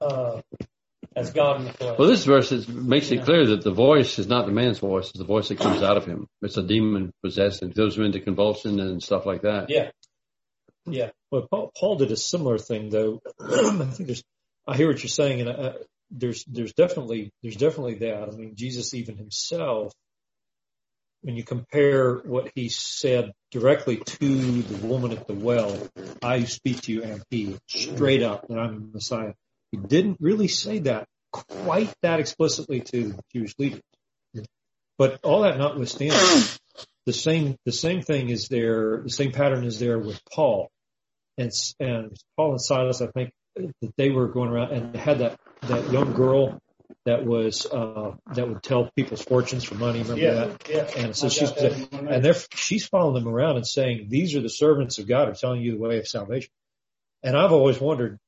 uh, 0.00 0.40
as 1.16 1.30
God 1.32 1.60
in 1.60 1.66
the 1.66 1.72
flesh. 1.72 1.98
Well, 1.98 2.08
this 2.08 2.24
verse 2.24 2.52
is, 2.52 2.68
makes 2.68 3.10
it 3.10 3.16
Yeah. 3.16 3.24
clear 3.24 3.46
that 3.46 3.62
the 3.64 3.72
voice 3.72 4.18
is 4.18 4.26
not 4.26 4.46
the 4.46 4.52
man's 4.52 4.78
voice; 4.78 5.08
it's 5.08 5.18
the 5.18 5.24
voice 5.24 5.48
that 5.48 5.58
comes 5.58 5.82
out 5.82 5.96
of 5.96 6.04
him. 6.04 6.28
It's 6.42 6.56
a 6.56 6.62
demon 6.62 7.12
possessed 7.24 7.62
and 7.62 7.74
throws 7.74 7.96
him 7.96 8.04
into 8.04 8.20
convulsion 8.20 8.78
and 8.80 9.02
stuff 9.02 9.24
like 9.26 9.42
that. 9.42 9.70
yeah, 9.70 9.90
yeah, 10.84 11.10
Well, 11.30 11.46
Paul, 11.50 11.72
Paul 11.76 11.96
did 11.96 12.12
a 12.12 12.16
similar 12.16 12.58
thing, 12.58 12.90
though. 12.90 13.20
I 13.40 13.84
think 13.92 14.06
there's, 14.06 14.22
I 14.66 14.76
hear 14.76 14.88
what 14.88 15.02
you're 15.02 15.08
saying, 15.08 15.40
and 15.40 15.48
uh, 15.50 15.72
there's, 16.10 16.44
there's 16.44 16.72
definitely, 16.74 17.32
there's 17.42 17.56
definitely 17.56 17.94
that. 17.96 18.28
I 18.28 18.30
mean, 18.32 18.54
Jesus 18.54 18.94
even 18.94 19.16
himself, 19.16 19.92
when 21.22 21.34
you 21.36 21.42
compare 21.42 22.14
what 22.18 22.52
he 22.54 22.68
said 22.68 23.32
directly 23.50 23.96
to 23.96 24.62
the 24.62 24.86
woman 24.86 25.12
at 25.12 25.26
the 25.26 25.34
well, 25.34 25.76
I 26.22 26.44
speak 26.44 26.82
to 26.82 26.92
you 26.92 27.02
and 27.02 27.22
he, 27.30 27.56
straight 27.66 28.22
up, 28.22 28.46
that 28.46 28.58
I'm 28.58 28.80
the 28.80 28.94
Messiah. 28.94 29.32
He 29.72 29.78
didn't 29.78 30.18
really 30.20 30.48
say 30.48 30.80
that 30.80 31.06
quite 31.32 31.92
that 32.02 32.20
explicitly 32.20 32.80
to 32.80 33.08
the 33.08 33.20
Jewish 33.34 33.54
leaders. 33.58 33.82
But 34.98 35.20
all 35.22 35.42
that 35.42 35.58
notwithstanding, 35.58 36.18
the 37.04 37.12
same, 37.12 37.56
the 37.66 37.72
same 37.72 38.00
thing 38.00 38.30
is 38.30 38.48
there, 38.48 39.02
the 39.02 39.10
same 39.10 39.32
pattern 39.32 39.64
is 39.64 39.78
there 39.78 39.98
with 39.98 40.20
Paul 40.32 40.70
and 41.38 41.52
and 41.80 42.16
Paul 42.36 42.52
and 42.52 42.60
Silas, 42.60 43.00
I 43.00 43.08
think 43.08 43.30
that 43.56 43.96
they 43.96 44.10
were 44.10 44.28
going 44.28 44.50
around 44.50 44.72
and 44.72 44.96
had 44.96 45.20
that 45.20 45.38
that 45.62 45.90
young 45.90 46.12
girl 46.12 46.58
that 47.04 47.24
was 47.24 47.66
uh 47.66 48.14
that 48.34 48.48
would 48.48 48.62
tell 48.62 48.90
people's 48.96 49.22
fortunes 49.22 49.64
for 49.64 49.74
money. 49.74 50.02
Remember 50.02 50.20
yeah, 50.20 50.34
that? 50.34 50.68
yeah. 50.68 51.04
And 51.04 51.16
so 51.16 51.28
she's 51.28 51.52
that 51.52 51.88
and 51.92 52.24
they're 52.24 52.36
she's 52.54 52.86
following 52.86 53.22
them 53.22 53.32
around 53.32 53.56
and 53.56 53.66
saying 53.66 54.06
these 54.08 54.34
are 54.34 54.40
the 54.40 54.48
servants 54.48 54.98
of 54.98 55.08
God 55.08 55.28
are 55.28 55.34
telling 55.34 55.62
you 55.62 55.72
the 55.72 55.78
way 55.78 55.98
of 55.98 56.08
salvation. 56.08 56.50
And 57.22 57.36
I've 57.36 57.52
always 57.52 57.80
wondered. 57.80 58.18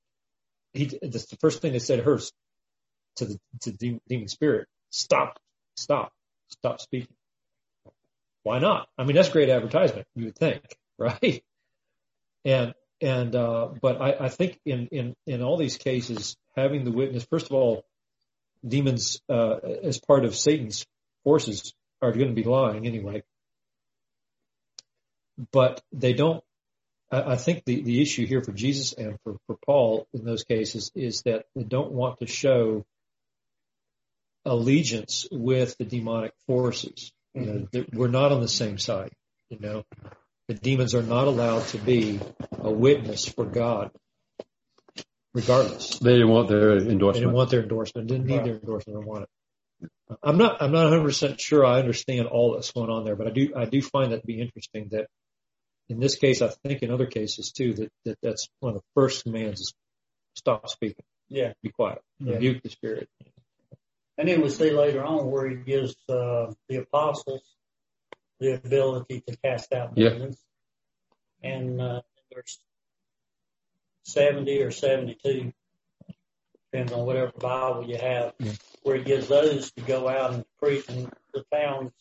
He 0.79 0.87
the 0.87 1.37
first 1.41 1.61
thing 1.61 1.73
they 1.73 1.81
said 1.81 2.01
her 2.01 2.21
to 3.17 3.25
the 3.25 3.39
to 3.63 3.73
the 3.73 4.01
demon 4.09 4.29
spirit. 4.29 4.69
Stop, 4.91 5.39
stop, 5.77 6.13
stop 6.49 6.81
speaking. 6.81 7.15
Why 8.45 8.61
not? 8.61 8.89
I 8.97 9.05
mean, 9.05 9.17
that's 9.17 9.29
great 9.29 9.51
advertisement. 9.51 10.07
You 10.15 10.27
would 10.27 10.37
think, 10.37 10.63
right? 10.99 11.43
And 12.45 12.75
and 13.01 13.35
uh, 13.35 13.69
but 13.81 14.01
I, 14.01 14.27
I 14.27 14.29
think 14.29 14.61
in 14.65 14.87
in 14.93 15.17
in 15.27 15.43
all 15.43 15.57
these 15.57 15.77
cases, 15.77 16.37
having 16.57 16.85
the 16.85 16.93
witness, 16.93 17.27
first 17.29 17.47
of 17.47 17.53
all, 17.53 17.85
demons 18.67 19.21
uh, 19.29 19.57
as 19.83 19.99
part 19.99 20.25
of 20.25 20.37
Satan's 20.37 20.87
forces 21.25 21.75
are 22.01 22.13
going 22.13 22.29
to 22.29 22.35
be 22.35 22.45
lying 22.45 22.87
anyway. 22.87 23.25
But 25.51 25.83
they 25.93 26.13
don't. 26.13 26.43
I, 27.11 27.37
think 27.37 27.65
the 27.65 27.83
the 27.83 28.03
issue 28.03 28.27
here 28.27 28.43
for 28.43 28.53
Jesus 28.53 28.93
and 28.93 29.19
for 29.25 29.37
for 29.47 29.57
Paul 29.65 30.07
in 30.13 30.25
those 30.25 30.45
cases 30.45 30.91
is 30.95 31.23
that 31.23 31.47
they 31.57 31.65
don't 31.65 31.93
want 31.93 32.19
to 32.19 32.27
show 32.27 32.85
allegiance 34.45 35.27
with 35.31 35.77
the 35.79 35.85
demonic 35.85 36.33
forces. 36.47 37.13
You 37.35 37.41
know, 37.43 37.53
mm-hmm. 37.53 37.65
that 37.73 37.95
we're 37.95 38.09
not 38.09 38.33
on 38.33 38.41
the 38.41 38.49
same 38.49 38.79
side. 38.79 39.13
You 39.49 39.59
know, 39.61 39.85
the 40.49 40.55
demons 40.55 40.95
are 40.95 41.03
not 41.03 41.27
allowed 41.27 41.67
to 41.69 41.79
be 41.79 42.21
a 42.59 42.71
witness 42.71 43.27
for 43.27 43.45
God, 43.45 43.91
regardless. 45.33 45.99
They 45.99 46.13
didn't 46.13 46.31
want 46.31 46.49
their 46.49 46.77
endorsement. 46.77 47.15
They 47.15 47.21
didn't 47.21 47.35
want 47.35 47.51
their 47.51 47.63
endorsement. 47.63 48.09
Didn't 48.09 48.27
need 48.27 48.45
their 48.45 48.57
endorsement. 48.57 49.01
They 49.01 49.07
want 49.07 49.23
it. 49.25 49.91
I'm 50.23 50.39
not. 50.39 50.61
I'm 50.61 50.73
not 50.73 50.85
100 50.85 51.05
percent 51.05 51.41
sure. 51.41 51.65
I 51.65 51.79
understand 51.79 52.27
all 52.27 52.55
that's 52.55 52.73
going 52.73 52.91
on 52.91 53.05
there, 53.05 53.17
but 53.17 53.27
I 53.27 53.31
do. 53.31 53.53
I 53.57 53.65
do 53.67 53.81
find 53.81 54.13
that 54.13 54.21
to 54.21 54.27
be 54.27 54.41
interesting. 54.41 54.89
That 54.91 55.09
in 55.89 56.01
this 56.01 56.17
case, 56.17 56.43
I 56.43 56.49
think 56.67 56.83
in 56.83 56.91
other 56.91 57.07
cases 57.07 57.51
too, 57.53 57.73
that, 57.75 57.93
that 58.05 58.19
that's 58.23 58.49
one 58.61 58.75
of 58.75 58.81
the 58.81 58.85
first 58.95 59.25
commands 59.25 59.61
is 59.61 59.75
stop 60.35 60.69
speaking, 60.69 61.05
Yeah. 61.29 61.53
be 61.63 61.71
quiet, 61.71 62.03
Yeah. 62.19 62.35
rebuke 62.35 62.63
the 62.63 62.69
spirit. 62.71 63.09
And 64.17 64.29
then 64.29 64.41
we 64.43 64.51
see 64.51 64.71
later 64.71 65.05
on 65.05 65.31
where 65.31 65.49
he 65.49 65.57
gives 65.57 65.95
uh, 66.09 66.53
the 66.69 66.77
apostles 66.77 67.43
the 68.41 68.55
ability 68.55 69.23
to 69.29 69.37
cast 69.37 69.73
out 69.73 69.97
Yeah. 69.97 70.11
demons. 70.11 70.45
And 71.43 71.81
uh, 71.81 72.03
there's 72.31 72.61
70 74.05 74.63
or 74.63 74.71
72, 74.71 75.53
depends 76.73 76.93
on 76.93 77.07
whatever 77.07 77.33
Bible 77.39 77.89
you 77.89 77.97
have, 77.97 78.35
Yeah. 78.39 78.53
where 78.83 78.97
he 78.97 79.05
gives 79.05 79.29
those 79.29 79.71
to 79.73 79.81
go 79.83 80.09
out 80.09 80.35
and 80.35 80.45
preach 80.59 80.89
in 80.89 81.11
the 81.33 81.45
towns, 81.53 81.93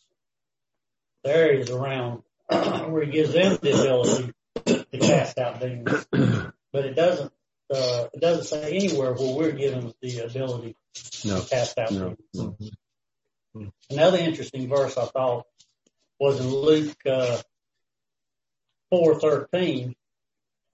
the 1.24 1.36
areas 1.36 1.70
around, 1.70 2.24
where 2.50 3.04
he 3.04 3.12
gives 3.12 3.34
them 3.34 3.58
the 3.62 3.72
ability 3.72 4.34
to 4.66 4.98
cast 5.00 5.38
out 5.38 5.60
demons. 5.60 6.08
But 6.74 6.86
it 6.86 6.95
doesn't, 6.95 7.32
uh, 7.74 8.08
it 8.14 8.20
doesn't 8.20 8.43
say 8.43 8.76
anywhere 8.76 9.14
where 9.14 9.34
we're 9.36 9.52
given 9.54 9.93
the 10.02 10.20
ability 10.20 10.76
No. 11.24 11.39
to 11.39 11.48
cast 11.50 11.78
out 11.80 11.91
No. 11.91 12.16
demons. 12.34 12.72
Another 13.89 14.18
interesting 14.18 14.68
verse 14.68 14.98
I 14.98 15.06
thought 15.06 15.48
was 16.20 16.39
in 16.41 16.48
Luke 16.48 16.98
uh, 17.06 17.41
four 18.91 19.20
thirteen, 19.20 19.95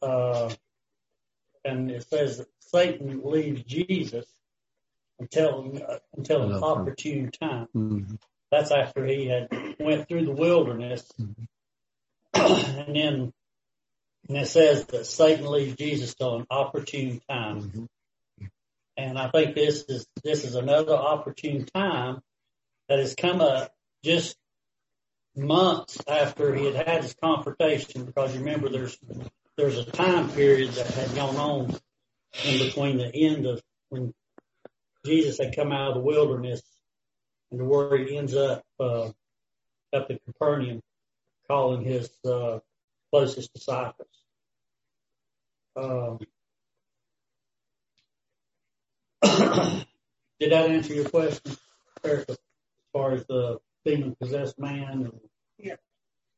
uh, 0.01 0.51
and 1.63 1.91
it 1.91 2.03
says 2.09 2.39
that 2.39 2.47
Satan 2.59 3.21
leaves 3.24 3.63
Jesus 3.63 4.26
until 5.19 5.80
uh, 5.88 5.99
until 6.17 6.41
an 6.41 6.63
opportune 6.63 7.32
time. 7.32 7.67
Mhm. 7.76 8.19
That's 8.51 8.71
after 8.71 9.05
he 9.05 9.28
had 9.28 9.47
went 9.80 10.07
through 10.07 10.26
the 10.26 10.32
wilderness, 10.32 11.09
and 12.34 12.95
then 12.95 13.34
and 14.27 14.38
it 14.38 14.47
says 14.47 14.86
that 14.88 15.05
Satan 15.05 15.45
leaves 15.45 15.75
Jesus 15.75 16.15
till 16.15 16.36
an 16.38 16.45
opportune 16.49 17.21
time. 17.29 17.89
And 18.95 19.17
I 19.17 19.29
think 19.29 19.55
this 19.55 19.84
is 19.89 20.07
this 20.23 20.45
is 20.45 20.55
another 20.55 20.95
opportune 20.95 21.65
time 21.65 22.21
that 22.88 22.99
has 22.99 23.15
come 23.15 23.41
up 23.41 23.73
just 24.03 24.38
months 25.36 25.97
after 26.07 26.53
he 26.53 26.65
had 26.65 26.88
had 26.88 27.03
his 27.03 27.15
confrontation. 27.15 28.05
Because 28.05 28.38
remember, 28.38 28.69
there's 28.69 28.97
there's 29.57 29.77
a 29.77 29.86
time 29.86 30.29
period 30.29 30.71
that 30.73 30.88
had 30.88 31.15
gone 31.15 31.36
on 31.36 31.79
in 32.45 32.59
between 32.59 32.97
the 32.97 33.13
end 33.13 33.45
of 33.45 33.61
when 33.89 34.13
Jesus 35.05 35.38
had 35.38 35.55
come 35.55 35.71
out 35.71 35.89
of 35.89 35.93
the 35.95 36.01
wilderness 36.01 36.61
and 37.51 37.59
to 37.59 37.65
where 37.65 37.97
he 37.97 38.17
ends 38.17 38.36
up 38.36 38.63
uh, 38.79 39.09
up 39.93 40.09
in 40.09 40.19
Capernaum, 40.25 40.81
calling 41.47 41.83
his 41.83 42.09
uh, 42.25 42.59
closest 43.11 43.53
disciples. 43.53 44.07
Um, 45.75 46.19
did 50.39 50.51
that 50.51 50.69
answer 50.69 50.93
your 50.93 51.09
question, 51.09 51.55
Eric, 52.03 52.25
as 52.29 52.37
far 52.91 53.13
as 53.13 53.25
the 53.27 53.59
demon 53.85 54.15
possessed 54.19 54.59
man? 54.59 54.83
And, 54.83 55.19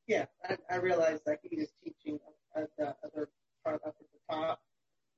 Yeah, 0.07 0.25
I, 0.43 0.57
I 0.69 0.75
realize 0.77 1.19
that 1.25 1.39
he 1.41 1.57
is 1.57 1.69
teaching 1.83 2.19
at 2.55 2.69
the 2.77 2.95
other 3.03 3.29
part 3.63 3.81
up 3.85 3.95
at 3.99 4.05
the 4.13 4.33
top, 4.33 4.61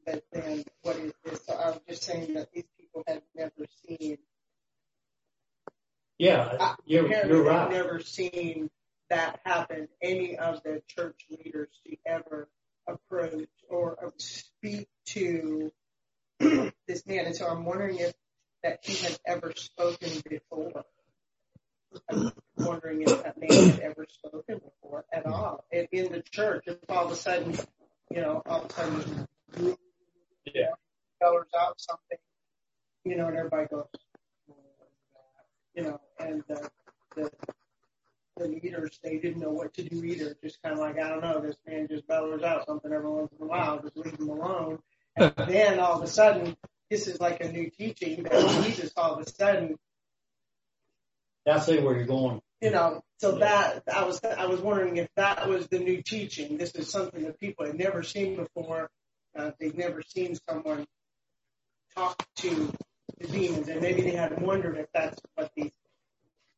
but 0.05 0.23
then 0.31 0.63
what 0.81 0.95
is 0.95 1.13
this? 1.23 1.45
So 1.45 1.53
I 1.53 1.69
was 1.71 1.81
just 1.87 2.03
saying 2.03 2.33
that 2.35 2.51
these 2.53 2.65
people 2.79 3.03
had 3.07 3.21
never 3.35 3.67
seen, 3.85 4.17
yeah, 6.17 6.75
you're, 6.85 7.07
you're 7.27 7.43
right. 7.43 7.69
never 7.69 7.99
seen 7.99 8.69
that 9.09 9.39
happen. 9.45 9.87
Any 10.01 10.37
of 10.37 10.61
the 10.63 10.81
church 10.87 11.25
leaders 11.29 11.69
to 11.85 11.97
ever 12.05 12.49
approach 12.87 13.49
or 13.69 14.13
speak 14.17 14.87
to 15.07 15.71
this 16.39 17.05
man, 17.05 17.25
and 17.25 17.35
so 17.35 17.47
I'm 17.47 17.65
wondering 17.65 17.99
if 17.99 18.13
that 18.63 18.79
he 18.83 18.95
had 19.05 19.17
ever 19.25 19.53
spoken 19.55 20.09
before. 20.29 20.83
I'm 22.09 22.31
wondering 22.57 23.01
if 23.03 23.23
that 23.23 23.37
man 23.39 23.69
had 23.71 23.79
ever 23.79 24.05
spoken 24.09 24.59
before 24.59 25.05
at 25.11 25.25
all 25.25 25.65
in, 25.71 25.87
in 25.91 26.11
the 26.11 26.21
church. 26.21 26.65
If 26.67 26.77
all 26.89 27.05
of 27.05 27.11
a 27.11 27.15
sudden, 27.15 27.55
you 28.11 28.21
know, 28.21 28.41
all 28.45 28.63
of 28.63 28.69
a 28.69 28.73
sudden, 28.73 29.27
Yeah. 30.45 30.71
colors 31.21 31.47
out 31.59 31.79
something, 31.79 32.17
you 33.05 33.15
know, 33.17 33.27
and 33.27 33.37
everybody 33.37 33.67
goes, 33.67 33.85
you 35.75 35.83
know, 35.83 35.99
and 36.19 36.43
the, 36.47 36.69
the 37.15 37.31
the 38.37 38.47
leaders 38.47 38.99
they 39.03 39.17
didn't 39.17 39.41
know 39.41 39.51
what 39.51 39.73
to 39.75 39.83
do 39.83 40.03
either. 40.03 40.35
Just 40.43 40.61
kind 40.61 40.73
of 40.73 40.79
like 40.79 40.99
I 40.99 41.09
don't 41.09 41.21
know, 41.21 41.41
this 41.41 41.57
man 41.67 41.87
just 41.89 42.07
bellers 42.07 42.43
out 42.43 42.65
something 42.65 42.91
every 42.91 43.09
once 43.09 43.31
in 43.37 43.43
a 43.45 43.47
while, 43.47 43.81
just 43.81 43.97
leave 43.97 44.19
him 44.19 44.29
alone. 44.29 44.79
And 45.19 45.33
then 45.35 45.79
all 45.79 45.95
of 45.95 46.03
a 46.03 46.07
sudden, 46.07 46.55
this 46.91 47.07
is 47.07 47.19
like 47.19 47.43
a 47.43 47.51
new 47.51 47.71
teaching 47.71 48.21
that 48.23 48.63
Jesus 48.63 48.91
all 48.95 49.15
of 49.15 49.25
a 49.25 49.29
sudden 49.29 49.75
I 51.47 51.59
see 51.59 51.79
where 51.79 51.95
you're 51.95 52.05
going. 52.05 52.41
you 52.61 52.71
know, 52.71 53.01
so 53.19 53.39
that 53.39 53.83
I 53.93 54.03
was 54.03 54.23
I 54.23 54.45
was 54.45 54.59
wondering 54.59 54.97
if 54.97 55.09
that 55.15 55.47
was 55.47 55.67
the 55.67 55.79
new 55.79 56.01
teaching. 56.01 56.57
This 56.57 56.71
is 56.75 56.89
something 56.89 57.23
that 57.23 57.39
people 57.39 57.65
had 57.65 57.77
never 57.77 58.03
seen 58.03 58.35
before. 58.35 58.89
Uh, 59.35 59.51
they've 59.59 59.77
never 59.77 60.01
seen 60.01 60.37
someone 60.49 60.85
talk 61.95 62.27
to 62.37 62.71
the 63.19 63.27
demons, 63.27 63.69
and 63.69 63.81
maybe 63.81 64.01
they 64.01 64.11
had 64.11 64.41
wondered 64.41 64.77
if 64.77 64.87
that's 64.93 65.21
what 65.35 65.51
the 65.55 65.71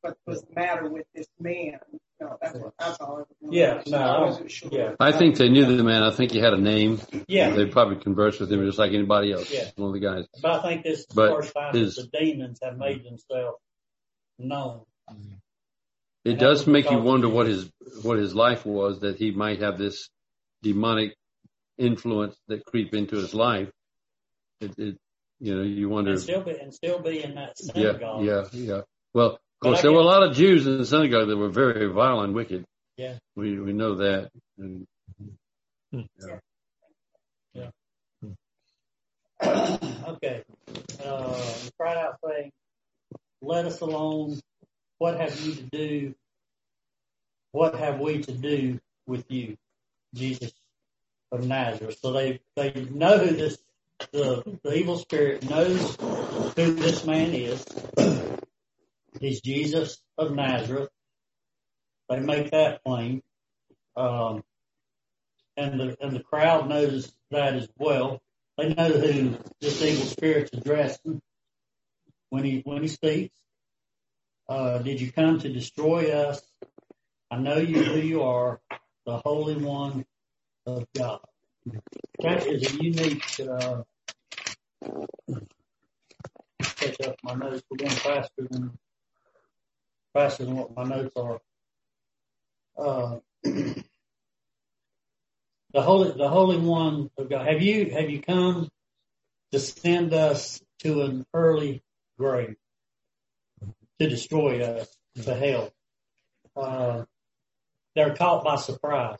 what 0.02 0.18
was 0.26 0.42
the 0.42 0.54
matter 0.56 0.90
with 0.90 1.06
this 1.14 1.28
man. 1.40 1.80
No, 2.22 2.38
that's 2.42 2.58
what, 2.58 2.74
that's 2.78 2.98
all. 3.00 3.16
I 3.16 3.20
was. 3.20 3.28
Yeah, 3.54 3.82
no, 3.88 3.98
I 3.98 4.22
wasn't 4.26 4.52
sure. 4.52 4.70
yeah. 4.72 4.96
I 5.00 5.12
think 5.14 5.38
they 5.38 5.48
knew 5.50 5.66
the 5.66 5.84
man. 5.84 6.04
I 6.04 6.12
think 6.12 6.32
he 6.32 6.40
had 6.40 6.54
a 6.54 6.60
name. 6.60 7.00
Yeah, 7.28 7.52
They 7.52 7.66
probably 7.66 7.98
conversed 7.98 8.40
with 8.42 8.52
him 8.52 8.66
just 8.66 8.78
like 8.78 8.92
anybody 8.92 9.32
else. 9.32 9.50
Yeah. 9.52 9.70
One 9.78 9.90
of 9.90 9.94
the 9.94 10.00
guys. 10.02 10.26
but 10.42 10.52
I 10.60 10.62
think 10.70 10.84
this 10.84 11.00
is 11.00 11.06
the 11.08 11.16
But 11.16 11.36
first 11.36 11.54
time 11.54 11.74
his- 11.76 11.96
the 11.96 12.08
demons 12.18 12.60
have 12.62 12.78
made 12.78 13.04
themselves 13.06 13.58
known. 14.38 14.82
It 16.26 16.32
And 16.32 16.40
does 16.40 16.68
make 16.68 16.92
you 16.92 17.00
wonder 17.00 17.30
what 17.30 17.48
his 17.48 17.72
what 18.04 18.18
his 18.20 18.36
life 18.36 18.66
was 18.66 19.00
that 19.00 19.16
he 19.18 19.32
might 19.32 19.62
have 19.62 19.78
this 19.78 20.10
demonic 20.62 21.16
influence 21.78 22.38
that 22.50 22.66
creep 22.66 22.94
into 22.94 23.16
his 23.16 23.34
life. 23.34 23.70
It, 24.60 24.78
it 24.78 24.98
you 25.40 25.56
know, 25.56 25.62
you 25.64 25.88
wonder. 25.88 26.12
And 26.12 26.20
still 26.20 26.42
be 26.42 26.58
and 26.60 26.74
still 26.74 27.00
be 27.00 27.24
in 27.24 27.36
that 27.36 27.56
Yeah, 27.74 28.20
yeah, 28.22 28.44
yeah. 28.52 28.82
Well, 29.14 29.40
of 29.62 29.68
course, 29.68 29.82
there 29.82 29.92
were 29.92 30.00
a 30.00 30.04
lot 30.04 30.24
of 30.24 30.36
Jews 30.36 30.66
in 30.66 30.78
the 30.78 30.86
synagogue 30.86 31.28
that 31.28 31.38
were 31.38 31.50
very 31.50 31.88
vile 31.88 32.22
and 32.22 32.34
wicked. 32.34 32.66
Yeah. 32.96 33.18
We 33.36 33.60
we 33.60 33.74
know 33.74 33.96
that. 33.96 34.32
And, 34.58 34.88
okay. 39.44 40.44
Uh, 41.04 41.34
the 41.34 41.72
cried 41.78 41.98
out 41.98 42.20
saying, 42.26 42.52
let 43.42 43.66
us 43.66 43.82
alone. 43.82 44.40
What 44.98 45.20
have 45.20 45.40
you 45.42 45.56
to 45.56 45.64
do? 45.64 46.16
What 47.52 47.76
have 47.76 48.00
we 48.00 48.22
to 48.22 48.32
do 48.32 48.80
with 49.08 49.32
you, 49.32 49.58
Jesus 50.14 50.52
of 51.32 51.48
Nazareth? 51.48 51.98
So 52.02 52.12
they, 52.12 52.42
they 52.56 52.88
know 52.92 53.18
who 53.18 53.36
this, 53.36 53.58
the, 54.12 54.44
the 54.64 54.76
evil 54.76 54.98
spirit 54.98 55.50
knows 55.50 55.96
who 56.56 56.74
this 56.76 57.06
man 57.06 57.34
is. 57.34 57.66
He's 59.20 59.42
Jesus 59.42 60.00
of 60.18 60.34
Nazareth. 60.34 60.90
They 62.10 62.20
make 62.20 62.52
that 62.52 62.84
plain. 62.84 63.22
Um, 63.96 64.44
and 65.58 65.80
the, 65.80 65.98
and 66.02 66.16
the 66.16 66.24
crowd 66.24 66.70
knows 66.70 67.14
that 67.32 67.56
as 67.56 67.68
well. 67.78 68.22
They 68.58 68.74
know 68.74 68.90
who 68.90 69.38
this 69.62 69.82
evil 69.82 70.06
spirit's 70.06 70.52
addressing 70.54 71.22
when 72.30 72.44
he 72.44 72.62
when 72.66 72.82
he 72.82 72.88
speaks. 72.88 73.36
Uh, 74.48 74.80
did 74.80 75.00
you 75.00 75.12
come 75.12 75.40
to 75.40 75.50
destroy 75.50 76.12
us? 76.12 76.42
I 77.32 77.38
know 77.38 77.58
you 77.58 77.84
who 77.84 78.00
you 78.00 78.24
are, 78.24 78.60
the 79.06 79.18
Holy 79.18 79.56
One 79.56 80.06
of 80.66 80.86
God. 80.96 81.20
That 82.20 82.48
is 82.48 82.74
a 82.74 82.84
unique. 82.84 83.24
Uh, 83.40 83.84
catch 86.62 87.00
up 87.02 87.16
my 87.24 87.36
notes. 87.36 87.64
We're 87.70 87.78
going 87.78 87.92
faster 87.92 88.48
than 88.50 88.78
faster 90.14 90.46
than 90.46 90.56
what 90.56 90.76
my 90.76 90.84
notes 90.84 91.16
are. 91.16 91.40
Uh, 92.78 93.20
the 93.44 93.84
holy 95.82 96.12
the 96.12 96.30
holy 96.30 96.58
one 96.58 97.10
of 97.18 97.30
God. 97.30 97.48
Have 97.48 97.62
you 97.62 97.92
have 97.92 98.10
you 98.10 98.22
come 98.22 98.70
to 99.52 99.60
send 99.60 100.14
us 100.14 100.62
to 100.80 101.02
an 101.02 101.26
early 101.34 101.84
grave 102.18 102.56
to 104.00 104.10
destroy 104.10 104.64
us 104.64 104.88
to 105.24 105.36
hell? 105.36 105.72
uh, 106.56 107.04
they're 107.96 108.16
caught 108.16 108.44
by 108.44 108.56
surprise. 108.56 109.20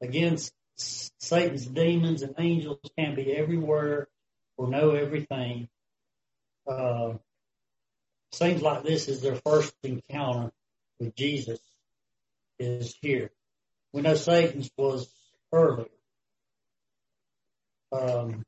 Again, 0.00 0.34
S- 0.78 1.10
Satan's 1.18 1.66
demons 1.66 2.22
and 2.22 2.34
angels 2.38 2.78
can 2.98 3.14
be 3.14 3.32
everywhere 3.32 4.08
or 4.56 4.68
know 4.68 4.92
everything. 4.92 5.68
Uh, 6.66 7.14
seems 8.34 8.62
like 8.62 8.82
this 8.82 9.08
is 9.08 9.20
their 9.20 9.36
first 9.36 9.74
encounter 9.82 10.52
with 10.98 11.14
Jesus 11.14 11.60
is 12.58 12.94
here. 13.00 13.30
We 13.92 14.02
know 14.02 14.14
Satan's 14.14 14.70
was 14.76 15.12
earlier. 15.52 15.86
Um, 17.92 18.44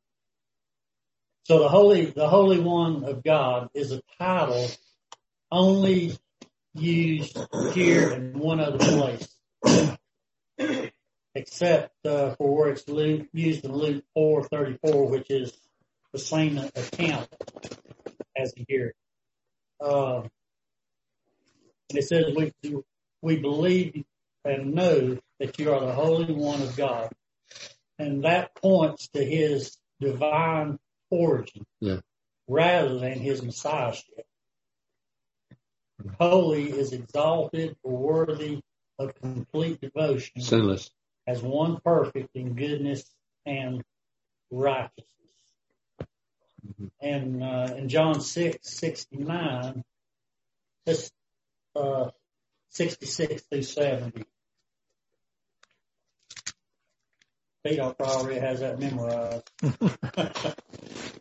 so 1.45 1.59
the 1.59 1.69
holy, 1.69 2.07
the 2.07 2.29
Holy 2.29 2.59
One 2.59 3.05
of 3.05 3.23
God 3.23 3.69
is 3.75 3.93
a 3.93 4.01
title 4.19 4.67
only 5.53 6.17
used 6.73 7.39
here 7.73 8.11
in 8.13 8.39
one 8.39 8.61
other 8.61 8.79
place, 8.79 9.29
except 11.35 11.95
uh, 12.07 12.35
for 12.37 12.57
where 12.57 12.71
it's 12.71 12.89
Luke, 12.89 13.29
used 13.33 13.67
in 13.67 13.73
Luke 13.73 14.05
4:34, 14.17 15.11
which 15.11 15.31
is 15.31 15.53
the 16.13 16.19
same 16.19 16.57
account 16.57 17.29
as 18.37 18.55
here. 18.67 18.95
Uh, 19.85 20.23
and 21.91 21.99
it 21.99 22.05
says 22.05 22.27
we 22.37 22.53
we 23.23 23.37
believe 23.39 24.05
and 24.45 24.75
know 24.75 25.19
that 25.41 25.59
you 25.59 25.73
are 25.73 25.81
the 25.81 25.93
Holy 25.93 26.33
One 26.33 26.63
of 26.63 26.77
God, 26.77 27.11
and 27.99 28.25
that 28.25 28.55
points 28.57 29.09
to 29.11 29.25
His 29.25 29.77
divine 30.01 30.79
origin 31.11 31.65
Yeah. 31.81 32.01
rather 32.49 32.99
than 32.99 33.21
His 33.21 33.43
messiahship. 33.43 34.27
Holy 36.21 36.71
is 36.71 36.93
exalted 36.93 37.77
or 37.83 37.97
worthy 37.97 38.61
of 38.99 39.15
complete 39.17 39.81
devotion 39.81 40.43
Sinless. 40.43 40.91
as 41.27 41.43
one 41.43 41.81
perfect 41.85 42.31
in 42.35 42.55
goodness 42.55 43.05
and 43.47 43.83
righteousness. 44.51 45.07
And 47.01 47.43
uh, 47.43 47.75
in 47.77 47.89
John 47.89 48.21
six 48.21 48.71
sixty 48.71 49.19
nine, 49.19 49.85
this 50.87 51.11
uh, 51.77 52.11
sixty 52.71 53.07
six 53.07 53.43
through 53.43 53.63
seventy. 53.63 54.25
Peter 57.65 57.95
probably 57.99 58.39
has 58.39 58.61
that 58.61 58.79
memorized. 58.79 59.51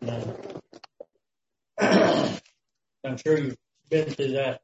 No. 0.01 0.37
I'm 1.79 3.17
sure 3.17 3.39
you've 3.39 3.57
been 3.89 4.09
through 4.09 4.33
that. 4.33 4.61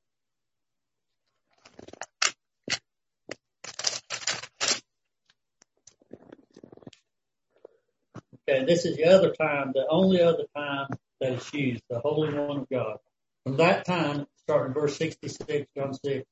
Okay, 8.50 8.66
this 8.66 8.84
is 8.86 8.98
the 8.98 9.06
other 9.06 9.32
time, 9.32 9.74
the 9.76 9.86
only 9.88 10.22
other 10.24 10.46
time 10.56 10.88
that 11.22 11.34
it's 11.34 11.54
used, 11.54 11.84
the 11.88 12.00
Holy 12.00 12.34
One 12.34 12.62
of 12.62 12.70
God. 12.70 12.98
From 13.44 13.58
that 13.58 13.86
time, 13.86 14.26
starting 14.38 14.74
verse 14.74 14.98
66, 14.98 15.68
John 15.78 15.94
6, 15.94 16.26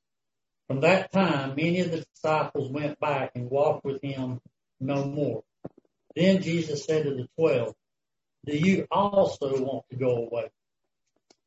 from 0.68 0.82
that 0.82 1.12
time, 1.12 1.50
many 1.50 1.82
of 1.82 1.92
the 1.92 2.04
disciples 2.16 2.72
went 2.72 3.00
back 3.00 3.34
and 3.36 3.52
walked 3.52 3.86
with 3.86 4.02
him 4.02 4.42
no 4.80 5.06
more. 5.06 5.44
Then 6.16 6.42
Jesus 6.42 6.86
said 6.86 7.04
to 7.04 7.12
the 7.12 7.28
twelve, 7.38 7.76
Do 8.48 8.58
you 8.58 8.88
also 8.90 9.64
want 9.64 9.86
to 9.92 9.96
go 9.98 10.16
away? 10.16 10.50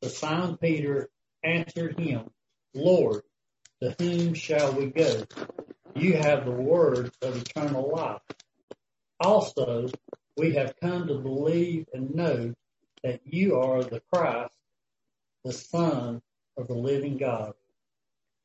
But 0.01 0.11
Simon 0.11 0.55
Peter 0.55 1.09
answered 1.43 1.99
him, 1.99 2.29
Lord, 2.73 3.23
to 3.83 3.93
whom 3.99 4.35
shall 4.35 4.71
we 4.71 4.85
go? 4.85 5.25
You 5.95 6.13
have 6.13 6.45
the 6.45 6.51
words 6.51 7.11
of 7.21 7.35
eternal 7.35 7.91
life. 7.93 8.21
Also, 9.19 9.89
we 10.37 10.53
have 10.53 10.75
come 10.81 11.07
to 11.07 11.15
believe 11.15 11.87
and 11.93 12.15
know 12.15 12.53
that 13.03 13.21
you 13.25 13.57
are 13.59 13.83
the 13.83 14.01
Christ, 14.11 14.53
the 15.43 15.53
Son 15.53 16.21
of 16.57 16.67
the 16.67 16.73
living 16.73 17.17
God. 17.17 17.53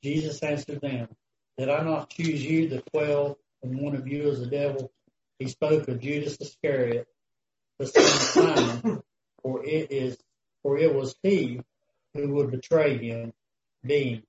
Jesus 0.02 0.42
answered 0.42 0.80
them, 0.80 1.08
Did 1.58 1.68
I 1.68 1.82
not 1.82 2.10
choose 2.10 2.44
you, 2.44 2.68
the 2.68 2.82
twelve, 2.92 3.36
and 3.62 3.80
one 3.80 3.96
of 3.96 4.06
you 4.06 4.28
is 4.28 4.40
the 4.40 4.46
devil? 4.46 4.92
He 5.38 5.48
spoke 5.48 5.88
of 5.88 6.00
Judas 6.00 6.36
Iscariot, 6.40 7.06
the 7.78 7.86
son 7.86 8.04
of 8.04 8.56
Simon, 8.56 9.02
for 9.42 9.64
it 9.64 9.90
is, 9.90 10.16
for 10.62 10.78
it 10.78 10.94
was 10.94 11.14
he 11.22 11.60
who 12.14 12.28
would 12.34 12.50
betray 12.50 12.98
him, 12.98 13.32
being 13.84 14.22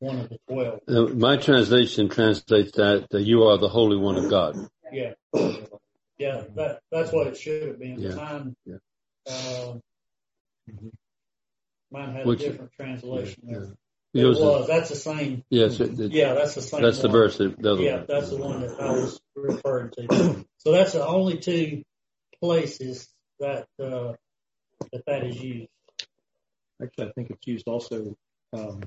one 0.00 0.18
of 0.20 0.28
the 0.28 0.38
twelve. 0.48 1.16
My 1.16 1.36
translation 1.36 2.08
translates 2.08 2.72
that, 2.72 3.08
that 3.10 3.22
you 3.22 3.44
are 3.44 3.58
the 3.58 3.68
Holy 3.68 3.96
One 3.96 4.16
of 4.16 4.28
God. 4.28 4.56
Yeah. 4.92 5.14
Yeah, 6.20 6.36
mm-hmm. 6.36 6.54
that 6.56 6.82
that's 6.92 7.12
what 7.12 7.28
it 7.28 7.38
should 7.38 7.66
have 7.66 7.78
been. 7.78 7.98
Yeah. 7.98 8.14
Mine, 8.14 8.54
yeah. 8.66 8.76
Uh, 9.26 9.74
mine 11.90 12.12
had 12.12 12.26
Which, 12.26 12.42
a 12.42 12.50
different 12.50 12.72
translation 12.72 13.42
yeah, 13.46 13.58
there. 13.58 13.76
It, 14.12 14.20
it 14.20 14.24
was, 14.26 14.38
was. 14.38 14.64
A, 14.64 14.66
that's 14.66 14.90
the 14.90 14.96
same. 14.96 15.44
Yes. 15.48 15.80
It, 15.80 15.98
it, 15.98 16.12
yeah, 16.12 16.34
that's 16.34 16.56
the 16.56 16.60
same. 16.60 16.82
That's 16.82 16.98
one. 16.98 17.06
the 17.06 17.18
verse. 17.18 17.38
The 17.38 17.54
yeah, 17.78 17.96
one. 17.96 18.04
that's 18.06 18.28
the 18.28 18.36
one 18.36 18.60
that 18.60 18.78
I 18.78 18.90
was 18.90 19.18
referring 19.34 19.92
to. 19.92 20.44
so 20.58 20.72
that's 20.72 20.92
the 20.92 21.06
only 21.06 21.38
two 21.38 21.84
places 22.38 23.08
that 23.38 23.66
uh, 23.82 24.12
that 24.92 25.06
that 25.06 25.24
is 25.24 25.42
used. 25.42 25.68
Actually, 26.82 27.08
I 27.08 27.12
think 27.12 27.30
it's 27.30 27.46
used 27.46 27.66
also. 27.66 28.14
Um, 28.52 28.82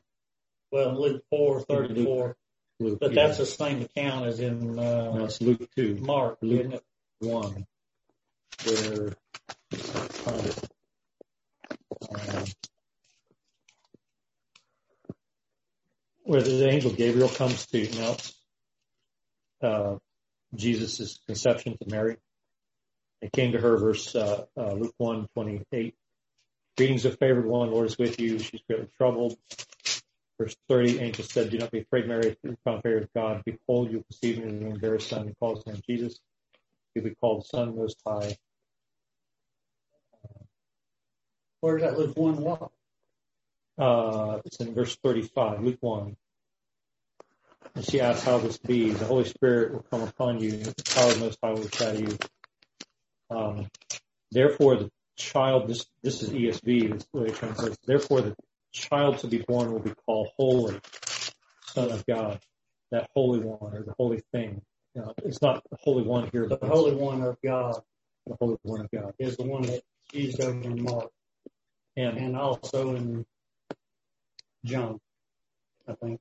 well, 0.72 1.02
Luke 1.02 1.24
four 1.32 1.62
thirty 1.62 2.06
four. 2.06 2.38
Luke, 2.80 3.00
but 3.00 3.14
yeah. 3.14 3.26
that's 3.26 3.40
the 3.40 3.48
same 3.48 3.82
account 3.82 4.28
as 4.28 4.40
in 4.40 4.78
uh, 4.78 5.16
no, 5.16 5.30
Luke 5.42 5.68
two. 5.76 5.98
Mark, 6.00 6.38
Luke, 6.42 6.84
1 7.26 7.66
where 8.66 9.16
um, 10.28 10.46
the 16.26 16.70
angel 16.70 16.92
Gabriel 16.92 17.30
comes 17.30 17.66
to 17.68 17.90
announce 17.92 18.34
uh, 19.62 19.96
Jesus' 20.56 21.20
conception 21.26 21.78
to 21.78 21.90
Mary. 21.90 22.18
It 23.22 23.32
came 23.32 23.54
to 23.54 23.60
her, 23.60 23.78
verse 23.78 24.16
uh, 24.16 24.46
uh, 24.58 24.74
Luke 24.74 24.94
1, 24.98 25.28
28. 25.34 25.96
Greetings 26.78 27.06
of 27.06 27.18
favored 27.20 27.46
one, 27.46 27.72
Lord 27.72 27.88
is 27.88 27.98
with 27.98 28.20
you. 28.20 28.40
She's 28.40 28.62
greatly 28.68 28.88
troubled. 28.98 29.38
Verse 30.40 30.56
30, 30.68 31.00
angel 31.00 31.24
said, 31.24 31.52
Do 31.52 31.58
not 31.60 31.72
be 31.72 31.82
afraid, 31.82 32.08
Mary, 32.08 32.36
you 32.44 32.58
found 32.66 32.84
favor 32.84 33.02
with 33.02 33.14
God. 33.14 33.44
Behold, 33.46 33.92
you 33.92 33.98
will 33.98 34.06
conceive 34.06 34.44
and 34.44 34.82
bear 34.82 34.96
a 34.96 35.02
son 35.02 35.28
and 35.28 35.40
call 35.40 35.56
his 35.56 35.68
name 35.68 35.82
Jesus. 35.88 36.20
Be 37.02 37.16
called 37.16 37.44
the 37.44 37.48
Son 37.48 37.76
Most 37.76 37.98
High. 38.06 38.38
Where 41.62 41.78
does 41.78 41.90
that 41.90 41.98
Luke 41.98 42.18
one 42.18 42.38
what? 42.38 42.72
Uh, 43.78 44.40
it's 44.46 44.58
in 44.58 44.74
verse 44.76 44.96
35, 44.98 45.64
Luke 45.64 45.78
1. 45.80 46.16
And 47.76 47.86
she 47.86 48.02
asked, 48.02 48.24
how 48.24 48.38
this 48.38 48.58
be? 48.58 48.92
The 48.92 49.06
Holy 49.06 49.26
Spirit 49.26 49.74
will 49.74 49.86
come 49.90 50.02
upon 50.02 50.40
you, 50.40 50.52
the 50.52 50.84
power 50.94 51.08
of 51.08 51.16
the 51.16 51.26
Most 51.26 51.40
High 51.42 51.52
will 51.52 51.60
overshadow 51.60 52.00
you. 52.00 52.18
Um, 53.32 53.68
therefore, 54.32 54.76
the 54.76 54.92
child, 55.16 55.68
this, 55.68 55.86
this 56.04 56.22
is 56.22 56.30
ESV, 56.30 56.94
this 56.94 57.08
way 57.14 57.28
it 57.28 57.36
translates. 57.36 57.78
Therefore, 57.86 58.22
the 58.22 58.36
child 58.72 59.20
to 59.20 59.28
be 59.28 59.40
born 59.40 59.72
will 59.72 59.80
be 59.80 59.94
called 60.06 60.30
Holy, 60.38 60.80
Son 61.68 61.92
of 61.92 62.06
God. 62.06 62.40
That 62.92 63.10
Holy 63.16 63.40
One, 63.40 63.74
or 63.74 63.84
the 63.84 63.96
Holy 63.98 64.22
Thing. 64.32 64.62
You 64.96 65.02
know, 65.04 65.14
it's 65.26 65.42
not 65.42 65.64
the 65.72 65.78
Holy 65.82 66.04
One 66.04 66.30
here, 66.34 66.48
The 66.48 66.60
Holy 66.62 66.96
One 66.96 67.22
of 67.24 67.38
God 67.44 67.82
the 68.28 68.38
Holy 68.40 68.58
One 68.64 68.82
of 68.82 68.92
God. 68.92 69.14
is 69.20 69.38
the 69.38 69.44
one 69.44 69.64
that's 69.64 69.82
used 70.14 70.42
over 70.42 70.62
in 70.62 70.84
Mark 70.84 71.10
And 71.98 72.18
and 72.18 72.38
also 72.38 72.96
in 72.96 73.26
John, 74.66 75.00
I 75.88 75.94
think. 75.96 76.20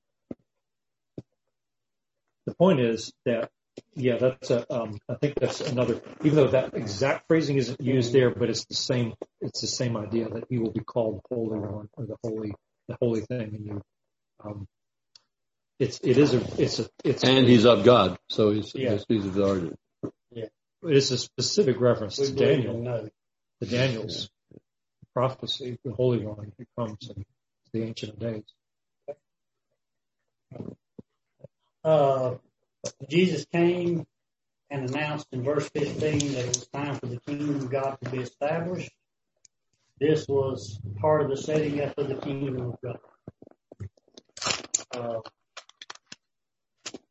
the 2.47 2.55
point 2.55 2.81
is 2.81 3.12
that 3.27 3.51
yeah, 3.97 4.18
that's 4.18 4.51
a 4.51 4.70
um, 4.75 4.99
I 5.09 5.14
think 5.16 5.37
that's 5.41 5.61
another. 5.62 6.01
Even 6.25 6.37
though 6.37 6.49
that 6.49 6.75
exact 6.75 7.29
phrasing 7.29 7.57
isn't 7.59 7.81
used 7.81 8.12
there, 8.12 8.31
but 8.31 8.51
it's 8.51 8.66
the 8.66 8.75
same. 8.75 9.14
It's 9.41 9.62
the 9.62 9.68
same 9.68 9.97
idea 9.97 10.29
that 10.31 10.45
he 10.51 10.59
will 10.59 10.73
be 10.73 10.81
called 10.81 11.23
Holy 11.31 11.59
One 11.61 11.89
or 11.95 12.07
the 12.07 12.16
Holy, 12.25 12.55
the 12.89 12.97
Holy 13.01 13.23
Thing, 13.23 13.55
and 13.55 13.66
you. 13.66 13.83
Um, 14.45 14.66
it's 15.83 15.99
it 16.01 16.16
is 16.16 16.33
a 16.33 16.62
it's 16.62 16.78
a 16.78 16.89
it's 17.05 17.24
And 17.24 17.45
he's 17.47 17.66
of 17.66 17.85
God, 17.85 18.16
so 18.30 18.53
he's, 18.53 18.72
Yeah. 18.74 18.99
he's 19.09 19.26
of 19.26 19.37
origin. 19.39 19.76
it's 20.85 21.11
a 21.11 21.18
specific 21.18 21.80
reference 21.80 22.18
We 22.18 22.26
to 22.26 22.33
Daniel, 22.33 22.74
and 22.76 22.85
know. 22.85 23.09
to 23.61 23.66
Daniel's 23.66 24.30
prophecy, 25.12 25.78
the 25.85 25.93
Holy 25.93 26.24
One 26.24 26.53
who 26.57 26.64
comes 26.78 27.11
in 27.11 27.24
the 27.72 27.83
Ancient 27.83 28.12
of 28.12 28.18
Days. 28.20 28.45
Uh, 31.85 32.35
Jesus 33.09 33.45
came 33.47 34.07
and 34.70 34.89
announced 34.89 35.26
in 35.33 35.43
verse 35.43 35.68
15 35.70 35.99
that 36.33 36.45
it 36.45 36.47
was 36.49 36.66
time 36.68 36.95
for 36.97 37.07
the 37.07 37.18
kingdom 37.20 37.57
of 37.57 37.70
God 37.70 37.99
to 38.05 38.11
be 38.11 38.18
established. 38.18 38.91
This 39.99 40.26
was 40.28 40.80
part 41.01 41.22
of 41.22 41.28
the 41.28 41.37
setting 41.37 41.80
up 41.80 41.99
of 41.99 42.09
the 42.09 42.16
kingdom 42.16 42.61
of 42.72 42.78
God. 42.83 42.99
Uh, 44.95 45.20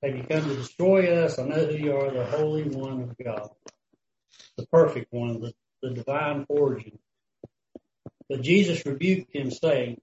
Have 0.03 0.15
you 0.15 0.23
come 0.23 0.43
to 0.43 0.55
destroy 0.55 1.23
us? 1.23 1.39
I 1.39 1.43
know 1.43 1.65
who 1.65 1.75
you 1.75 1.95
are, 1.95 2.11
the 2.11 2.25
Holy 2.25 2.63
One 2.63 3.01
of 3.03 3.15
God, 3.23 3.49
the 4.57 4.65
perfect 4.67 5.11
one, 5.13 5.41
the, 5.41 5.53
the 5.81 5.91
divine 5.91 6.45
origin. 6.49 6.99
But 8.29 8.41
Jesus 8.41 8.85
rebuked 8.85 9.35
him, 9.35 9.51
saying, 9.51 10.01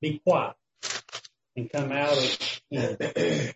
Be 0.00 0.20
quiet 0.26 0.56
and 1.56 1.70
come 1.70 1.92
out 1.92 2.16
of 2.16 2.60
him. 2.70 3.52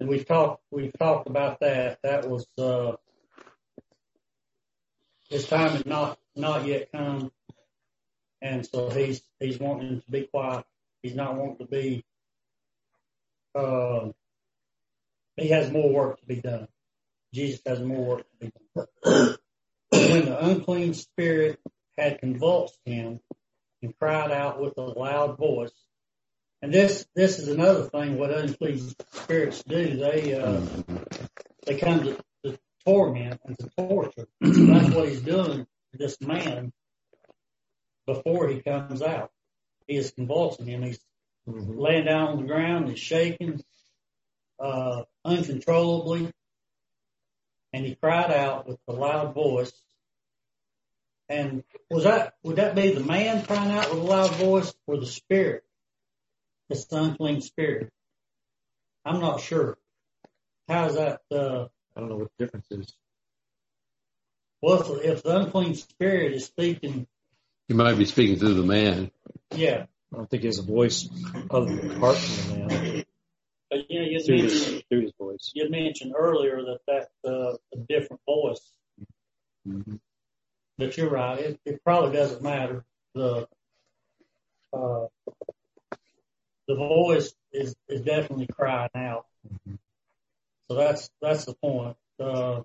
And 0.00 0.08
we've 0.08 0.26
talked 0.26 0.62
we've 0.70 0.92
talked 0.98 1.28
about 1.28 1.60
that. 1.60 1.98
That 2.02 2.28
was 2.28 2.46
uh 2.58 2.96
his 5.28 5.46
time 5.46 5.72
had 5.72 5.86
not 5.86 6.18
not 6.34 6.66
yet 6.66 6.90
come 6.90 7.30
and 8.40 8.66
so 8.66 8.90
he's 8.90 9.22
he's 9.38 9.58
wanting 9.58 10.00
to 10.00 10.10
be 10.10 10.22
quiet. 10.22 10.64
He's 11.02 11.14
not 11.14 11.36
wanting 11.36 11.58
to 11.58 11.64
be 11.66 12.04
uh 13.54 14.08
he 15.40 15.48
has 15.48 15.70
more 15.70 15.90
work 15.92 16.20
to 16.20 16.26
be 16.26 16.36
done. 16.36 16.68
Jesus 17.34 17.60
has 17.66 17.80
more 17.80 18.04
work 18.16 18.26
to 18.40 18.46
be 18.46 18.52
done. 18.74 19.36
when 19.92 20.24
the 20.26 20.44
unclean 20.46 20.94
spirit 20.94 21.58
had 21.98 22.18
convulsed 22.20 22.78
him 22.84 23.20
and 23.82 23.98
cried 23.98 24.30
out 24.32 24.60
with 24.60 24.76
a 24.78 24.82
loud 24.82 25.36
voice. 25.38 25.72
And 26.62 26.72
this 26.72 27.06
this 27.14 27.38
is 27.38 27.48
another 27.48 27.84
thing 27.84 28.18
what 28.18 28.30
unclean 28.30 28.78
spirits 29.12 29.62
do. 29.64 29.96
They 29.96 30.34
uh 30.34 30.60
they 31.66 31.78
come 31.78 32.02
to, 32.04 32.18
to 32.44 32.58
torment 32.84 33.40
and 33.44 33.58
to 33.58 33.70
torture. 33.78 34.28
That's 34.40 34.90
what 34.94 35.08
he's 35.08 35.22
doing 35.22 35.66
to 35.92 35.98
this 35.98 36.20
man 36.20 36.72
before 38.06 38.48
he 38.48 38.60
comes 38.60 39.02
out. 39.02 39.30
He 39.86 39.96
is 39.96 40.10
convulsing 40.12 40.66
him. 40.66 40.82
He's 40.82 41.00
Mhm. 41.48 41.78
laying 41.78 42.04
down 42.04 42.28
on 42.28 42.36
the 42.42 42.46
ground, 42.46 42.90
he's 42.90 42.98
shaking, 42.98 43.62
uh, 44.60 45.02
uncontrollably. 45.24 46.30
And 47.72 47.86
he 47.86 47.94
cried 47.94 48.32
out 48.32 48.66
with 48.68 48.78
a 48.88 48.92
loud 48.92 49.34
voice. 49.34 49.72
And 51.28 51.62
was 51.88 52.04
that, 52.04 52.34
would 52.42 52.56
that 52.56 52.74
be 52.74 52.92
the 52.92 53.00
man 53.04 53.44
crying 53.44 53.70
out 53.70 53.90
with 53.90 54.00
a 54.00 54.06
loud 54.06 54.32
voice 54.32 54.74
or 54.86 54.98
the 54.98 55.06
spirit? 55.06 55.62
It's 56.68 56.86
the 56.86 57.02
unclean 57.02 57.40
spirit. 57.40 57.90
I'm 59.04 59.20
not 59.20 59.40
sure. 59.40 59.78
How's 60.68 60.96
that, 60.96 61.20
uh, 61.30 61.66
I 61.96 62.00
don't 62.00 62.08
know 62.08 62.16
what 62.16 62.30
the 62.36 62.44
difference 62.44 62.66
is. 62.70 62.92
well, 64.60 64.80
if, 64.98 65.04
if 65.04 65.22
the 65.22 65.36
unclean 65.38 65.74
spirit 65.76 66.32
is 66.34 66.44
speaking, 66.46 67.06
He 67.68 67.74
might 67.74 67.94
be 67.94 68.04
speaking 68.04 68.36
through 68.38 68.54
the 68.54 68.62
man. 68.64 69.10
yeah. 69.52 69.86
I 70.12 70.16
don't 70.16 70.28
think 70.28 70.42
he 70.42 70.48
has 70.48 70.58
a 70.58 70.62
voice 70.62 71.08
other 71.50 71.76
than 71.76 71.96
apart 71.96 72.16
from 72.16 72.58
the 72.58 72.66
man 72.66 73.04
But 74.26 74.28
you 74.28 74.36
through 74.38 74.48
mentioned, 74.48 74.74
his, 74.74 74.82
through 74.88 75.00
his 75.02 75.12
voice. 75.18 75.52
you 75.54 75.70
mentioned 75.70 76.14
earlier 76.16 76.62
that 76.62 76.78
that's 76.86 77.08
uh, 77.24 77.54
a 77.74 77.76
different 77.88 78.20
voice. 78.26 78.60
But 80.78 80.96
you're 80.96 81.10
right. 81.10 81.38
It, 81.38 81.60
it 81.64 81.84
probably 81.84 82.16
doesn't 82.16 82.42
matter. 82.42 82.84
The 83.14 83.46
uh, 84.72 85.06
the 86.68 86.74
voice 86.74 87.34
is 87.52 87.74
is 87.88 88.02
definitely 88.02 88.46
crying 88.46 88.90
out. 88.94 89.26
So 90.68 90.76
that's 90.76 91.10
that's 91.20 91.44
the 91.44 91.54
point. 91.54 91.96
Uh, 92.18 92.62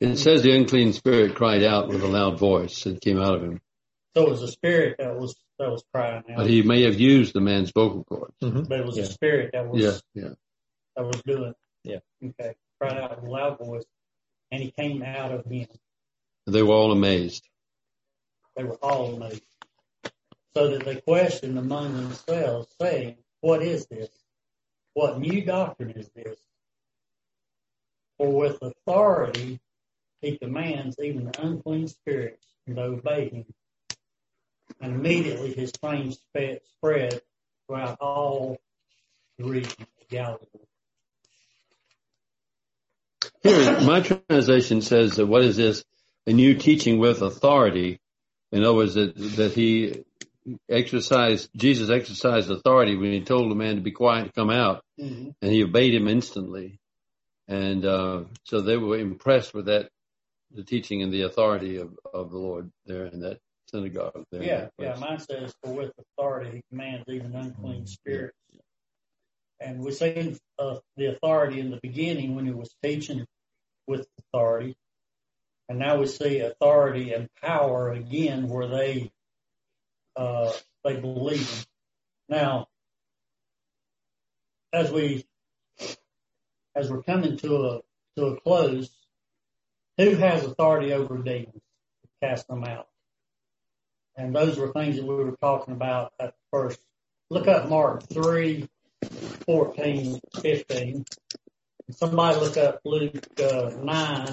It 0.00 0.16
says 0.16 0.42
the 0.42 0.56
unclean 0.56 0.92
spirit 0.92 1.34
cried 1.34 1.62
out 1.62 1.88
with 1.88 2.02
a 2.02 2.06
loud 2.08 2.38
voice 2.38 2.84
that 2.84 3.00
came 3.00 3.20
out 3.20 3.34
of 3.34 3.42
him. 3.42 3.60
So 4.16 4.26
it 4.26 4.30
was 4.30 4.40
the 4.40 4.48
spirit 4.48 4.96
that 4.98 5.14
was 5.18 5.36
that 5.58 5.70
was 5.70 5.84
crying 5.92 6.24
out, 6.30 6.36
But 6.38 6.46
he 6.48 6.62
may 6.62 6.82
have 6.84 6.98
used 6.98 7.34
the 7.34 7.40
man's 7.40 7.70
vocal 7.70 8.02
cords. 8.04 8.34
Mhm. 8.42 8.66
but 8.68 8.80
it 8.80 8.86
was 8.86 8.96
Yeah. 8.96 9.04
the 9.04 9.10
spirit 9.12 9.50
that 9.52 9.68
was 9.68 9.82
Yeah, 10.14 10.22
yeah. 10.22 10.34
that 10.96 11.04
was 11.04 11.20
doing. 11.22 11.50
it. 11.50 11.56
Yeah. 12.22 12.28
Okay. 12.30 12.56
Cried 12.80 12.96
out 12.98 13.18
in 13.18 13.26
a 13.26 13.30
loud 13.30 13.58
voice, 13.58 13.84
and 14.50 14.62
he 14.62 14.70
came 14.70 15.02
out 15.02 15.32
of 15.32 15.44
him. 15.44 15.68
They 16.46 16.62
were 16.62 16.74
all 16.74 16.92
amazed. 16.92 17.46
They 18.56 18.64
were 18.64 18.76
all 18.76 19.14
amazed. 19.16 19.44
So 20.54 20.68
that 20.68 20.84
they 20.86 21.00
questioned 21.02 21.58
among 21.58 21.94
themselves, 21.94 22.74
saying, 22.80 23.18
What 23.40 23.62
is 23.62 23.86
this? 23.86 24.08
What 24.94 25.18
new 25.20 25.44
doctrine 25.44 25.90
is 25.90 26.08
this? 26.14 26.38
For 28.16 28.32
with 28.32 28.62
authority 28.62 29.60
he 30.22 30.38
commands 30.38 30.96
even 30.98 31.26
the 31.26 31.42
unclean 31.46 31.88
spirits 31.88 32.46
to 32.66 32.80
obey 32.80 33.28
him. 33.28 33.54
And 34.80 34.94
immediately 34.94 35.52
his 35.52 35.72
fame 35.80 36.12
spread 36.12 37.20
throughout 37.66 37.98
all 38.00 38.58
the 39.38 39.44
region 39.44 39.74
of 39.80 40.08
Galilee. 40.08 40.46
Here, 43.42 43.80
my 43.80 44.00
translation 44.00 44.82
says 44.82 45.16
that 45.16 45.26
what 45.26 45.42
is 45.42 45.56
this? 45.56 45.84
A 46.26 46.32
new 46.32 46.54
teaching 46.54 46.98
with 46.98 47.22
authority. 47.22 48.00
In 48.52 48.64
other 48.64 48.74
words, 48.74 48.94
that, 48.94 49.14
that 49.36 49.52
he 49.52 50.04
exercised, 50.68 51.48
Jesus 51.56 51.90
exercised 51.90 52.50
authority 52.50 52.96
when 52.96 53.12
he 53.12 53.20
told 53.20 53.50
the 53.50 53.54
man 53.54 53.76
to 53.76 53.80
be 53.80 53.92
quiet 53.92 54.24
and 54.24 54.34
come 54.34 54.50
out, 54.50 54.82
Mm-hmm. 54.98 55.30
and 55.42 55.52
he 55.52 55.62
obeyed 55.62 55.94
him 55.94 56.08
instantly. 56.08 56.80
And, 57.48 57.84
uh, 57.84 58.24
so 58.44 58.62
they 58.62 58.78
were 58.78 58.98
impressed 58.98 59.52
with 59.52 59.66
that, 59.66 59.90
the 60.54 60.64
teaching 60.64 61.02
and 61.02 61.12
the 61.12 61.22
authority 61.22 61.76
of, 61.76 61.98
of 62.14 62.30
the 62.30 62.38
Lord 62.38 62.70
there 62.86 63.04
in 63.06 63.20
that 63.20 63.40
synagogue 63.76 64.24
there. 64.30 64.42
Yeah, 64.42 64.68
yeah. 64.78 64.96
Mine 64.98 65.18
says, 65.18 65.54
"For 65.62 65.72
with 65.72 65.92
authority 65.98 66.50
he 66.56 66.62
commands 66.70 67.04
even 67.08 67.34
unclean 67.34 67.86
spirits." 67.86 68.36
And 69.60 69.80
we 69.80 69.92
see 69.92 70.36
uh, 70.58 70.76
the 70.96 71.06
authority 71.06 71.60
in 71.60 71.70
the 71.70 71.80
beginning 71.82 72.34
when 72.34 72.44
he 72.44 72.52
was 72.52 72.74
teaching 72.82 73.26
with 73.86 74.06
authority, 74.18 74.76
and 75.68 75.78
now 75.78 75.98
we 75.98 76.06
see 76.06 76.40
authority 76.40 77.12
and 77.12 77.28
power 77.42 77.90
again 77.90 78.48
where 78.48 78.68
they 78.68 79.10
uh, 80.16 80.52
they 80.84 80.96
believe. 80.96 81.48
Him. 81.48 81.66
Now, 82.28 82.68
as 84.72 84.90
we 84.90 85.24
as 86.74 86.90
we're 86.90 87.02
coming 87.02 87.36
to 87.38 87.56
a 87.56 87.80
to 88.16 88.26
a 88.26 88.40
close, 88.40 88.90
who 89.96 90.14
has 90.16 90.44
authority 90.44 90.92
over 90.92 91.18
demons? 91.18 91.52
To 91.54 92.28
cast 92.28 92.48
them 92.48 92.64
out. 92.64 92.88
And 94.16 94.34
those 94.34 94.56
were 94.56 94.72
things 94.72 94.96
that 94.96 95.04
we 95.04 95.14
were 95.14 95.36
talking 95.40 95.74
about 95.74 96.12
at 96.18 96.34
first. 96.50 96.80
Look 97.30 97.48
up 97.48 97.68
Mark 97.68 98.08
3, 98.08 98.68
14, 99.46 100.20
15. 100.40 101.04
Somebody 101.90 102.40
look 102.40 102.56
up 102.56 102.80
Luke 102.84 103.26
uh, 103.40 103.70
9. 103.82 104.28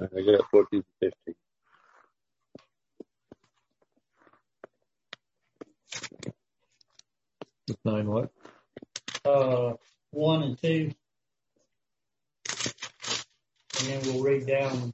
I 0.00 0.20
got 0.22 0.50
14 0.50 0.82
to 1.00 1.12
15. 1.26 1.34
Nine 7.84 8.06
what? 8.06 8.30
uh, 9.24 9.74
1 10.10 10.42
and 10.42 10.62
2. 10.62 10.92
And 13.80 13.88
then 13.88 14.00
we'll 14.02 14.22
read 14.22 14.46
down 14.46 14.92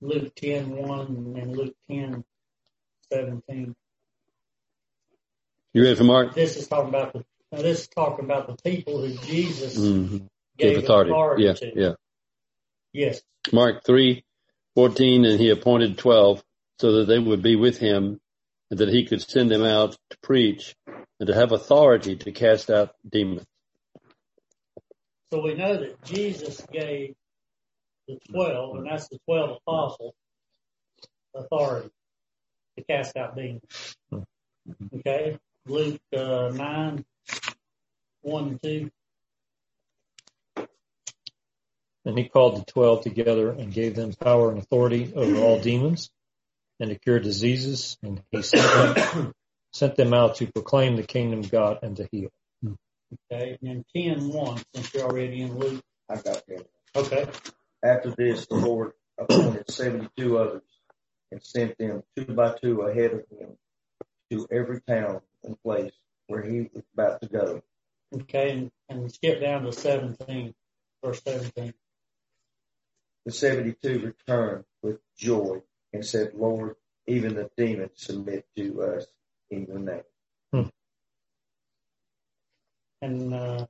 Luke 0.00 0.34
10, 0.34 0.70
1 0.70 1.36
and 1.38 1.56
Luke 1.56 1.74
10, 1.90 2.24
17. 3.12 3.74
You 5.72 5.82
ready 5.82 5.94
for 5.94 6.04
Mark? 6.04 6.34
This 6.34 6.56
is 6.56 6.66
talking 6.68 6.88
about 6.88 7.12
the, 7.12 7.24
this 7.52 7.82
is 7.82 7.88
talking 7.88 8.24
about 8.24 8.46
the 8.46 8.56
people 8.70 9.00
who 9.06 9.14
Jesus 9.26 9.76
Mm-hmm. 9.76 10.26
gave 10.58 10.74
Give 10.76 10.84
authority. 10.84 11.42
Yeah, 11.44 11.52
to. 11.52 11.72
yeah. 11.74 11.92
Yes. 12.92 13.22
Mark 13.52 13.84
three, 13.84 14.24
fourteen, 14.74 15.24
and 15.24 15.38
he 15.38 15.50
appointed 15.50 15.98
twelve 15.98 16.42
so 16.80 16.92
that 16.92 17.04
they 17.06 17.18
would 17.18 17.42
be 17.42 17.56
with 17.56 17.78
him 17.78 18.20
and 18.70 18.80
that 18.80 18.88
he 18.88 19.06
could 19.06 19.20
send 19.22 19.50
them 19.50 19.64
out 19.64 19.96
to 20.10 20.18
preach 20.22 20.74
and 21.20 21.26
to 21.28 21.34
have 21.34 21.52
authority 21.52 22.16
to 22.16 22.32
cast 22.32 22.70
out 22.70 22.94
demons. 23.08 23.44
So 25.32 25.42
we 25.42 25.54
know 25.54 25.76
that 25.76 26.02
Jesus 26.04 26.66
gave 26.72 27.14
the 28.10 28.32
twelve, 28.32 28.76
and 28.76 28.86
that's 28.86 29.08
the 29.08 29.18
twelve 29.26 29.58
apostles, 29.66 30.14
authority 31.34 31.90
to 32.76 32.84
cast 32.84 33.16
out 33.16 33.36
demons. 33.36 33.96
Okay, 34.94 35.38
Luke 35.66 36.00
uh, 36.16 36.50
nine, 36.54 37.04
one 38.22 38.48
and 38.48 38.62
two. 38.62 38.90
And 42.04 42.16
he 42.16 42.28
called 42.28 42.60
the 42.60 42.64
twelve 42.64 43.02
together 43.02 43.50
and 43.50 43.72
gave 43.72 43.94
them 43.94 44.12
power 44.12 44.50
and 44.50 44.58
authority 44.58 45.12
over 45.14 45.36
all 45.40 45.60
demons 45.60 46.10
and 46.80 46.90
to 46.90 46.98
cure 46.98 47.20
diseases. 47.20 47.98
And 48.02 48.22
he 48.30 48.42
sent 48.42 48.94
them, 48.94 49.34
sent 49.72 49.96
them 49.96 50.14
out 50.14 50.36
to 50.36 50.46
proclaim 50.46 50.96
the 50.96 51.02
kingdom 51.02 51.40
of 51.40 51.50
God 51.50 51.80
and 51.82 51.96
to 51.96 52.08
heal. 52.10 52.30
Okay, 53.30 53.58
and 53.60 53.68
then 53.68 53.84
ten 53.94 54.28
one, 54.28 54.62
since 54.74 54.94
you're 54.94 55.04
already 55.04 55.42
in 55.42 55.58
Luke. 55.58 55.82
I 56.08 56.14
got 56.14 56.42
that. 56.46 56.66
Okay, 56.96 57.26
After 57.82 58.10
this, 58.10 58.46
the 58.46 58.56
Lord 58.56 58.92
appointed 59.18 59.70
seventy-two 59.70 60.38
others 60.38 60.62
and 61.30 61.42
sent 61.42 61.78
them 61.78 62.02
two 62.16 62.24
by 62.26 62.56
two 62.62 62.82
ahead 62.82 63.12
of 63.12 63.24
him 63.30 63.56
to 64.30 64.46
every 64.50 64.80
town 64.82 65.20
and 65.44 65.60
place 65.62 65.92
where 66.26 66.42
he 66.42 66.68
was 66.72 66.84
about 66.94 67.20
to 67.22 67.28
go. 67.28 67.62
Okay, 68.14 68.50
and, 68.50 68.70
and 68.88 69.12
skip 69.12 69.40
down 69.40 69.62
to 69.64 69.72
17, 69.72 70.54
verse 71.04 71.22
17. 71.24 71.72
The 73.24 73.32
72 73.32 73.98
returned 74.00 74.64
with 74.82 74.98
joy 75.16 75.62
and 75.92 76.04
said, 76.04 76.32
Lord, 76.34 76.76
even 77.06 77.34
the 77.34 77.50
demons 77.56 77.92
submit 77.94 78.46
to 78.56 78.82
us 78.82 79.06
in 79.50 79.66
your 79.66 79.78
name. 79.78 80.70
And 83.02 83.32
uh, 83.32 83.66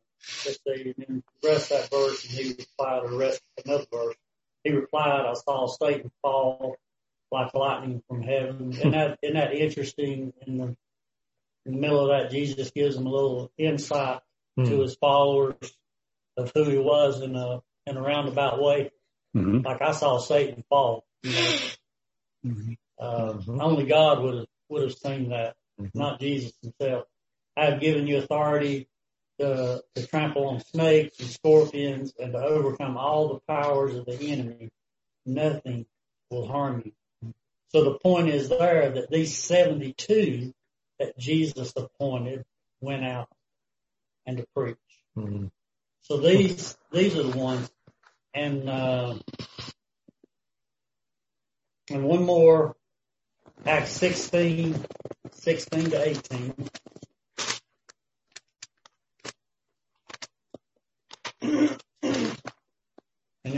let's 0.47 0.59
see, 0.67 0.95
and 1.07 1.23
the 1.43 1.49
rest 1.49 1.71
that 1.71 1.91
verse, 1.91 2.25
and 2.25 2.33
he 2.33 2.51
replied, 2.59 3.03
or 3.05 3.19
rest 3.19 3.41
another 3.65 3.87
verse. 3.93 4.15
He 4.65 4.71
replied, 4.73 5.27
I 5.27 5.35
saw 5.35 5.67
Satan 5.67 6.11
fall 6.23 6.77
like 7.33 7.55
lightning 7.55 8.03
from 8.09 8.23
heaven. 8.23 8.73
Isn't 8.73 8.91
that, 8.93 9.19
isn't 9.23 9.37
that 9.37 9.55
interesting? 9.55 10.33
In 10.47 10.59
the, 10.59 10.65
in 11.67 11.73
the 11.73 11.79
middle 11.79 12.01
of 12.01 12.09
that, 12.09 12.31
Jesus 12.31 12.71
gives 12.73 12.97
him 12.97 13.07
a 13.07 13.11
little 13.11 13.51
insight 13.59 14.21
Hmm. 14.57 14.65
to 14.65 14.81
his 14.81 14.97
followers 14.97 15.55
of 16.37 16.51
who 16.55 16.65
he 16.65 16.77
was 16.79 17.23
in 17.23 17.37
a, 17.37 17.63
in 17.87 17.97
a 17.97 18.03
roundabout 18.03 18.61
way. 18.61 18.91
hmm 19.33 19.59
Like 19.61 19.81
I 19.81 19.93
saw 19.93 20.19
Satan 20.19 20.65
fall. 20.69 21.05
You 21.23 21.33
know? 21.33 21.59
Uh, 22.99 23.33
Mhm. 23.35 23.61
Only 23.63 23.87
God 23.87 24.23
would 24.23 24.35
have, 24.35 24.47
would 24.69 24.83
have 24.83 24.95
seen 24.95 25.29
that, 25.31 25.57
Mhm. 25.81 25.91
not 25.95 26.21
Jesus 26.21 26.53
himself. 26.61 27.07
I 27.57 27.67
have 27.67 27.81
given 27.81 28.07
you 28.07 28.19
authority 28.19 28.89
to, 29.41 29.83
to 29.95 30.07
trample 30.07 30.49
on 30.49 30.61
snakes 30.61 31.19
and 31.19 31.29
scorpions 31.29 32.13
and 32.19 32.33
to 32.33 32.39
overcome 32.39 32.97
all 32.97 33.29
the 33.35 33.41
powers 33.53 33.95
of 33.95 34.07
the 34.07 34.31
enemy. 34.31 34.71
Nothing 35.27 35.87
will 36.31 36.47
harm 36.47 36.83
you. 36.85 36.93
So 37.69 37.85
the 37.85 37.99
point 37.99 38.29
is 38.29 38.49
there 38.49 38.91
that 38.91 39.11
these 39.11 39.37
72 39.37 40.53
that 40.99 41.19
Jesus 41.19 41.73
appointed 41.77 42.45
went 42.81 43.05
out 43.05 43.29
and 44.27 44.39
to 44.39 44.47
preach. 44.55 44.77
Mhm. 45.17 45.51
So 46.03 46.19
these, 46.19 46.77
these 46.93 47.17
are 47.17 47.23
the 47.23 47.37
ones. 47.37 47.71
And, 48.35 48.69
uh, 48.69 49.19
and 51.91 52.05
one 52.05 52.25
more, 52.25 52.77
Acts 53.67 53.91
16, 53.93 54.85
16 55.33 55.91
to 55.91 56.09
18. 56.09 56.55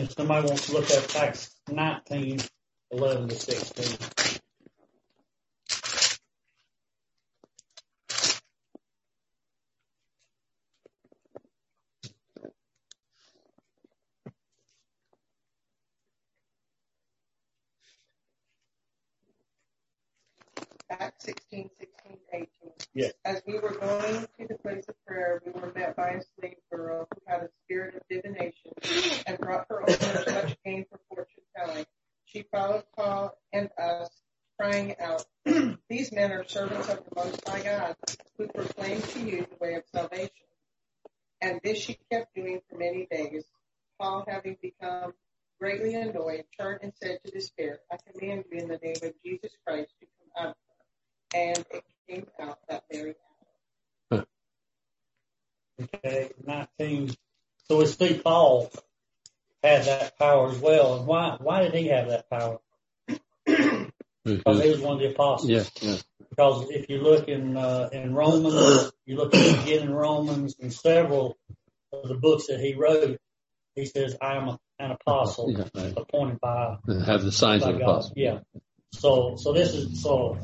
And 0.03 0.11
somebody 0.11 0.49
wants 0.49 0.67
to 0.67 0.73
look 0.73 0.91
up 0.91 1.15
Acts 1.15 1.55
19, 1.71 2.41
11 2.91 3.29
to 3.29 3.37
16. 3.37 3.99
Acts 20.91 21.25
16, 21.27 21.71
16, 21.79 22.19
18. 22.33 22.49
Yes. 22.95 23.13
As 23.25 23.43
we 23.47 23.55
were 23.55 23.71
going 23.71 24.27
to 24.39 24.47
the 24.49 24.59
place 24.63 24.85
of 24.89 24.95
prayer, 25.07 25.41
we 25.47 25.53
were 25.53 25.73
met 25.75 25.97
by 25.97 26.11
a 26.11 26.23
slave 26.39 26.57
girl 26.71 27.09
who 27.13 27.21
had 27.27 27.43
a 27.43 27.49
spirit 27.65 27.95
of 27.95 28.03
divination 28.09 28.73
and 29.27 29.39
brought 29.39 29.67
her 29.69 29.83
owners 29.83 30.27
much 30.27 30.57
gain 30.65 30.85
for 30.91 31.01
fortune 31.09 31.43
telling. 31.57 31.87
She 32.27 32.45
followed 32.51 32.85
Paul 32.97 33.37
and 33.53 33.71
us, 33.79 34.11
crying 34.59 34.95
out, 35.01 35.25
These 35.89 36.13
men 36.13 36.33
are 36.33 36.47
servants 36.47 36.89
of 36.89 37.03
the 37.05 37.15
Most 37.17 37.49
High 37.49 37.63
God, 37.63 37.97
who 38.37 38.49
proclaim 38.49 39.01
to 39.01 39.21
you 39.21 39.47
the 39.51 39.57
way 39.59 39.75
of 39.75 39.85
salvation. 39.95 40.31
And 41.41 41.61
this 41.65 41.79
she 41.79 41.99
kept 42.11 42.35
doing 42.35 42.61
for 42.69 42.79
many 42.79 43.07
days. 43.11 43.45
Paul, 43.99 44.25
having 44.29 44.57
become 44.61 45.15
greatly 45.59 45.95
annoyed, 45.95 46.45
turned 46.59 46.81
and 46.83 46.93
said 47.03 47.19
to 47.25 47.33
the 47.33 47.41
spirit, 47.41 47.81
I 47.91 47.97
command 48.13 48.45
you 48.51 48.59
in 48.59 48.69
the 48.69 48.79
name 48.83 48.97
of 49.03 49.15
Jesus 49.25 49.53
Christ 49.67 49.93
to 50.01 50.07
come 50.07 50.45
out 50.45 50.51
of 50.51 50.55
her. 50.55 51.41
And 51.41 51.59
it 51.71 51.85
came 52.09 52.27
out 52.41 52.59
that 52.69 52.85
very 52.91 53.15
hour. 54.13 54.27
Okay, 55.81 56.31
19. 56.45 57.15
So 57.69 57.79
we 57.79 57.87
see 57.87 58.12
Paul 58.23 58.71
had 59.63 59.85
that 59.85 60.19
power 60.19 60.51
as 60.51 60.59
well. 60.59 60.99
And 60.99 61.07
why, 61.07 61.37
why 61.41 61.63
did 61.63 61.75
he 61.75 61.89
have 61.89 62.09
that 62.09 62.29
power? 62.31 62.59
Because 64.25 64.63
he 64.63 64.71
was 64.71 64.81
one 64.81 64.95
of 64.95 65.01
the 65.01 65.11
apostles. 65.11 65.51
Yeah, 65.51 65.65
yeah. 65.81 65.99
Because 66.31 66.71
if 66.71 66.89
you 66.89 66.99
look 66.99 67.29
in, 67.29 67.57
uh, 67.57 67.89
in 67.93 68.15
Romans, 68.15 68.93
you 69.05 69.17
look 69.17 69.35
at 69.35 69.63
again 69.63 69.83
in 69.89 69.93
Romans 69.95 70.57
and 70.61 70.73
several 70.73 71.37
of 71.93 72.09
the 72.09 72.15
books 72.15 72.47
that 72.47 72.61
he 72.61 72.75
wrote, 72.75 73.19
he 73.75 73.87
says, 73.87 74.17
I 74.21 74.37
am 74.37 74.49
a, 74.49 74.59
an 74.79 74.91
apostle 74.93 75.51
Yeah, 75.51 75.65
right. 75.75 75.93
appointed 75.97 76.41
by, 76.41 76.79
Have 77.07 77.23
the 77.23 77.33
signs 77.33 77.63
of 77.65 77.79
God. 77.79 77.83
apostle. 77.83 78.13
Yeah. 78.17 78.41
So, 78.93 79.37
so 79.37 79.53
this 79.53 79.75
is, 79.75 80.03
so 80.03 80.39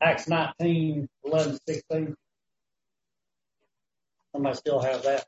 Acts 0.00 0.28
19, 0.28 1.08
11, 1.24 1.58
16. 1.66 2.16
Somebody 4.32 4.56
still 4.56 4.80
have 4.80 5.02
that? 5.02 5.26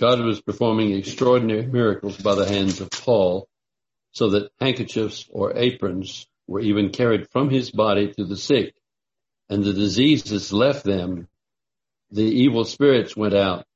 God 0.00 0.20
was 0.20 0.40
performing 0.40 0.94
extraordinary 0.94 1.66
miracles 1.66 2.16
by 2.16 2.34
the 2.34 2.48
hands 2.48 2.80
of 2.80 2.90
Paul, 2.90 3.46
so 4.12 4.30
that 4.30 4.50
handkerchiefs 4.58 5.28
or 5.30 5.58
aprons 5.58 6.26
were 6.46 6.60
even 6.60 6.88
carried 6.88 7.30
from 7.30 7.50
his 7.50 7.70
body 7.70 8.10
to 8.14 8.24
the 8.24 8.38
sick, 8.38 8.74
and 9.50 9.62
the 9.62 9.74
diseases 9.74 10.54
left 10.54 10.84
them. 10.84 11.28
The 12.12 12.22
evil 12.22 12.64
spirits 12.64 13.14
went 13.14 13.34
out. 13.34 13.66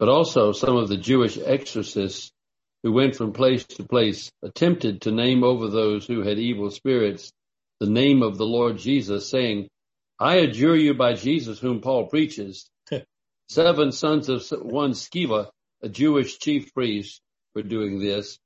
But 0.00 0.08
also 0.08 0.50
some 0.50 0.76
of 0.76 0.88
the 0.88 0.96
Jewish 0.96 1.38
exorcists 1.38 2.32
who 2.82 2.90
went 2.90 3.14
from 3.14 3.32
place 3.32 3.64
to 3.64 3.84
place 3.84 4.32
attempted 4.42 5.02
to 5.02 5.12
name 5.12 5.44
over 5.44 5.68
those 5.68 6.04
who 6.04 6.22
had 6.22 6.40
evil 6.40 6.72
spirits 6.72 7.32
the 7.78 7.86
name 7.86 8.24
of 8.24 8.38
the 8.38 8.46
Lord 8.46 8.76
Jesus, 8.76 9.30
saying, 9.30 9.68
I 10.18 10.38
adjure 10.38 10.74
you 10.74 10.94
by 10.94 11.14
Jesus 11.14 11.60
whom 11.60 11.80
Paul 11.80 12.06
preaches, 12.06 12.68
seven 13.48 13.92
sons 13.92 14.28
of 14.28 14.44
one 14.62 14.92
Sceva, 14.92 15.48
a 15.82 15.88
Jewish 15.88 16.38
chief 16.38 16.72
priest, 16.74 17.20
were 17.54 17.62
doing 17.62 17.98
this. 17.98 18.38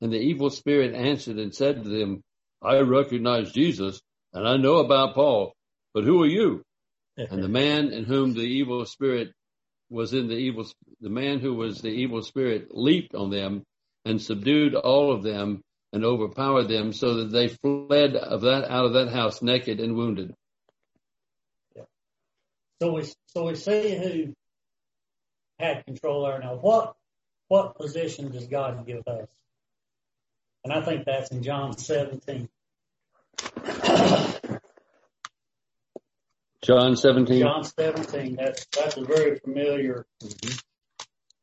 And 0.00 0.12
the 0.12 0.18
evil 0.18 0.50
spirit 0.50 0.94
answered 0.94 1.38
and 1.38 1.54
said 1.54 1.82
to 1.82 1.88
them, 1.88 2.22
I 2.62 2.78
recognize 2.80 3.52
Jesus 3.52 4.00
and 4.32 4.46
I 4.46 4.56
know 4.56 4.76
about 4.76 5.14
Paul, 5.14 5.54
but 5.92 6.04
who 6.04 6.22
are 6.22 6.28
you? 6.28 6.62
And 7.16 7.42
the 7.42 7.48
man 7.48 7.92
in 7.92 8.04
whom 8.04 8.32
the 8.32 8.40
evil 8.40 8.86
spirit 8.86 9.34
was 9.90 10.14
in 10.14 10.28
the 10.28 10.36
evil, 10.36 10.64
the 11.02 11.10
man 11.10 11.40
who 11.40 11.52
was 11.54 11.82
the 11.82 11.88
evil 11.88 12.22
spirit 12.22 12.68
leaped 12.70 13.14
on 13.14 13.28
them 13.28 13.62
and 14.06 14.22
subdued 14.22 14.74
all 14.74 15.12
of 15.12 15.22
them 15.22 15.60
and 15.92 16.04
overpowered 16.04 16.68
them 16.68 16.94
so 16.94 17.16
that 17.16 17.32
they 17.32 17.48
fled 17.48 18.16
of 18.16 18.42
that, 18.42 18.70
out 18.70 18.86
of 18.86 18.92
that 18.94 19.08
house 19.10 19.42
naked 19.42 19.80
and 19.80 19.96
wounded. 19.96 20.32
Yeah. 21.76 21.82
So 22.80 22.92
we, 22.92 23.02
so 23.26 23.46
we 23.48 23.54
see 23.56 23.96
who 23.96 24.32
had 25.60 25.84
control 25.84 26.24
there. 26.24 26.40
Now, 26.40 26.56
what, 26.56 26.96
what 27.48 27.76
position 27.76 28.32
does 28.32 28.46
God 28.46 28.86
give 28.86 29.06
us? 29.06 29.28
And 30.64 30.72
I 30.72 30.82
think 30.82 31.04
that's 31.04 31.30
in 31.30 31.42
John 31.42 31.76
17. 31.76 32.48
John 36.62 36.96
17. 36.96 37.40
John 37.40 37.64
17, 37.64 38.36
that's, 38.36 38.66
that's 38.66 38.96
a 38.96 39.04
very 39.04 39.38
familiar, 39.38 40.04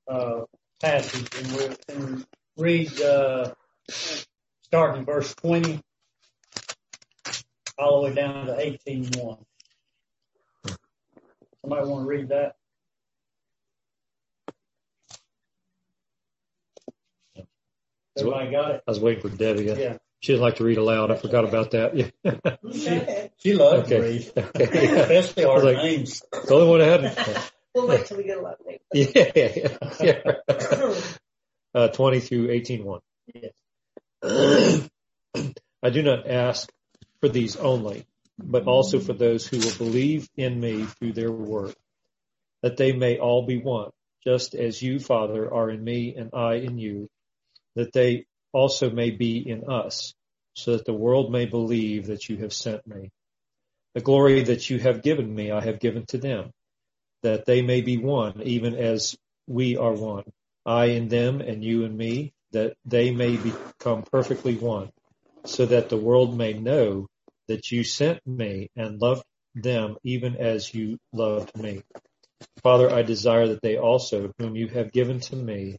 uh, 0.07 0.41
passage 0.79 1.27
and 1.37 1.51
we 1.53 1.69
can 1.87 2.25
read, 2.55 3.01
uh, 3.01 3.51
starting 4.61 4.99
in 4.99 5.05
verse 5.05 5.33
20 5.35 5.81
all 7.77 8.01
the 8.01 8.09
way 8.09 8.15
down 8.15 8.45
to 8.45 8.53
18.1. 8.53 9.39
Somebody 11.61 11.87
want 11.87 12.03
to 12.03 12.07
read 12.07 12.29
that? 12.29 12.55
Everybody 18.19 18.51
got 18.51 18.71
it? 18.71 18.83
I 18.87 18.91
was 18.91 18.99
waiting 18.99 19.21
for 19.21 19.29
Debbie. 19.35 19.63
Yeah. 19.65 19.75
Yeah. 19.75 19.97
She 20.19 20.31
didn't 20.33 20.41
like 20.43 20.55
to 20.55 20.63
read 20.63 20.77
aloud. 20.77 21.11
I 21.11 21.15
forgot 21.15 21.45
about 21.45 21.71
that. 21.71 21.95
Yeah. 21.95 22.09
She, 22.73 23.29
she 23.37 23.53
loves 23.53 23.87
to 23.89 23.95
Okay. 23.97 24.01
read, 24.01 24.31
Okay. 24.55 25.17
especially 25.19 25.45
our 25.45 25.63
Like- 25.63 25.77
names. 25.77 26.21
the 26.31 26.53
only 26.53 26.67
one 26.67 26.81
I 26.81 26.85
had. 26.85 27.51
We'll 27.75 27.87
wait 27.89 28.07
till 28.07 28.17
we 28.17 28.23
get 28.23 28.39
a 28.39 28.41
lot 28.41 28.57
of 28.59 28.65
names. 28.65 28.81
Yeah. 29.15 29.71
yeah. 30.01 30.93
Uh, 31.75 31.87
20 31.89 32.19
through 32.21 32.47
18.1. 32.47 33.01
Yes. 34.23 34.89
I 35.83 35.89
do 35.91 36.01
not 36.01 36.27
ask 36.27 36.71
for 37.21 37.29
these 37.29 37.55
only, 37.55 38.07
but 38.39 38.65
also 38.65 38.99
for 38.99 39.13
those 39.13 39.45
who 39.45 39.59
will 39.59 39.75
believe 39.77 40.27
in 40.35 40.59
me 40.59 40.85
through 40.85 41.13
their 41.13 41.31
word, 41.31 41.75
that 42.63 42.77
they 42.77 42.93
may 42.93 43.19
all 43.19 43.45
be 43.45 43.57
one, 43.59 43.91
just 44.23 44.55
as 44.55 44.81
you, 44.81 44.99
Father, 44.99 45.53
are 45.53 45.69
in 45.69 45.83
me 45.83 46.15
and 46.17 46.31
I 46.33 46.55
in 46.55 46.79
you, 46.79 47.09
that 47.77 47.93
they 47.93 48.25
also 48.53 48.89
may 48.89 49.11
be 49.11 49.47
in 49.47 49.69
us, 49.69 50.13
so 50.55 50.75
that 50.75 50.85
the 50.85 50.93
world 50.93 51.31
may 51.31 51.45
believe 51.45 52.07
that 52.07 52.27
you 52.27 52.37
have 52.37 52.51
sent 52.51 52.85
me. 52.87 53.11
The 53.93 54.01
glory 54.01 54.41
that 54.43 54.69
you 54.69 54.79
have 54.79 55.03
given 55.03 55.33
me, 55.33 55.51
I 55.51 55.61
have 55.61 55.79
given 55.79 56.05
to 56.07 56.17
them, 56.17 56.49
that 57.21 57.45
they 57.45 57.61
may 57.61 57.81
be 57.81 57.97
one, 57.97 58.41
even 58.41 58.73
as 58.75 59.15
we 59.47 59.77
are 59.77 59.93
one. 59.93 60.23
I 60.65 60.85
in 60.85 61.07
them 61.07 61.39
and 61.39 61.63
you 61.63 61.85
and 61.85 61.95
me, 61.95 62.33
that 62.51 62.73
they 62.83 63.11
may 63.11 63.37
become 63.37 64.03
perfectly 64.11 64.55
one, 64.55 64.89
so 65.45 65.67
that 65.67 65.89
the 65.89 65.97
world 65.97 66.35
may 66.35 66.53
know 66.53 67.07
that 67.47 67.71
you 67.71 67.83
sent 67.83 68.25
me 68.25 68.69
and 68.75 68.99
loved 68.99 69.23
them 69.53 69.97
even 70.03 70.35
as 70.35 70.73
you 70.73 70.97
loved 71.13 71.55
me. 71.55 71.83
Father, 72.63 72.89
I 72.91 73.03
desire 73.03 73.49
that 73.49 73.61
they 73.61 73.77
also, 73.77 74.31
whom 74.39 74.55
you 74.55 74.67
have 74.69 74.91
given 74.91 75.19
to 75.21 75.35
me, 75.35 75.77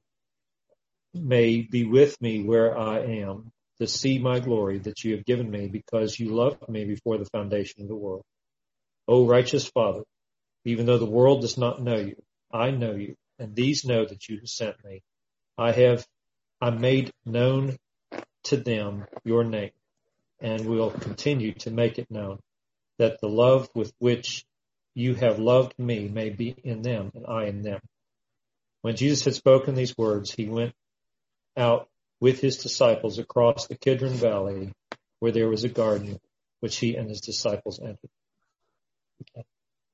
may 1.22 1.62
be 1.62 1.84
with 1.84 2.20
me 2.20 2.42
where 2.42 2.76
I 2.76 3.00
am 3.00 3.52
to 3.78 3.86
see 3.86 4.18
my 4.18 4.40
glory 4.40 4.78
that 4.80 5.04
you 5.04 5.16
have 5.16 5.24
given 5.24 5.50
me 5.50 5.68
because 5.68 6.18
you 6.18 6.30
loved 6.34 6.68
me 6.68 6.84
before 6.84 7.18
the 7.18 7.26
foundation 7.26 7.82
of 7.82 7.88
the 7.88 7.94
world. 7.94 8.24
O 9.06 9.26
righteous 9.26 9.66
Father, 9.66 10.02
even 10.64 10.86
though 10.86 10.98
the 10.98 11.06
world 11.06 11.42
does 11.42 11.56
not 11.56 11.82
know 11.82 11.96
you, 11.96 12.16
I 12.52 12.70
know 12.70 12.92
you, 12.92 13.14
and 13.38 13.54
these 13.54 13.84
know 13.84 14.04
that 14.04 14.28
you 14.28 14.38
have 14.38 14.48
sent 14.48 14.84
me. 14.84 15.02
I 15.56 15.72
have, 15.72 16.06
I 16.60 16.70
made 16.70 17.12
known 17.24 17.76
to 18.44 18.56
them 18.56 19.06
your 19.24 19.44
name 19.44 19.70
and 20.40 20.66
will 20.66 20.90
continue 20.90 21.52
to 21.52 21.70
make 21.70 21.98
it 21.98 22.10
known 22.10 22.38
that 22.98 23.20
the 23.20 23.28
love 23.28 23.68
with 23.74 23.92
which 23.98 24.44
you 24.94 25.14
have 25.14 25.38
loved 25.38 25.78
me 25.78 26.08
may 26.08 26.30
be 26.30 26.54
in 26.64 26.82
them 26.82 27.10
and 27.14 27.26
I 27.26 27.44
in 27.44 27.62
them. 27.62 27.80
When 28.82 28.96
Jesus 28.96 29.24
had 29.24 29.34
spoken 29.34 29.74
these 29.74 29.96
words, 29.96 30.32
he 30.32 30.46
went 30.46 30.74
out 31.58 31.88
with 32.20 32.40
his 32.40 32.58
disciples 32.58 33.18
across 33.18 33.66
the 33.66 33.76
Kidron 33.76 34.14
Valley 34.14 34.72
where 35.20 35.32
there 35.32 35.48
was 35.48 35.64
a 35.64 35.68
garden 35.68 36.18
which 36.60 36.76
he 36.76 36.96
and 36.96 37.08
his 37.08 37.20
disciples 37.20 37.80
entered. 37.80 38.10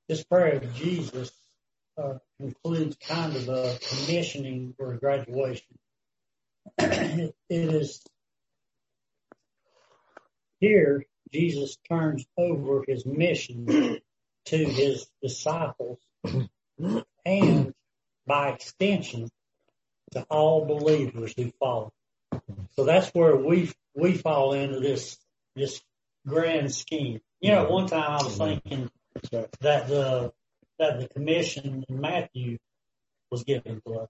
This 0.09 0.23
prayer 0.25 0.57
of 0.57 0.75
Jesus 0.75 1.33
uh, 1.97 2.19
includes 2.39 2.97
kind 2.97 3.35
of 3.37 3.49
a 3.49 3.79
commissioning 3.89 4.75
for 4.77 4.93
a 4.93 4.99
graduation. 4.99 5.67
it 6.79 7.35
is 7.51 8.03
here 10.61 11.05
Jesus 11.33 11.77
turns 11.89 12.25
over 12.37 12.85
his 12.87 13.05
mission 13.05 14.01
to 14.47 14.57
his 14.57 15.07
disciples 15.23 15.99
and 17.27 17.75
by 18.27 18.51
extension 18.51 19.29
to 20.15 20.23
all 20.25 20.65
believers 20.65 21.35
who 21.37 21.53
follow. 21.61 21.93
So 22.77 22.85
that's 22.85 23.11
where 23.11 23.37
we 23.37 23.73
we 23.95 24.17
fall 24.17 24.55
into 24.55 24.81
this 24.81 25.19
this 25.55 25.81
grand 26.27 26.75
scheme. 26.75 27.21
You 27.41 27.53
know, 27.53 27.69
one 27.69 27.87
time 27.87 28.21
I 28.21 28.25
was 28.25 28.37
thinking 28.37 28.91
that 29.31 29.53
the 29.61 30.33
that 30.79 31.01
the 31.01 31.09
commission 31.09 31.85
in 31.89 32.01
Matthew 32.01 32.59
was 33.31 33.45
given 33.45 33.81
to 33.87 34.01
us, 34.01 34.09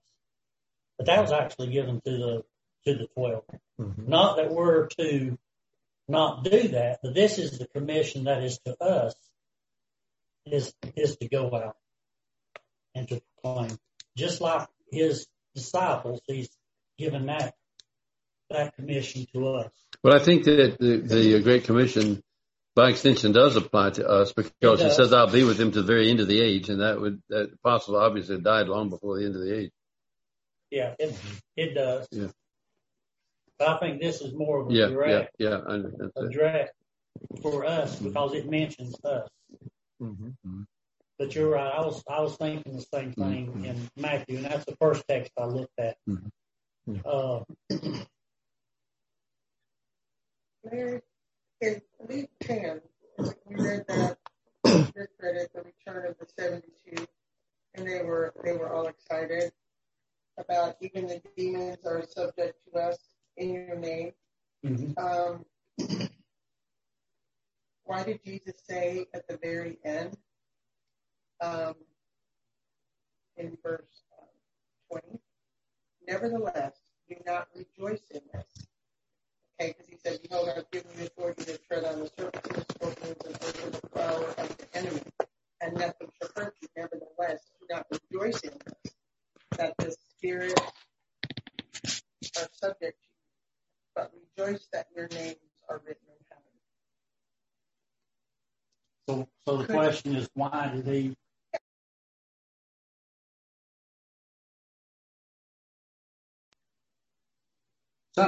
but 0.97 1.07
that 1.07 1.21
was 1.21 1.33
actually 1.33 1.71
given 1.73 2.01
to 2.01 2.11
the 2.11 2.45
to 2.87 2.99
the 2.99 3.07
12 3.15 3.45
mm-hmm. 3.81 4.09
Not 4.09 4.37
that 4.37 4.51
we're 4.51 4.87
to 4.99 5.39
not 6.07 6.45
do 6.45 6.69
that, 6.69 7.01
but 7.03 7.15
this 7.15 7.39
is 7.39 7.59
the 7.59 7.67
commission 7.67 8.25
that 8.25 8.43
is 8.43 8.59
to 8.67 8.83
us 8.83 9.15
is 10.47 10.75
is 10.97 11.17
to 11.17 11.29
go 11.29 11.55
out 11.55 11.77
and 12.95 13.09
to 13.09 13.21
proclaim, 13.43 13.79
just 14.17 14.41
like 14.41 14.69
his 14.91 15.27
disciples. 15.55 16.21
He's 16.27 16.51
given 16.99 17.27
that 17.27 17.55
that 18.51 18.75
commission 18.77 19.27
to 19.33 19.49
us. 19.49 19.73
Well, 20.03 20.15
I 20.15 20.19
think 20.19 20.45
that 20.45 20.77
the, 20.79 20.97
the 20.99 21.41
Great 21.41 21.65
Commission, 21.65 22.23
by 22.75 22.91
extension, 22.91 23.33
does 23.33 23.57
apply 23.57 23.91
to 23.91 24.07
us 24.07 24.33
because 24.33 24.81
it, 24.81 24.87
it 24.87 24.93
says, 24.93 25.13
"I'll 25.13 25.31
be 25.31 25.45
with 25.45 25.59
him 25.59 25.73
to 25.73 25.83
the 25.83 25.87
very 25.87 26.11
end 26.11 26.21
of 26.21 26.29
the 26.29 26.41
age," 26.41 26.69
and 26.69 26.81
that 26.81 27.01
would 27.01 27.23
that 27.29 27.53
apostle 27.55 27.97
obviously 27.97 28.39
died 28.41 28.69
long 28.69 28.91
before 28.91 29.19
the 29.19 29.27
end 29.27 29.35
of 29.35 29.43
the 29.43 29.59
age. 29.59 29.71
Yeah, 30.71 30.95
it 30.99 31.17
it 31.57 31.75
does. 31.75 32.09
Yeah. 32.11 32.29
But 33.59 33.69
I 33.69 33.79
think 33.79 34.01
this 34.01 34.21
is 34.21 34.35
more 34.35 34.61
of 34.61 34.71
a 34.71 34.75
yeah, 34.75 34.87
direct, 34.87 35.37
yeah, 35.39 35.61
yeah, 35.69 36.11
a 36.17 36.29
direct 36.29 36.75
for 37.41 37.65
us 37.65 37.97
because 37.97 38.35
it 38.35 38.51
mentions 38.51 38.97
us. 39.05 39.29
Mm-hmm. 40.03 40.63
But 41.19 41.35
you're 41.35 41.51
right. 41.51 41.73
I 41.73 41.81
was 41.81 42.03
I 42.09 42.21
was 42.21 42.37
thinking 42.37 42.77
the 42.77 42.83
same 42.83 43.13
thing 43.13 43.47
mm-hmm. 43.47 43.65
in 43.65 43.89
Matthew, 43.97 44.39
and 44.39 44.47
that's 44.47 44.65
the 44.65 44.77
first 44.77 45.05
text 45.09 45.33
I 45.39 45.45
looked 45.45 45.79
at. 45.79 45.97
Mm-hmm. 46.09 46.97
Uh, 47.05 47.41
Mary, 50.71 51.01
in 51.61 51.81
Luke 52.09 52.31
10, 52.43 52.81
we 53.47 53.55
read 53.55 53.85
that, 53.89 54.19
just 54.67 55.13
read 55.21 55.37
it, 55.37 55.51
the 55.55 55.63
return 55.63 56.07
of 56.07 56.19
the 56.19 56.27
72, 56.39 57.07
and 57.75 57.87
they 57.87 58.03
were, 58.03 58.33
they 58.45 58.53
were 58.53 58.73
all 58.73 58.87
excited 58.87 59.53
about 60.39 60.77
even 60.81 61.07
the 61.07 61.23
demons 61.37 61.79
are 61.87 62.05
subject 62.07 62.57
to 62.67 62.81
us 62.81 62.99
in 63.37 63.53
your 63.53 63.77
name. 63.77 64.13
Mm-hmm. 64.65 65.05
Um, 65.05 65.45
why 67.85 68.03
did 68.05 68.25
Jesus 68.25 68.55
say 68.69 69.07
at 69.15 69.29
the 69.29 69.39
very 69.43 69.79
end, 69.85 70.17
um, 71.41 71.75
in 73.37 73.57
verse 73.63 74.03
uh, 74.21 74.27
20, 74.91 75.19
nevertheless, 76.09 76.75
do 77.09 77.17
not 77.27 77.49
rejoice 77.55 78.03
in 78.11 78.21
this, 78.33 78.67
Okay, 79.61 79.73
because 79.73 79.87
he 79.89 79.97
said, 79.97 80.21
Behold, 80.23 80.49
I've 80.57 80.71
given 80.71 80.91
you 80.99 81.07
authority 81.07 81.45
to 81.45 81.59
tread 81.59 81.85
on 81.85 82.01
the 82.01 82.11
serpents 82.19 82.49
and 82.57 82.67
scorpions 82.75 83.23
and 83.25 83.35
over 83.45 83.71
the 83.71 83.89
power 83.95 84.35
of 84.39 84.57
the 84.57 84.77
enemy, 84.77 85.03
and 85.61 85.75
nothing 85.75 86.09
shall 86.21 86.31
hurt 86.35 86.55
you. 86.61 86.69
Nevertheless, 86.77 87.41
do 87.61 87.67
not 87.71 87.87
rejoice 87.91 88.41
in 88.41 88.51
this, 88.67 88.95
that 89.57 89.75
the 89.79 89.95
spirits 90.17 90.61
are 92.37 92.49
subject 92.53 92.99
to 93.01 93.09
you, 93.09 93.23
but 93.95 94.11
rejoice 94.37 94.67
that 94.73 94.87
your 94.97 95.07
names 95.09 95.37
are 95.69 95.81
written 95.87 96.03
in 96.09 96.25
heaven. 96.29 96.45
So, 99.09 99.29
so 99.47 99.57
the 99.59 99.73
question 99.73 100.17
is, 100.17 100.29
why 100.35 100.73
did 100.75 100.87
he 100.87 101.17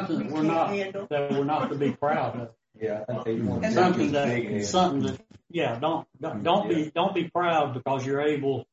something 0.08 0.28
that 0.28 0.32
we're 0.32 0.42
not 0.42 1.08
that 1.10 1.30
we're 1.30 1.44
not 1.44 1.70
to 1.70 1.76
be 1.76 1.92
proud 1.92 2.40
of. 2.40 2.50
Yeah, 2.80 3.04
I 3.08 3.22
think 3.22 3.62
they 3.62 3.70
something 3.70 4.12
that 4.12 4.64
something 4.66 5.02
that 5.02 5.20
yeah 5.48 5.78
don't 5.78 6.06
don't, 6.20 6.42
don't 6.42 6.68
be 6.68 6.90
don't 6.94 7.14
be 7.14 7.24
proud 7.24 7.74
because 7.74 8.04
you're 8.04 8.20
able 8.20 8.66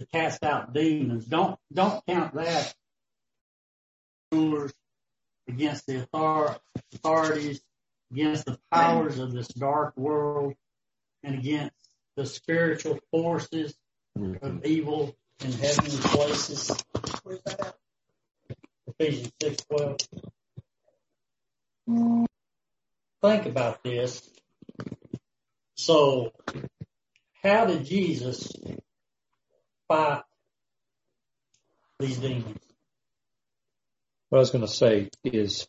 to 0.00 0.06
cast 0.06 0.44
out 0.44 0.72
demons. 0.72 1.24
Don't 1.24 1.58
don't 1.72 2.04
count 2.06 2.34
that 2.34 2.74
rulers 4.32 4.72
against 5.48 5.86
the 5.86 6.06
authorities, 6.94 7.60
against 8.12 8.44
the 8.44 8.58
powers 8.70 9.18
of 9.18 9.32
this 9.32 9.48
dark 9.48 9.96
world, 9.96 10.54
and 11.22 11.38
against 11.38 11.74
the 12.16 12.26
spiritual 12.26 12.98
forces 13.10 13.74
of 14.16 14.22
mm-hmm. 14.22 14.58
evil 14.64 15.16
in 15.42 15.52
heavenly 15.52 15.96
places. 15.98 16.76
Where's 17.22 17.40
that? 17.44 17.76
Ephesians 18.88 19.32
six 19.40 19.64
twelve. 19.64 19.96
Think 21.88 23.46
about 23.46 23.82
this. 23.82 24.28
So, 25.76 26.32
how 27.42 27.64
did 27.64 27.86
Jesus 27.86 28.52
fight 29.88 30.22
these 31.98 32.18
demons? 32.18 32.58
What 34.28 34.38
I 34.38 34.40
was 34.40 34.50
going 34.50 34.66
to 34.66 34.68
say 34.68 35.08
is 35.24 35.66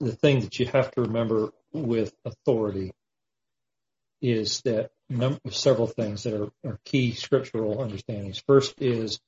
the 0.00 0.12
thing 0.12 0.40
that 0.40 0.58
you 0.58 0.66
have 0.66 0.90
to 0.92 1.02
remember 1.02 1.50
with 1.72 2.12
authority 2.24 2.92
is 4.20 4.62
that 4.62 4.90
number, 5.08 5.38
several 5.50 5.86
things 5.86 6.24
that 6.24 6.34
are, 6.34 6.50
are 6.64 6.80
key 6.84 7.12
scriptural 7.12 7.80
understandings. 7.80 8.42
First 8.46 8.74
is 8.78 9.20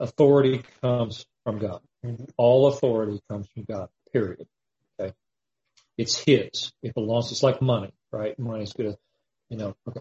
authority 0.00 0.62
comes 0.80 1.24
from 1.44 1.58
God. 1.58 1.80
All 2.36 2.68
authority 2.68 3.20
comes 3.28 3.46
from 3.48 3.64
God, 3.64 3.88
period. 4.12 4.46
Okay. 5.00 5.12
It's 5.96 6.16
His. 6.16 6.72
It 6.82 6.94
belongs, 6.94 7.30
it's 7.30 7.42
like 7.42 7.62
money, 7.62 7.92
right? 8.10 8.38
Money's 8.38 8.72
good, 8.72 8.96
you 9.48 9.56
know. 9.56 9.76
Okay. 9.88 10.00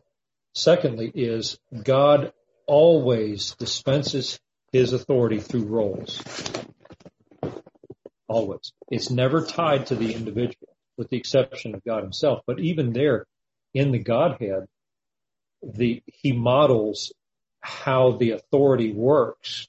Secondly 0.53 1.11
is 1.13 1.59
God 1.83 2.33
always 2.65 3.55
dispenses 3.55 4.39
His 4.71 4.93
authority 4.93 5.39
through 5.39 5.65
roles. 5.65 6.21
Always. 8.27 8.71
It's 8.89 9.09
never 9.09 9.45
tied 9.45 9.87
to 9.87 9.95
the 9.95 10.13
individual, 10.13 10.75
with 10.97 11.09
the 11.09 11.17
exception 11.17 11.75
of 11.75 11.83
God 11.83 12.03
Himself. 12.03 12.41
But 12.47 12.59
even 12.59 12.93
there, 12.93 13.25
in 13.73 13.91
the 13.91 13.99
Godhead, 13.99 14.67
the, 15.61 16.01
He 16.05 16.31
models 16.31 17.13
how 17.59 18.13
the 18.13 18.31
authority 18.31 18.91
works 18.91 19.67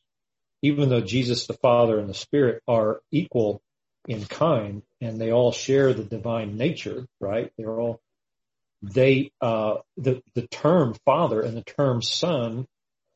even 0.63 0.89
though 0.89 1.01
Jesus 1.01 1.47
the 1.47 1.55
Father 1.55 1.99
and 1.99 2.09
the 2.09 2.15
Spirit 2.15 2.63
are 2.67 3.01
equal 3.11 3.61
in 4.09 4.25
kind 4.25 4.83
and 5.01 5.21
they 5.21 5.33
all 5.33 5.53
share 5.53 5.93
the 5.93 6.05
divine 6.05 6.57
nature, 6.57 7.07
right? 7.21 7.53
They're 7.57 7.79
all 7.79 8.01
they, 8.83 9.31
uh, 9.41 9.77
the, 9.97 10.23
the 10.35 10.47
term 10.49 10.95
father 11.05 11.41
and 11.41 11.57
the 11.57 11.63
term 11.63 12.03
son 12.03 12.67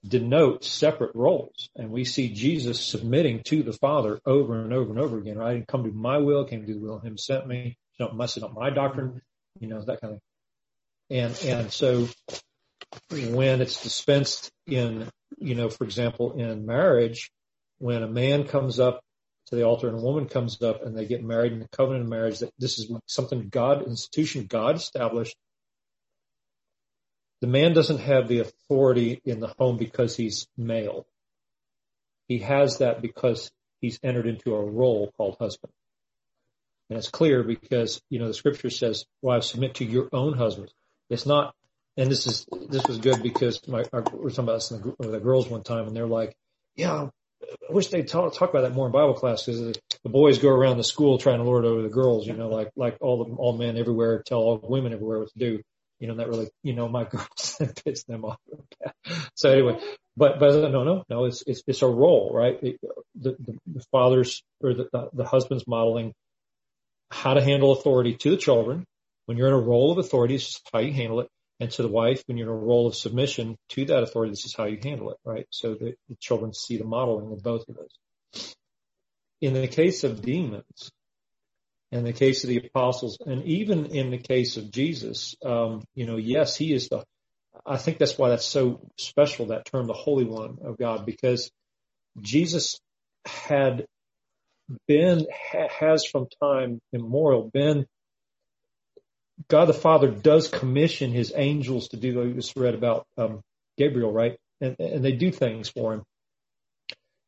denote 0.07 0.65
separate 0.65 1.15
roles. 1.15 1.69
And 1.75 1.91
we 1.91 2.05
see 2.05 2.33
Jesus 2.33 2.81
submitting 2.81 3.43
to 3.47 3.65
the 3.65 3.73
father 3.73 4.21
over 4.25 4.63
and 4.63 4.73
over 4.73 4.91
and 4.91 5.01
over 5.01 5.19
again, 5.19 5.39
right? 5.39 5.51
I 5.51 5.55
didn't 5.55 5.69
come 5.69 5.83
to 5.85 5.91
my 5.91 6.19
will, 6.19 6.45
came 6.45 6.65
to 6.65 6.73
the 6.73 6.79
will 6.79 6.99
of 6.99 7.03
him 7.03 7.19
sent 7.19 7.49
me. 7.49 7.77
It's 7.91 8.01
not, 8.01 8.25
it's 8.25 8.39
not 8.39 8.55
my 8.55 8.71
doctrine, 8.71 9.21
you 9.59 9.67
know, 9.67 9.83
that 9.83 10.01
kind 10.01 10.15
of 10.15 10.21
thing. 10.21 11.19
And, 11.19 11.45
and 11.45 11.73
so 11.73 12.09
when 13.11 13.61
it's 13.61 13.83
dispensed 13.83 14.51
in, 14.67 15.09
you 15.39 15.57
know, 15.57 15.69
for 15.69 15.85
example, 15.85 16.35
in 16.35 16.67
marriage, 16.67 17.31
when 17.79 18.03
a 18.03 18.09
man 18.09 18.47
comes 18.47 18.81
up 18.81 19.03
to 19.47 19.57
the 19.57 19.65
altar 19.65 19.89
and 19.89 19.99
a 19.99 20.03
woman 20.03 20.27
comes 20.27 20.61
up 20.63 20.85
and 20.85 20.97
they 20.97 21.07
get 21.07 21.23
married 21.23 21.53
in 21.53 21.61
the 21.61 21.69
covenant 21.69 22.05
of 22.05 22.11
marriage, 22.11 22.41
that 22.41 22.53
this 22.59 22.79
is 22.79 22.91
something 23.07 23.49
God, 23.49 23.87
institution 23.87 24.47
God 24.47 24.77
established. 24.77 25.37
The 27.41 27.47
man 27.47 27.75
doesn't 27.75 27.99
have 27.99 28.29
the 28.29 28.41
authority 28.41 29.21
in 29.25 29.41
the 29.41 29.55
home 29.59 29.77
because 29.77 30.17
he's 30.17 30.49
male. 30.57 31.07
He 32.29 32.39
has 32.39 32.79
that 32.79 33.03
because 33.03 33.53
he's 33.81 34.01
entered 34.03 34.27
into 34.27 34.55
a 34.55 34.65
role 34.65 35.13
called 35.17 35.37
husband. 35.39 35.73
And 36.89 36.99
it's 36.99 37.11
clear 37.11 37.43
because, 37.43 38.01
you 38.11 38.19
know, 38.19 38.29
the 38.29 38.35
scripture 38.35 38.71
says, 38.71 39.05
wives 39.21 39.51
submit 39.51 39.75
to 39.77 39.85
your 39.85 40.09
own 40.13 40.37
husbands. 40.37 40.73
It's 41.11 41.27
not, 41.27 41.55
and 41.97 42.11
this 42.11 42.27
is, 42.27 42.47
this 42.69 42.87
was 42.89 42.99
good 42.99 43.23
because 43.23 43.67
my, 43.69 43.85
we 43.93 44.01
were 44.01 44.31
talking 44.31 44.45
about 44.45 44.55
this 44.55 44.71
in 44.71 44.95
the, 44.99 45.09
the 45.09 45.21
girls 45.21 45.49
one 45.49 45.63
time 45.63 45.87
and 45.87 45.97
they're 45.97 46.07
like, 46.07 46.37
yeah, 46.75 47.09
I 47.43 47.73
wish 47.73 47.89
they'd 47.89 48.09
talk, 48.09 48.35
talk 48.35 48.51
about 48.51 48.63
that 48.63 48.75
more 48.75 48.87
in 48.87 48.93
Bible 48.93 49.15
class 49.15 49.45
because 49.45 49.77
the, 50.03 50.09
boys 50.09 50.39
go 50.39 50.49
around 50.49 50.79
the 50.79 50.85
school 50.85 51.19
trying 51.19 51.39
to 51.39 51.45
lord 51.45 51.65
over 51.65 51.83
the 51.83 51.89
girls, 51.89 52.27
you 52.27 52.33
know, 52.33 52.49
like, 52.49 52.71
like 52.77 52.97
all 53.01 53.25
the, 53.25 53.35
all 53.35 53.57
men 53.57 53.77
everywhere 53.77 54.23
tell 54.25 54.39
all 54.39 54.61
women 54.63 54.93
everywhere 54.93 55.19
what 55.19 55.33
to 55.33 55.39
do. 55.39 55.61
You 55.99 56.09
know, 56.09 56.17
that 56.17 56.29
really, 56.29 56.49
you 56.63 56.75
know, 56.75 56.89
my 56.89 57.05
girls 57.11 57.61
piss 57.85 58.05
them 58.05 58.25
off. 58.25 58.39
so 59.35 59.51
anyway, 59.51 59.81
but, 60.17 60.39
but 60.39 60.71
no, 60.71 60.85
no, 60.85 61.05
no, 61.09 61.25
it's, 61.25 61.43
it's, 61.47 61.63
it's 61.67 61.83
a 61.83 61.87
role, 61.87 62.31
right? 62.33 62.59
It, 62.63 62.81
the, 63.15 63.37
the, 63.39 63.59
the 63.67 63.85
father's 63.91 64.43
or 64.61 64.75
the, 64.75 64.89
the, 64.93 65.09
the 65.13 65.25
husband's 65.25 65.67
modeling 65.67 66.13
how 67.11 67.35
to 67.35 67.43
handle 67.43 67.73
authority 67.73 68.15
to 68.15 68.31
the 68.31 68.37
children. 68.37 68.85
When 69.27 69.37
you're 69.37 69.49
in 69.49 69.55
a 69.55 69.61
role 69.61 69.93
of 69.93 69.99
authority, 69.99 70.35
this 70.35 70.49
is 70.49 70.61
how 70.73 70.79
you 70.81 70.93
handle 70.93 71.21
it. 71.21 71.29
And 71.59 71.71
to 71.71 71.83
the 71.83 71.89
wife, 71.89 72.23
when 72.27 72.37
you're 72.37 72.53
in 72.53 72.53
a 72.53 72.57
role 72.67 72.87
of 72.87 72.95
submission 72.95 73.57
to 73.71 73.85
that 73.87 74.03
authority, 74.03 74.33
this 74.33 74.45
is 74.45 74.55
how 74.55 74.65
you 74.65 74.79
handle 74.83 75.11
it, 75.11 75.17
right? 75.25 75.47
So 75.51 75.75
the, 75.75 75.95
the 76.09 76.17
children 76.21 76.53
see 76.53 76.77
the 76.77 76.85
modeling 76.85 77.33
of 77.33 77.43
both 77.43 77.67
of 77.69 77.77
those. 77.77 78.55
In 79.41 79.55
the 79.55 79.69
case 79.69 80.05
of 80.05 80.23
demons, 80.23 80.91
in 81.93 82.05
the 82.05 82.13
case 82.13 82.45
of 82.45 82.51
the 82.51 82.59
apostles, 82.59 83.19
and 83.25 83.45
even 83.45 83.87
in 83.87 84.11
the 84.11 84.19
case 84.19 84.59
of 84.59 84.71
Jesus, 84.71 85.35
um, 85.45 85.83
you 85.95 86.05
know, 86.05 86.17
yes, 86.17 86.57
he 86.57 86.73
is 86.73 86.89
the, 86.89 87.05
I 87.65 87.79
think 87.79 87.99
that's 87.99 88.19
why 88.19 88.31
that's 88.31 88.45
so 88.45 88.87
special, 88.99 89.47
that 89.47 89.65
term, 89.65 89.87
the 89.87 89.95
Holy 89.95 90.25
One 90.25 90.59
of 90.63 90.77
God, 90.77 91.07
because 91.07 91.51
Jesus 92.21 92.79
had 93.25 93.87
been, 94.87 95.27
ha, 95.33 95.69
has 95.79 96.05
from 96.05 96.27
time 96.43 96.81
immemorial 96.93 97.51
been 97.53 97.87
God 99.49 99.67
the 99.67 99.75
Father 99.75 100.11
does 100.11 100.49
commission 100.49 101.13
his 101.13 101.33
angels 101.35 101.89
to 101.89 101.97
do, 101.97 102.21
we 102.21 102.33
just 102.33 102.57
read 102.57 102.75
about, 102.75 103.07
um, 103.17 103.43
Gabriel, 103.77 104.13
right? 104.13 104.39
And, 104.61 104.77
and 104.79 105.05
they 105.05 105.13
do 105.13 105.31
things 105.31 105.69
for 105.69 105.95
him. 105.95 106.03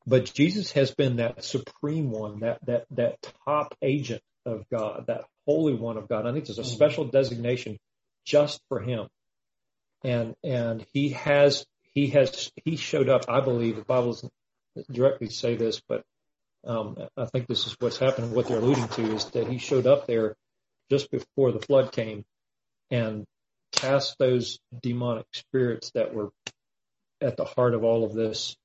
But 0.06 0.32
Jesus 0.32 0.72
has 0.72 0.94
been 0.94 1.16
that 1.16 1.44
supreme 1.44 2.10
one, 2.10 2.40
that, 2.40 2.64
that, 2.64 2.86
that 2.92 3.18
top 3.44 3.74
agent 3.82 4.22
of 4.46 4.64
God, 4.70 5.04
that 5.08 5.24
holy 5.46 5.74
one 5.74 5.98
of 5.98 6.08
God. 6.08 6.26
I 6.26 6.32
think 6.32 6.46
there's 6.46 6.58
a 6.58 6.62
mm-hmm. 6.62 6.70
special 6.70 7.04
designation 7.04 7.78
just 8.24 8.60
for 8.68 8.80
him. 8.80 9.08
And, 10.02 10.34
and 10.42 10.86
he 10.94 11.10
has, 11.10 11.66
he 11.82 12.08
has, 12.08 12.50
he 12.64 12.76
showed 12.76 13.08
up, 13.10 13.26
I 13.28 13.40
believe, 13.40 13.76
the 13.76 13.82
Bible 13.82 14.12
doesn't 14.12 14.32
directly 14.90 15.28
say 15.28 15.56
this, 15.56 15.82
but, 15.86 16.04
um, 16.64 16.96
I 17.16 17.26
think 17.26 17.46
this 17.46 17.66
is 17.66 17.76
what's 17.78 17.98
happening. 17.98 18.32
What 18.32 18.48
they're 18.48 18.58
alluding 18.58 18.88
to 18.88 19.14
is 19.14 19.26
that 19.26 19.48
he 19.48 19.58
showed 19.58 19.86
up 19.86 20.06
there 20.06 20.36
just 20.90 21.10
before 21.10 21.52
the 21.52 21.60
flood 21.60 21.92
came 21.92 22.24
and 22.90 23.24
cast 23.72 24.16
those 24.18 24.58
demonic 24.82 25.26
spirits 25.32 25.90
that 25.94 26.14
were 26.14 26.30
at 27.20 27.36
the 27.36 27.44
heart 27.44 27.74
of 27.74 27.84
all 27.84 28.04
of 28.04 28.14
this 28.14 28.56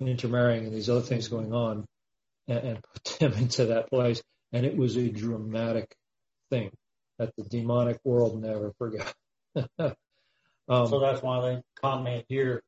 intermarrying 0.00 0.64
and 0.64 0.74
these 0.74 0.88
other 0.88 1.02
things 1.02 1.28
going 1.28 1.52
on 1.52 1.84
and, 2.48 2.58
and 2.58 2.78
put 2.82 3.18
them 3.18 3.32
into 3.38 3.66
that 3.66 3.90
place. 3.90 4.22
And 4.52 4.66
it 4.66 4.76
was 4.76 4.96
a 4.96 5.08
dramatic 5.08 5.94
thing 6.50 6.70
that 7.18 7.32
the 7.36 7.44
demonic 7.44 7.98
world 8.04 8.40
never 8.40 8.72
forgot. 8.78 9.14
um, 9.78 9.94
so 10.68 11.00
that's 11.00 11.22
why 11.22 11.40
they 11.40 11.62
comment 11.80 12.24
here. 12.28 12.62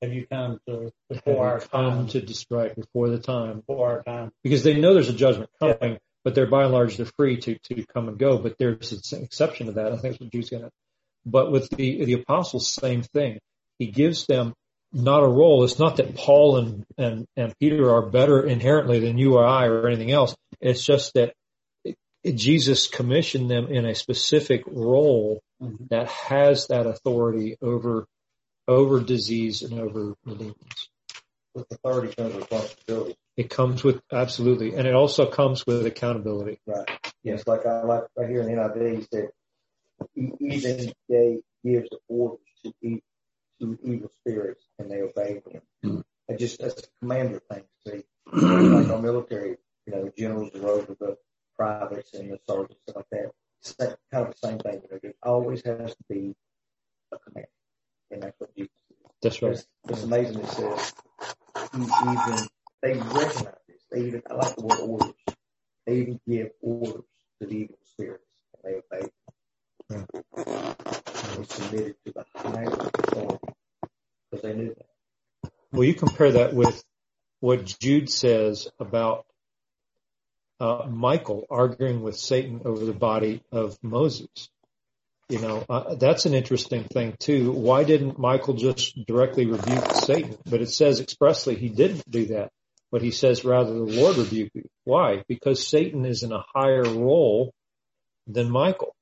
Have 0.00 0.12
you 0.12 0.26
come 0.26 0.58
to 0.66 0.90
before 1.08 1.46
our 1.46 1.60
time? 1.60 2.08
to 2.08 2.20
destroy 2.20 2.72
before 2.74 3.08
the 3.08 3.18
time. 3.18 3.60
Before 3.60 3.88
our 3.88 4.02
time. 4.02 4.32
Because 4.42 4.64
they 4.64 4.80
know 4.80 4.94
there's 4.94 5.08
a 5.08 5.12
judgment 5.12 5.50
coming. 5.60 5.92
Yeah 5.92 5.98
but 6.24 6.34
they're 6.34 6.46
by 6.46 6.64
and 6.64 6.72
large 6.72 6.96
they're 6.96 7.06
free 7.16 7.38
to 7.38 7.58
to 7.58 7.84
come 7.86 8.08
and 8.08 8.18
go. 8.18 8.38
But 8.38 8.56
there's 8.58 9.12
an 9.12 9.22
exception 9.22 9.66
to 9.66 9.72
that. 9.72 9.86
I 9.86 9.96
think 9.96 10.02
that's 10.02 10.20
what 10.20 10.32
Jude's 10.32 10.50
going 10.50 10.64
to. 10.64 10.70
But 11.24 11.50
with 11.50 11.68
the 11.70 12.04
the 12.04 12.14
apostles, 12.14 12.68
same 12.68 13.02
thing. 13.02 13.38
He 13.78 13.86
gives 13.86 14.26
them 14.26 14.54
not 14.92 15.22
a 15.22 15.28
role. 15.28 15.64
It's 15.64 15.78
not 15.78 15.96
that 15.96 16.14
Paul 16.14 16.58
and 16.58 16.84
and 16.98 17.26
and 17.36 17.54
Peter 17.58 17.92
are 17.94 18.10
better 18.10 18.42
inherently 18.42 19.00
than 19.00 19.18
you 19.18 19.34
or 19.34 19.46
I 19.46 19.66
or 19.66 19.86
anything 19.86 20.12
else. 20.12 20.34
It's 20.60 20.84
just 20.84 21.14
that 21.14 21.34
Jesus 22.24 22.86
commissioned 22.86 23.50
them 23.50 23.66
in 23.66 23.84
a 23.84 23.94
specific 23.94 24.62
role 24.66 25.40
mm-hmm. 25.60 25.84
that 25.90 26.08
has 26.08 26.68
that 26.68 26.86
authority 26.86 27.56
over 27.60 28.06
over 28.68 29.00
disease 29.00 29.62
and 29.62 29.80
over 29.80 30.14
demons. 30.26 30.88
With 31.54 31.66
authority 31.70 32.14
comes 32.14 32.34
responsibility. 32.34 33.16
It 33.36 33.48
comes 33.48 33.82
with 33.82 34.00
absolutely, 34.12 34.74
and 34.74 34.86
it 34.86 34.94
also 34.94 35.26
comes 35.26 35.64
with 35.66 35.86
accountability. 35.86 36.60
Right. 36.66 36.88
Yes, 37.22 37.46
like 37.46 37.64
I 37.64 37.82
like 37.82 38.04
right 38.16 38.28
here 38.28 38.42
in 38.42 38.46
the 38.46 38.60
NIV, 38.60 38.96
he 38.96 39.06
said, 39.10 39.28
even 40.16 40.92
they 41.08 41.38
gives 41.64 41.88
orders 42.08 42.40
to 42.64 42.72
eat 42.82 43.02
to 43.60 43.78
evil 43.84 44.10
spirits, 44.20 44.64
and 44.78 44.90
they 44.90 45.00
obey 45.00 45.40
them. 45.44 45.62
Mm-hmm. 45.84 46.00
It 46.28 46.38
just 46.38 46.60
that's 46.60 46.82
a 46.82 46.86
commander 47.00 47.40
thing. 47.50 47.62
See, 47.86 48.02
like 48.32 48.90
our 48.90 49.00
military, 49.00 49.56
you 49.86 49.94
know, 49.94 50.10
generals 50.16 50.54
are 50.54 50.68
over 50.68 50.96
the 50.98 51.16
privates 51.56 52.12
and 52.14 52.32
the 52.32 52.38
sergeants 52.46 52.82
stuff 52.82 52.96
like 52.96 53.06
that. 53.12 53.30
It's 53.60 53.74
kind 54.12 54.26
of 54.26 54.34
the 54.34 54.46
same 54.46 54.58
thing. 54.58 54.82
You 54.82 54.88
know, 54.90 54.98
there 55.02 55.14
always 55.22 55.62
has 55.64 55.92
to 55.92 56.04
be 56.08 56.34
a 57.12 57.18
commander, 57.18 57.48
and 58.10 58.22
that's 58.22 58.38
what 58.38 58.54
Jesus. 58.56 58.70
That's 59.22 59.40
right. 59.40 59.52
It's, 59.52 59.66
it's 59.88 60.02
amazing. 60.02 60.40
It 60.40 60.48
says 60.48 60.94
even 61.74 62.48
they 62.82 62.94
recognize 62.94 63.54
this. 63.68 63.82
They 63.90 64.06
even, 64.06 64.22
I 64.30 64.34
like 64.34 64.56
the 64.56 64.66
word 64.66 64.80
orders. 64.80 65.14
They 65.86 65.94
even 65.98 66.20
give 66.28 66.50
orders 66.60 67.04
to 67.40 67.46
the 67.46 67.54
evil 67.54 67.78
spirits 67.84 68.24
and 68.64 68.74
they 68.74 68.96
obey 68.96 69.08
them. 69.88 70.06
They 71.36 71.44
submitted 71.44 71.96
to 72.06 72.12
the 72.12 72.24
higher 72.34 72.66
authority 72.66 73.38
because 74.30 74.42
they 74.42 74.54
knew 74.54 74.74
that. 74.74 75.50
Well, 75.72 75.84
you 75.84 75.94
compare 75.94 76.32
that 76.32 76.54
with 76.54 76.82
what 77.40 77.64
Jude 77.64 78.10
says 78.10 78.68
about 78.78 79.26
uh, 80.60 80.86
Michael 80.88 81.46
arguing 81.50 82.02
with 82.02 82.16
Satan 82.16 82.62
over 82.64 82.84
the 82.84 82.92
body 82.92 83.42
of 83.50 83.76
Moses. 83.82 84.28
You 85.28 85.40
know, 85.40 85.64
uh, 85.68 85.94
that's 85.94 86.26
an 86.26 86.34
interesting 86.34 86.84
thing 86.84 87.16
too. 87.18 87.52
Why 87.52 87.84
didn't 87.84 88.18
Michael 88.18 88.54
just 88.54 88.94
directly 89.06 89.46
rebuke 89.46 89.92
Satan? 89.92 90.36
But 90.44 90.60
it 90.60 90.70
says 90.70 91.00
expressly 91.00 91.54
he 91.54 91.68
didn't 91.68 92.08
do 92.10 92.26
that. 92.26 92.52
But 92.92 93.02
he 93.02 93.10
says 93.10 93.44
rather 93.44 93.72
the 93.72 93.80
Lord 93.80 94.18
rebuke 94.18 94.50
you. 94.52 94.68
Why? 94.84 95.24
Because 95.26 95.66
Satan 95.66 96.04
is 96.04 96.22
in 96.22 96.30
a 96.30 96.44
higher 96.54 96.84
role 96.84 97.54
than 98.26 98.50
Michael, 98.50 98.94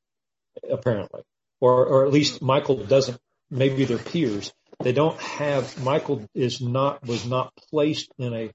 apparently. 0.70 1.22
Or, 1.60 1.84
or 1.84 2.06
at 2.06 2.12
least 2.12 2.40
Michael 2.40 2.84
doesn't, 2.84 3.18
maybe 3.50 3.84
they're 3.84 3.98
peers. 3.98 4.52
They 4.78 4.92
don't 4.92 5.20
have, 5.20 5.82
Michael 5.82 6.24
is 6.34 6.60
not, 6.60 7.04
was 7.04 7.26
not 7.26 7.52
placed 7.70 8.10
in 8.16 8.32
a 8.32 8.50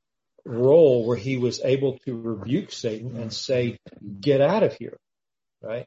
role 0.45 1.05
where 1.05 1.17
he 1.17 1.37
was 1.37 1.59
able 1.63 1.99
to 2.05 2.19
rebuke 2.19 2.71
Satan 2.71 3.17
and 3.17 3.31
say, 3.31 3.77
get 4.21 4.39
out 4.39 4.63
of 4.63 4.73
here. 4.73 4.97
Right? 5.61 5.85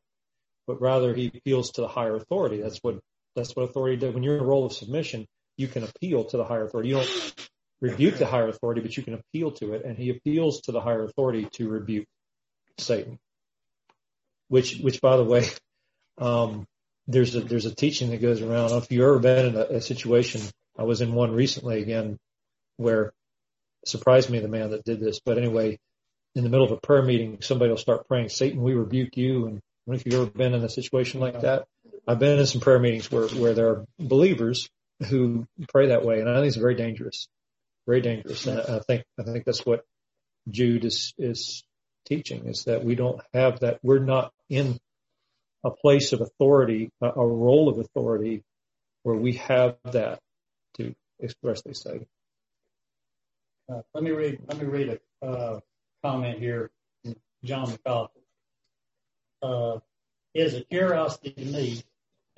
But 0.66 0.83
rather 0.83 1.15
he 1.15 1.33
appeals 1.35 1.73
to 1.73 1.81
the 1.81 1.89
higher 1.89 2.16
authority. 2.16 2.61
That's 2.61 2.79
what, 2.83 2.99
that's 3.35 3.57
what 3.57 3.62
authority 3.62 3.97
does. 3.97 4.12
When 4.12 4.23
you're 4.23 4.37
in 4.37 4.43
a 4.43 4.47
role 4.47 4.66
of 4.66 4.75
submission, 4.75 5.27
you 5.57 5.69
can 5.69 5.85
appeal 5.85 6.25
to 6.25 6.37
the 6.37 6.45
higher 6.45 6.66
authority. 6.66 6.91
You 6.91 6.97
don't 6.97 7.49
rebuke 7.80 8.16
the 8.16 8.26
higher 8.26 8.48
authority, 8.48 8.80
but 8.80 8.96
you 8.96 9.02
can 9.02 9.14
appeal 9.14 9.52
to 9.52 9.74
it. 9.74 9.84
And 9.84 9.96
he 9.96 10.10
appeals 10.10 10.62
to 10.62 10.72
the 10.72 10.80
higher 10.80 11.05
authority 11.05 11.48
to 11.52 11.68
rebuke 11.68 12.06
Satan, 12.78 13.18
which, 14.48 14.78
which 14.78 15.00
by 15.00 15.16
the 15.16 15.24
way, 15.24 15.46
um, 16.18 16.66
there's 17.06 17.34
a, 17.34 17.40
there's 17.40 17.66
a 17.66 17.74
teaching 17.74 18.10
that 18.10 18.20
goes 18.20 18.42
around. 18.42 18.72
if 18.72 18.90
you've 18.90 19.02
ever 19.02 19.18
been 19.18 19.46
in 19.46 19.56
a, 19.56 19.76
a 19.76 19.80
situation, 19.80 20.42
I 20.76 20.82
was 20.82 21.00
in 21.00 21.12
one 21.12 21.32
recently 21.32 21.80
again 21.82 22.18
where 22.76 23.12
surprised 23.84 24.30
me 24.30 24.38
the 24.38 24.48
man 24.48 24.70
that 24.70 24.84
did 24.84 25.00
this. 25.00 25.20
But 25.20 25.38
anyway, 25.38 25.78
in 26.34 26.44
the 26.44 26.50
middle 26.50 26.66
of 26.66 26.72
a 26.72 26.76
prayer 26.76 27.02
meeting, 27.02 27.38
somebody 27.40 27.70
will 27.70 27.78
start 27.78 28.06
praying, 28.06 28.28
Satan, 28.28 28.62
we 28.62 28.74
rebuke 28.74 29.16
you. 29.16 29.46
And 29.46 29.60
if 29.88 30.05
you've 30.05 30.14
ever 30.14 30.26
been 30.26 30.55
in 30.55 30.62
a 30.62 30.68
situation 30.68 31.20
like 31.20 31.40
that, 31.40 31.66
I've 32.06 32.18
been 32.18 32.38
in 32.38 32.46
some 32.46 32.60
prayer 32.60 32.78
meetings 32.78 33.10
where, 33.10 33.28
where 33.28 33.55
there 33.55 33.68
are 33.68 33.84
believers 33.98 34.68
who 35.09 35.46
pray 35.68 35.88
that 35.88 36.05
way. 36.05 36.20
And 36.20 36.28
I 36.28 36.36
think 36.36 36.46
it's 36.46 36.56
very 36.56 36.74
dangerous, 36.74 37.28
very 37.89 38.02
dangerous. 38.02 38.47
And 38.47 38.60
I 38.60 38.81
think, 38.81 39.05
I 39.19 39.23
think 39.23 39.47
that's 39.47 39.65
what 39.65 39.85
Jude 40.48 40.85
is, 40.85 41.15
is 41.16 41.65
teaching 42.06 42.47
is 42.47 42.65
that 42.65 42.85
we 42.85 42.94
don't 42.94 43.20
have 43.32 43.60
that. 43.60 43.81
We're 43.82 44.05
not 44.05 44.31
in 44.51 44.78
a 45.65 45.70
place 45.70 46.12
of 46.12 46.20
authority, 46.20 46.90
a, 47.01 47.10
role 47.16 47.70
of 47.70 47.78
authority 47.78 48.44
where 49.05 49.16
we 49.16 49.35
have 49.35 49.77
that 49.85 50.20
to 50.77 50.94
expressly 51.23 51.73
say. 51.73 52.06
Uh, 53.73 53.81
let 53.94 54.05
me 54.05 54.10
read, 54.10 54.39
let 54.47 54.59
me 54.59 54.66
read 54.66 55.01
a, 55.23 55.27
uh, 55.27 55.60
comment 56.05 56.39
here 56.39 56.70
John 57.43 57.70
MacArthur. 57.70 58.20
Uh, 59.43 59.78
it 60.35 60.43
is 60.43 60.55
a 60.55 60.65
curiosity 60.65 61.32
to 61.32 61.44
me 61.44 61.82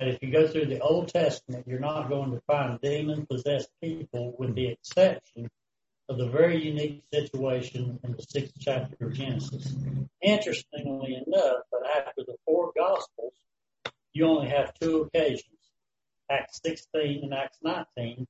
that 0.01 0.09
if 0.09 0.23
you 0.23 0.31
go 0.31 0.47
through 0.47 0.65
the 0.65 0.79
Old 0.79 1.09
Testament, 1.09 1.67
you're 1.67 1.79
not 1.79 2.09
going 2.09 2.31
to 2.31 2.41
find 2.47 2.81
demon 2.81 3.27
possessed 3.27 3.69
people 3.83 4.33
with 4.37 4.55
the 4.55 4.67
exception 4.67 5.47
of 6.09 6.17
the 6.17 6.27
very 6.27 6.65
unique 6.65 7.03
situation 7.13 7.99
in 8.03 8.13
the 8.13 8.23
sixth 8.23 8.53
chapter 8.59 9.05
of 9.05 9.13
Genesis. 9.13 9.75
Interestingly 10.19 11.23
enough, 11.27 11.61
but 11.71 11.81
after 11.95 12.23
the 12.25 12.35
four 12.45 12.71
gospels, 12.75 13.33
you 14.11 14.25
only 14.25 14.49
have 14.49 14.73
two 14.81 15.03
occasions, 15.03 15.59
Acts 16.31 16.59
16 16.65 17.23
and 17.23 17.33
Acts 17.35 17.59
19, 17.61 18.25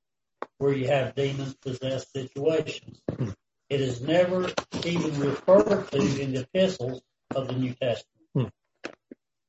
where 0.57 0.73
you 0.73 0.87
have 0.87 1.15
demon 1.15 1.55
possessed 1.61 2.11
situations. 2.11 3.01
It 3.69 3.79
is 3.79 4.01
never 4.01 4.51
even 4.85 5.17
referred 5.21 5.89
to 5.91 6.21
in 6.21 6.33
the 6.33 6.41
epistles 6.41 7.01
of 7.33 7.47
the 7.47 7.53
New 7.53 7.73
Testament. 7.75 8.20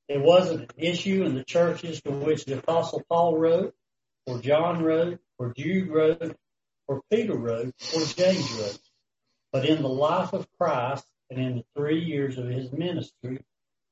It 0.08 0.20
wasn't 0.20 0.60
an 0.60 0.68
issue 0.76 1.24
in 1.24 1.34
the 1.34 1.44
churches 1.44 2.02
to 2.02 2.10
which 2.10 2.44
the 2.44 2.58
apostle 2.58 3.02
Paul 3.08 3.38
wrote, 3.38 3.74
or 4.26 4.40
John 4.40 4.82
wrote, 4.82 5.20
or 5.38 5.52
Jude 5.56 5.88
wrote, 5.88 6.36
or 6.88 7.02
Peter 7.10 7.36
wrote, 7.36 7.74
or 7.94 8.04
James 8.04 8.52
wrote. 8.52 8.80
But 9.52 9.66
in 9.66 9.82
the 9.82 9.88
life 9.88 10.32
of 10.32 10.46
Christ 10.58 11.06
and 11.30 11.40
in 11.40 11.56
the 11.56 11.64
three 11.76 12.04
years 12.04 12.38
of 12.38 12.46
his 12.48 12.72
ministry, 12.72 13.44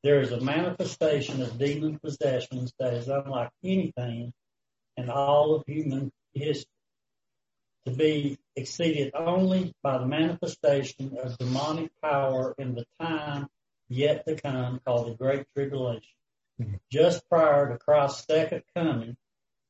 there 0.02 0.20
is 0.20 0.32
a 0.32 0.40
manifestation 0.40 1.42
of 1.42 1.58
demon 1.58 1.98
possessions 1.98 2.72
that 2.78 2.94
is 2.94 3.08
unlike 3.08 3.50
anything 3.62 4.32
in 4.96 5.10
all 5.10 5.54
of 5.54 5.64
human 5.66 6.10
history 6.32 6.70
to 7.86 7.92
be 7.92 8.38
exceeded 8.56 9.12
only 9.14 9.72
by 9.82 9.98
the 9.98 10.06
manifestation 10.06 11.16
of 11.18 11.38
demonic 11.38 11.90
power 12.02 12.54
in 12.58 12.74
the 12.74 12.84
time 13.00 13.48
yet 13.90 14.24
to 14.26 14.36
come 14.36 14.80
called 14.86 15.08
the 15.08 15.14
Great 15.14 15.46
Tribulation. 15.54 16.02
Mm-hmm. 16.60 16.74
Just 16.90 17.28
prior 17.28 17.70
to 17.70 17.78
Christ's 17.78 18.24
second 18.26 18.62
coming, 18.74 19.16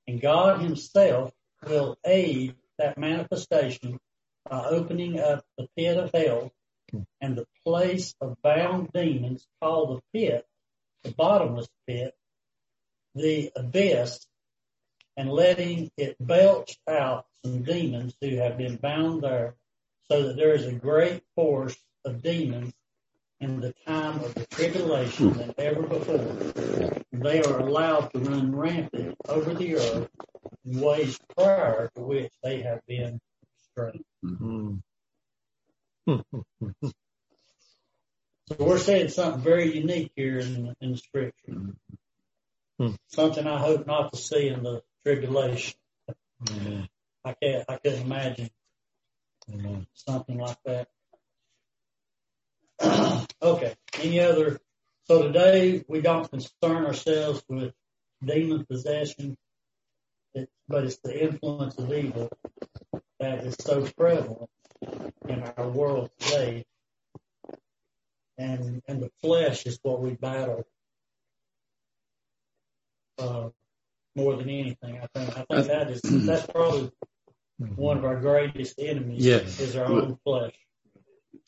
and 0.06 0.20
God 0.20 0.60
himself 0.60 1.32
will 1.66 1.96
aid 2.06 2.54
that 2.78 2.98
manifestation 2.98 3.98
by 4.48 4.64
opening 4.66 5.18
up 5.18 5.44
the 5.58 5.68
pit 5.76 5.96
of 5.96 6.10
hell 6.14 6.52
and 7.20 7.36
the 7.36 7.46
place 7.64 8.14
of 8.20 8.40
bound 8.42 8.90
demons 8.92 9.46
called 9.60 9.98
the 10.12 10.18
pit, 10.18 10.46
the 11.04 11.12
bottomless 11.12 11.68
pit, 11.86 12.14
the 13.14 13.50
abyss, 13.56 14.26
and 15.16 15.30
letting 15.30 15.90
it 15.96 16.16
belch 16.18 16.78
out 16.88 17.26
some 17.44 17.62
demons 17.62 18.14
who 18.20 18.36
have 18.36 18.58
been 18.58 18.76
bound 18.76 19.22
there 19.22 19.54
so 20.10 20.28
that 20.28 20.36
there 20.36 20.54
is 20.54 20.66
a 20.66 20.72
great 20.72 21.22
force 21.36 21.76
of 22.04 22.22
demons 22.22 22.72
in 23.40 23.60
the 23.60 23.74
time 23.86 24.22
of 24.22 24.34
the 24.34 24.46
tribulation 24.46 25.32
than 25.32 25.54
ever 25.56 25.82
before. 25.82 27.02
They 27.12 27.42
are 27.42 27.58
allowed 27.60 28.12
to 28.12 28.18
run 28.20 28.54
rampant 28.54 29.16
over 29.28 29.54
the 29.54 29.76
earth 29.76 30.08
in 30.64 30.80
ways 30.80 31.18
prior 31.36 31.90
to 31.94 32.00
which 32.02 32.32
they 32.42 32.62
have 32.62 32.80
been 32.86 33.20
restrained. 33.76 34.04
Mm-hmm. 34.24 34.76
so 36.82 38.56
we're 38.58 38.78
saying 38.78 39.08
something 39.08 39.42
very 39.42 39.74
unique 39.76 40.12
here 40.16 40.38
in, 40.38 40.74
in 40.80 40.92
the 40.92 40.98
scripture. 40.98 41.52
Mm-hmm. 41.52 42.94
Something 43.08 43.46
I 43.46 43.58
hope 43.58 43.86
not 43.86 44.12
to 44.12 44.18
see 44.18 44.48
in 44.48 44.62
the 44.62 44.82
tribulation. 45.04 45.78
Mm-hmm. 46.44 46.82
I 47.24 47.34
can't, 47.34 47.64
I 47.68 47.76
couldn't 47.76 48.02
imagine 48.02 48.50
something 49.94 50.38
like 50.38 50.58
that. 50.64 50.88
Okay. 53.42 53.74
Any 54.00 54.20
other? 54.20 54.60
So 55.04 55.22
today 55.22 55.84
we 55.88 56.00
don't 56.00 56.30
concern 56.30 56.86
ourselves 56.86 57.42
with 57.48 57.72
demon 58.24 58.64
possession, 58.66 59.36
but 60.68 60.84
it's 60.84 60.98
the 61.02 61.24
influence 61.24 61.76
of 61.78 61.92
evil 61.92 62.30
that 63.18 63.44
is 63.44 63.56
so 63.60 63.82
prevalent 63.96 64.48
in 65.28 65.42
our 65.42 65.68
world 65.68 66.10
today. 66.18 66.64
And, 68.38 68.82
and 68.88 69.02
the 69.02 69.10
flesh 69.20 69.66
is 69.66 69.78
what 69.82 70.00
we 70.00 70.12
battle, 70.12 70.64
uh, 73.18 73.50
more 74.16 74.36
than 74.36 74.48
anything. 74.48 74.98
I 75.02 75.06
think, 75.14 75.36
I 75.36 75.44
think 75.44 75.66
that 75.66 75.90
is, 75.90 76.00
that's 76.02 76.46
probably 76.46 76.90
one 77.58 77.98
of 77.98 78.04
our 78.04 78.18
greatest 78.18 78.78
enemies 78.78 79.26
yes. 79.26 79.60
is 79.60 79.76
our 79.76 79.84
own 79.84 80.16
flesh. 80.24 80.54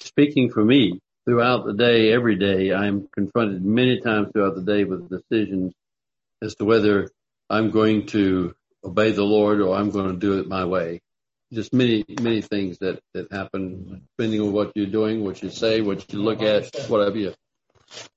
Speaking 0.01 0.51
for 0.51 0.63
me, 0.63 1.01
throughout 1.25 1.65
the 1.65 1.75
day, 1.75 2.13
every 2.13 2.37
day, 2.37 2.73
I'm 2.73 3.09
confronted 3.15 3.65
many 3.65 4.01
times 4.01 4.29
throughout 4.33 4.55
the 4.55 4.63
day 4.63 4.85
with 4.85 5.09
decisions 5.09 5.73
as 6.43 6.55
to 6.57 6.65
whether 6.65 7.11
I'm 7.49 7.71
going 7.71 8.07
to 8.09 8.55
obey 8.85 9.13
the 9.13 9.23
Lord 9.23 9.61
or 9.61 9.77
I'm 9.77 9.91
going 9.91 10.09
to 10.09 10.19
do 10.19 10.39
it 10.39 10.49
my 10.49 10.65
way. 10.65 11.01
Just 11.53 11.73
many, 11.73 12.05
many 12.21 12.41
things 12.41 12.79
that, 12.79 13.01
that 13.15 13.31
happen 13.31 14.09
depending 14.17 14.41
on 14.41 14.53
what 14.53 14.73
you're 14.75 14.87
doing, 14.87 15.23
what 15.23 15.43
you 15.43 15.51
say, 15.51 15.81
what 15.81 16.13
you 16.13 16.21
look 16.21 16.43
at, 16.43 16.75
whatever 16.89 17.19
you. 17.19 17.35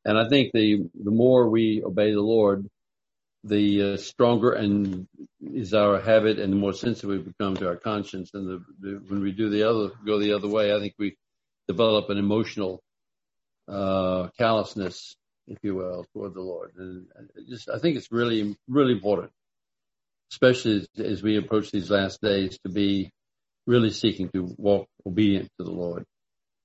And 0.06 0.18
I 0.18 0.30
think 0.30 0.52
the, 0.54 0.90
the 0.96 1.12
more 1.12 1.50
we 1.50 1.84
obey 1.84 2.14
the 2.14 2.22
Lord, 2.22 2.68
the 3.44 3.94
uh, 3.94 3.98
stronger 3.98 4.54
and 4.54 5.08
is 5.42 5.74
our 5.74 6.00
habit 6.00 6.40
and 6.40 6.52
the 6.52 6.58
more 6.58 6.74
sensitive 6.74 7.10
we 7.10 7.18
become 7.18 7.56
to 7.58 7.68
our 7.68 7.76
conscience. 7.76 8.32
And 8.34 8.48
the, 8.48 8.64
the, 8.80 9.02
when 9.08 9.22
we 9.22 9.34
do 9.34 9.50
the 9.50 9.70
other, 9.70 9.92
go 10.06 10.18
the 10.18 10.34
other 10.34 10.48
way, 10.48 10.74
I 10.74 10.80
think 10.80 10.94
we 10.98 11.18
develop 11.68 12.10
an 12.10 12.18
emotional 12.18 12.82
uh, 13.68 14.28
callousness, 14.38 15.16
if 15.48 15.58
you 15.64 15.76
will, 15.76 16.06
toward 16.14 16.34
the 16.34 16.42
Lord. 16.42 16.72
And 16.78 17.08
just, 17.50 17.70
I 17.70 17.80
think 17.80 17.98
it's 17.98 18.12
really, 18.12 18.56
really 18.68 18.94
important, 18.94 19.32
especially 20.32 20.78
as, 20.78 21.06
as 21.06 21.24
we 21.24 21.38
approach 21.38 21.72
these 21.72 21.90
last 21.90 22.22
days, 22.22 22.58
to 22.60 22.70
be 22.70 23.12
really 23.68 23.92
seeking 23.92 24.30
to 24.30 24.54
walk 24.58 24.88
obedient 25.06 25.50
to 25.58 25.64
the 25.64 25.72
Lord. 25.72 26.06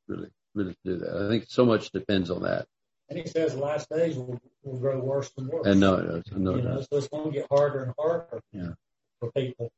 Really, 0.08 0.28
really 0.54 0.72
to 0.84 0.92
do 0.92 0.98
that. 0.98 1.26
I 1.26 1.28
think 1.28 1.46
so 1.48 1.64
much 1.64 1.90
depends 1.92 2.30
on 2.30 2.42
that. 2.42 2.66
And 3.08 3.18
he 3.18 3.26
says 3.26 3.54
the 3.54 3.60
last 3.60 3.88
days 3.90 4.16
will, 4.16 4.38
will 4.62 4.78
grow 4.78 4.98
worse 5.00 5.30
and 5.36 5.48
worse. 5.48 5.66
And 5.66 5.80
no, 5.80 5.94
it 5.96 6.06
does. 6.06 6.22
No, 6.36 6.56
you 6.56 6.62
know, 6.62 6.80
so 6.80 6.96
it's 6.98 7.08
going 7.08 7.32
to 7.32 7.38
get 7.38 7.46
harder 7.50 7.82
and 7.84 7.94
harder 7.98 8.40
yeah. 8.52 8.70
for 9.18 9.32
people. 9.32 9.72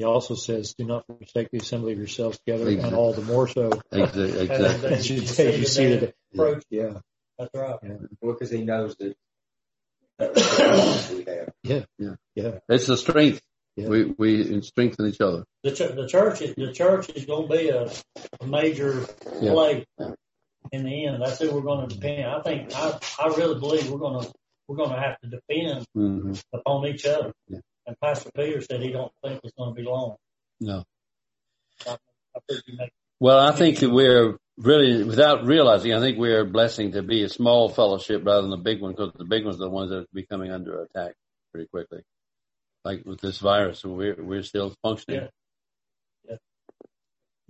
He 0.00 0.04
also 0.06 0.34
says, 0.34 0.72
"Do 0.78 0.86
not 0.86 1.04
forsake 1.06 1.50
the 1.50 1.58
assembly 1.58 1.92
of 1.92 1.98
yourselves 1.98 2.38
together," 2.38 2.66
exactly. 2.70 2.88
and 2.88 2.96
all 2.96 3.12
the 3.12 3.20
more 3.20 3.46
so 3.46 3.82
exactly. 3.92 4.30
exactly. 4.40 4.88
as 4.94 5.10
you, 5.10 5.20
as 5.20 5.38
you 5.38 5.66
see 5.66 5.96
the 5.96 6.14
approach. 6.32 6.64
Yeah, 6.70 7.00
that's 7.38 7.50
right. 7.54 7.76
Yeah. 7.82 7.96
Well, 8.22 8.32
because 8.32 8.50
he 8.50 8.64
knows 8.64 8.96
that. 8.96 9.14
we. 11.12 11.26
Yeah, 11.62 11.84
yeah, 11.98 12.14
yeah. 12.34 12.58
It's 12.70 12.86
the 12.86 12.96
strength. 12.96 13.42
Yeah. 13.76 13.88
We 13.88 14.14
we 14.16 14.62
strengthen 14.62 15.06
each 15.06 15.20
other. 15.20 15.44
The, 15.64 15.72
ch- 15.72 15.94
the 15.94 16.08
church 16.08 16.40
is 16.40 16.54
the 16.54 16.72
church 16.72 17.10
is 17.10 17.26
going 17.26 17.50
to 17.50 17.54
be 17.54 17.68
a, 17.68 17.90
a 18.40 18.46
major 18.46 19.06
yeah. 19.38 19.52
play 19.52 19.84
yeah. 19.98 20.14
in 20.72 20.84
the 20.84 21.06
end. 21.08 21.20
That's 21.20 21.38
who 21.40 21.52
we're 21.52 21.60
going 21.60 21.86
to 21.86 21.94
depend. 21.94 22.24
I 22.24 22.40
think 22.40 22.74
I 22.74 22.98
I 23.22 23.26
really 23.36 23.60
believe 23.60 23.90
we're 23.90 23.98
going 23.98 24.24
to 24.24 24.32
we're 24.66 24.76
going 24.76 24.90
to 24.92 24.98
have 24.98 25.20
to 25.20 25.28
depend 25.28 25.84
mm-hmm. 25.94 26.32
upon 26.54 26.86
each 26.86 27.04
other. 27.04 27.34
Yeah. 27.48 27.58
And 27.90 27.98
Pastor 27.98 28.30
Peter 28.36 28.60
said 28.60 28.80
he 28.82 28.92
don't 28.92 29.10
think 29.20 29.40
it's 29.42 29.52
going 29.58 29.74
to 29.74 29.74
be 29.74 29.82
long. 29.82 30.14
No. 30.60 30.84
I, 31.84 31.96
I 32.36 32.88
well, 33.18 33.40
I 33.40 33.50
think 33.50 33.80
that 33.80 33.90
we're 33.90 34.36
really, 34.56 35.02
without 35.02 35.44
realizing, 35.44 35.92
I 35.92 35.98
think 35.98 36.16
we're 36.16 36.42
a 36.42 36.46
blessing 36.46 36.92
to 36.92 37.02
be 37.02 37.24
a 37.24 37.28
small 37.28 37.68
fellowship 37.68 38.24
rather 38.24 38.42
than 38.42 38.52
a 38.52 38.62
big 38.62 38.80
one 38.80 38.92
because 38.92 39.10
the 39.18 39.24
big 39.24 39.44
ones 39.44 39.56
are 39.56 39.64
the 39.64 39.70
ones 39.70 39.90
that 39.90 40.02
are 40.02 40.06
becoming 40.14 40.52
under 40.52 40.80
attack 40.84 41.14
pretty 41.50 41.66
quickly. 41.66 42.02
Like 42.84 43.02
with 43.04 43.20
this 43.20 43.38
virus, 43.38 43.84
we're, 43.84 44.22
we're 44.22 44.44
still 44.44 44.72
functioning. 44.84 45.28
Yeah. 46.28 46.30
yeah. 46.30 46.36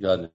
God 0.00 0.30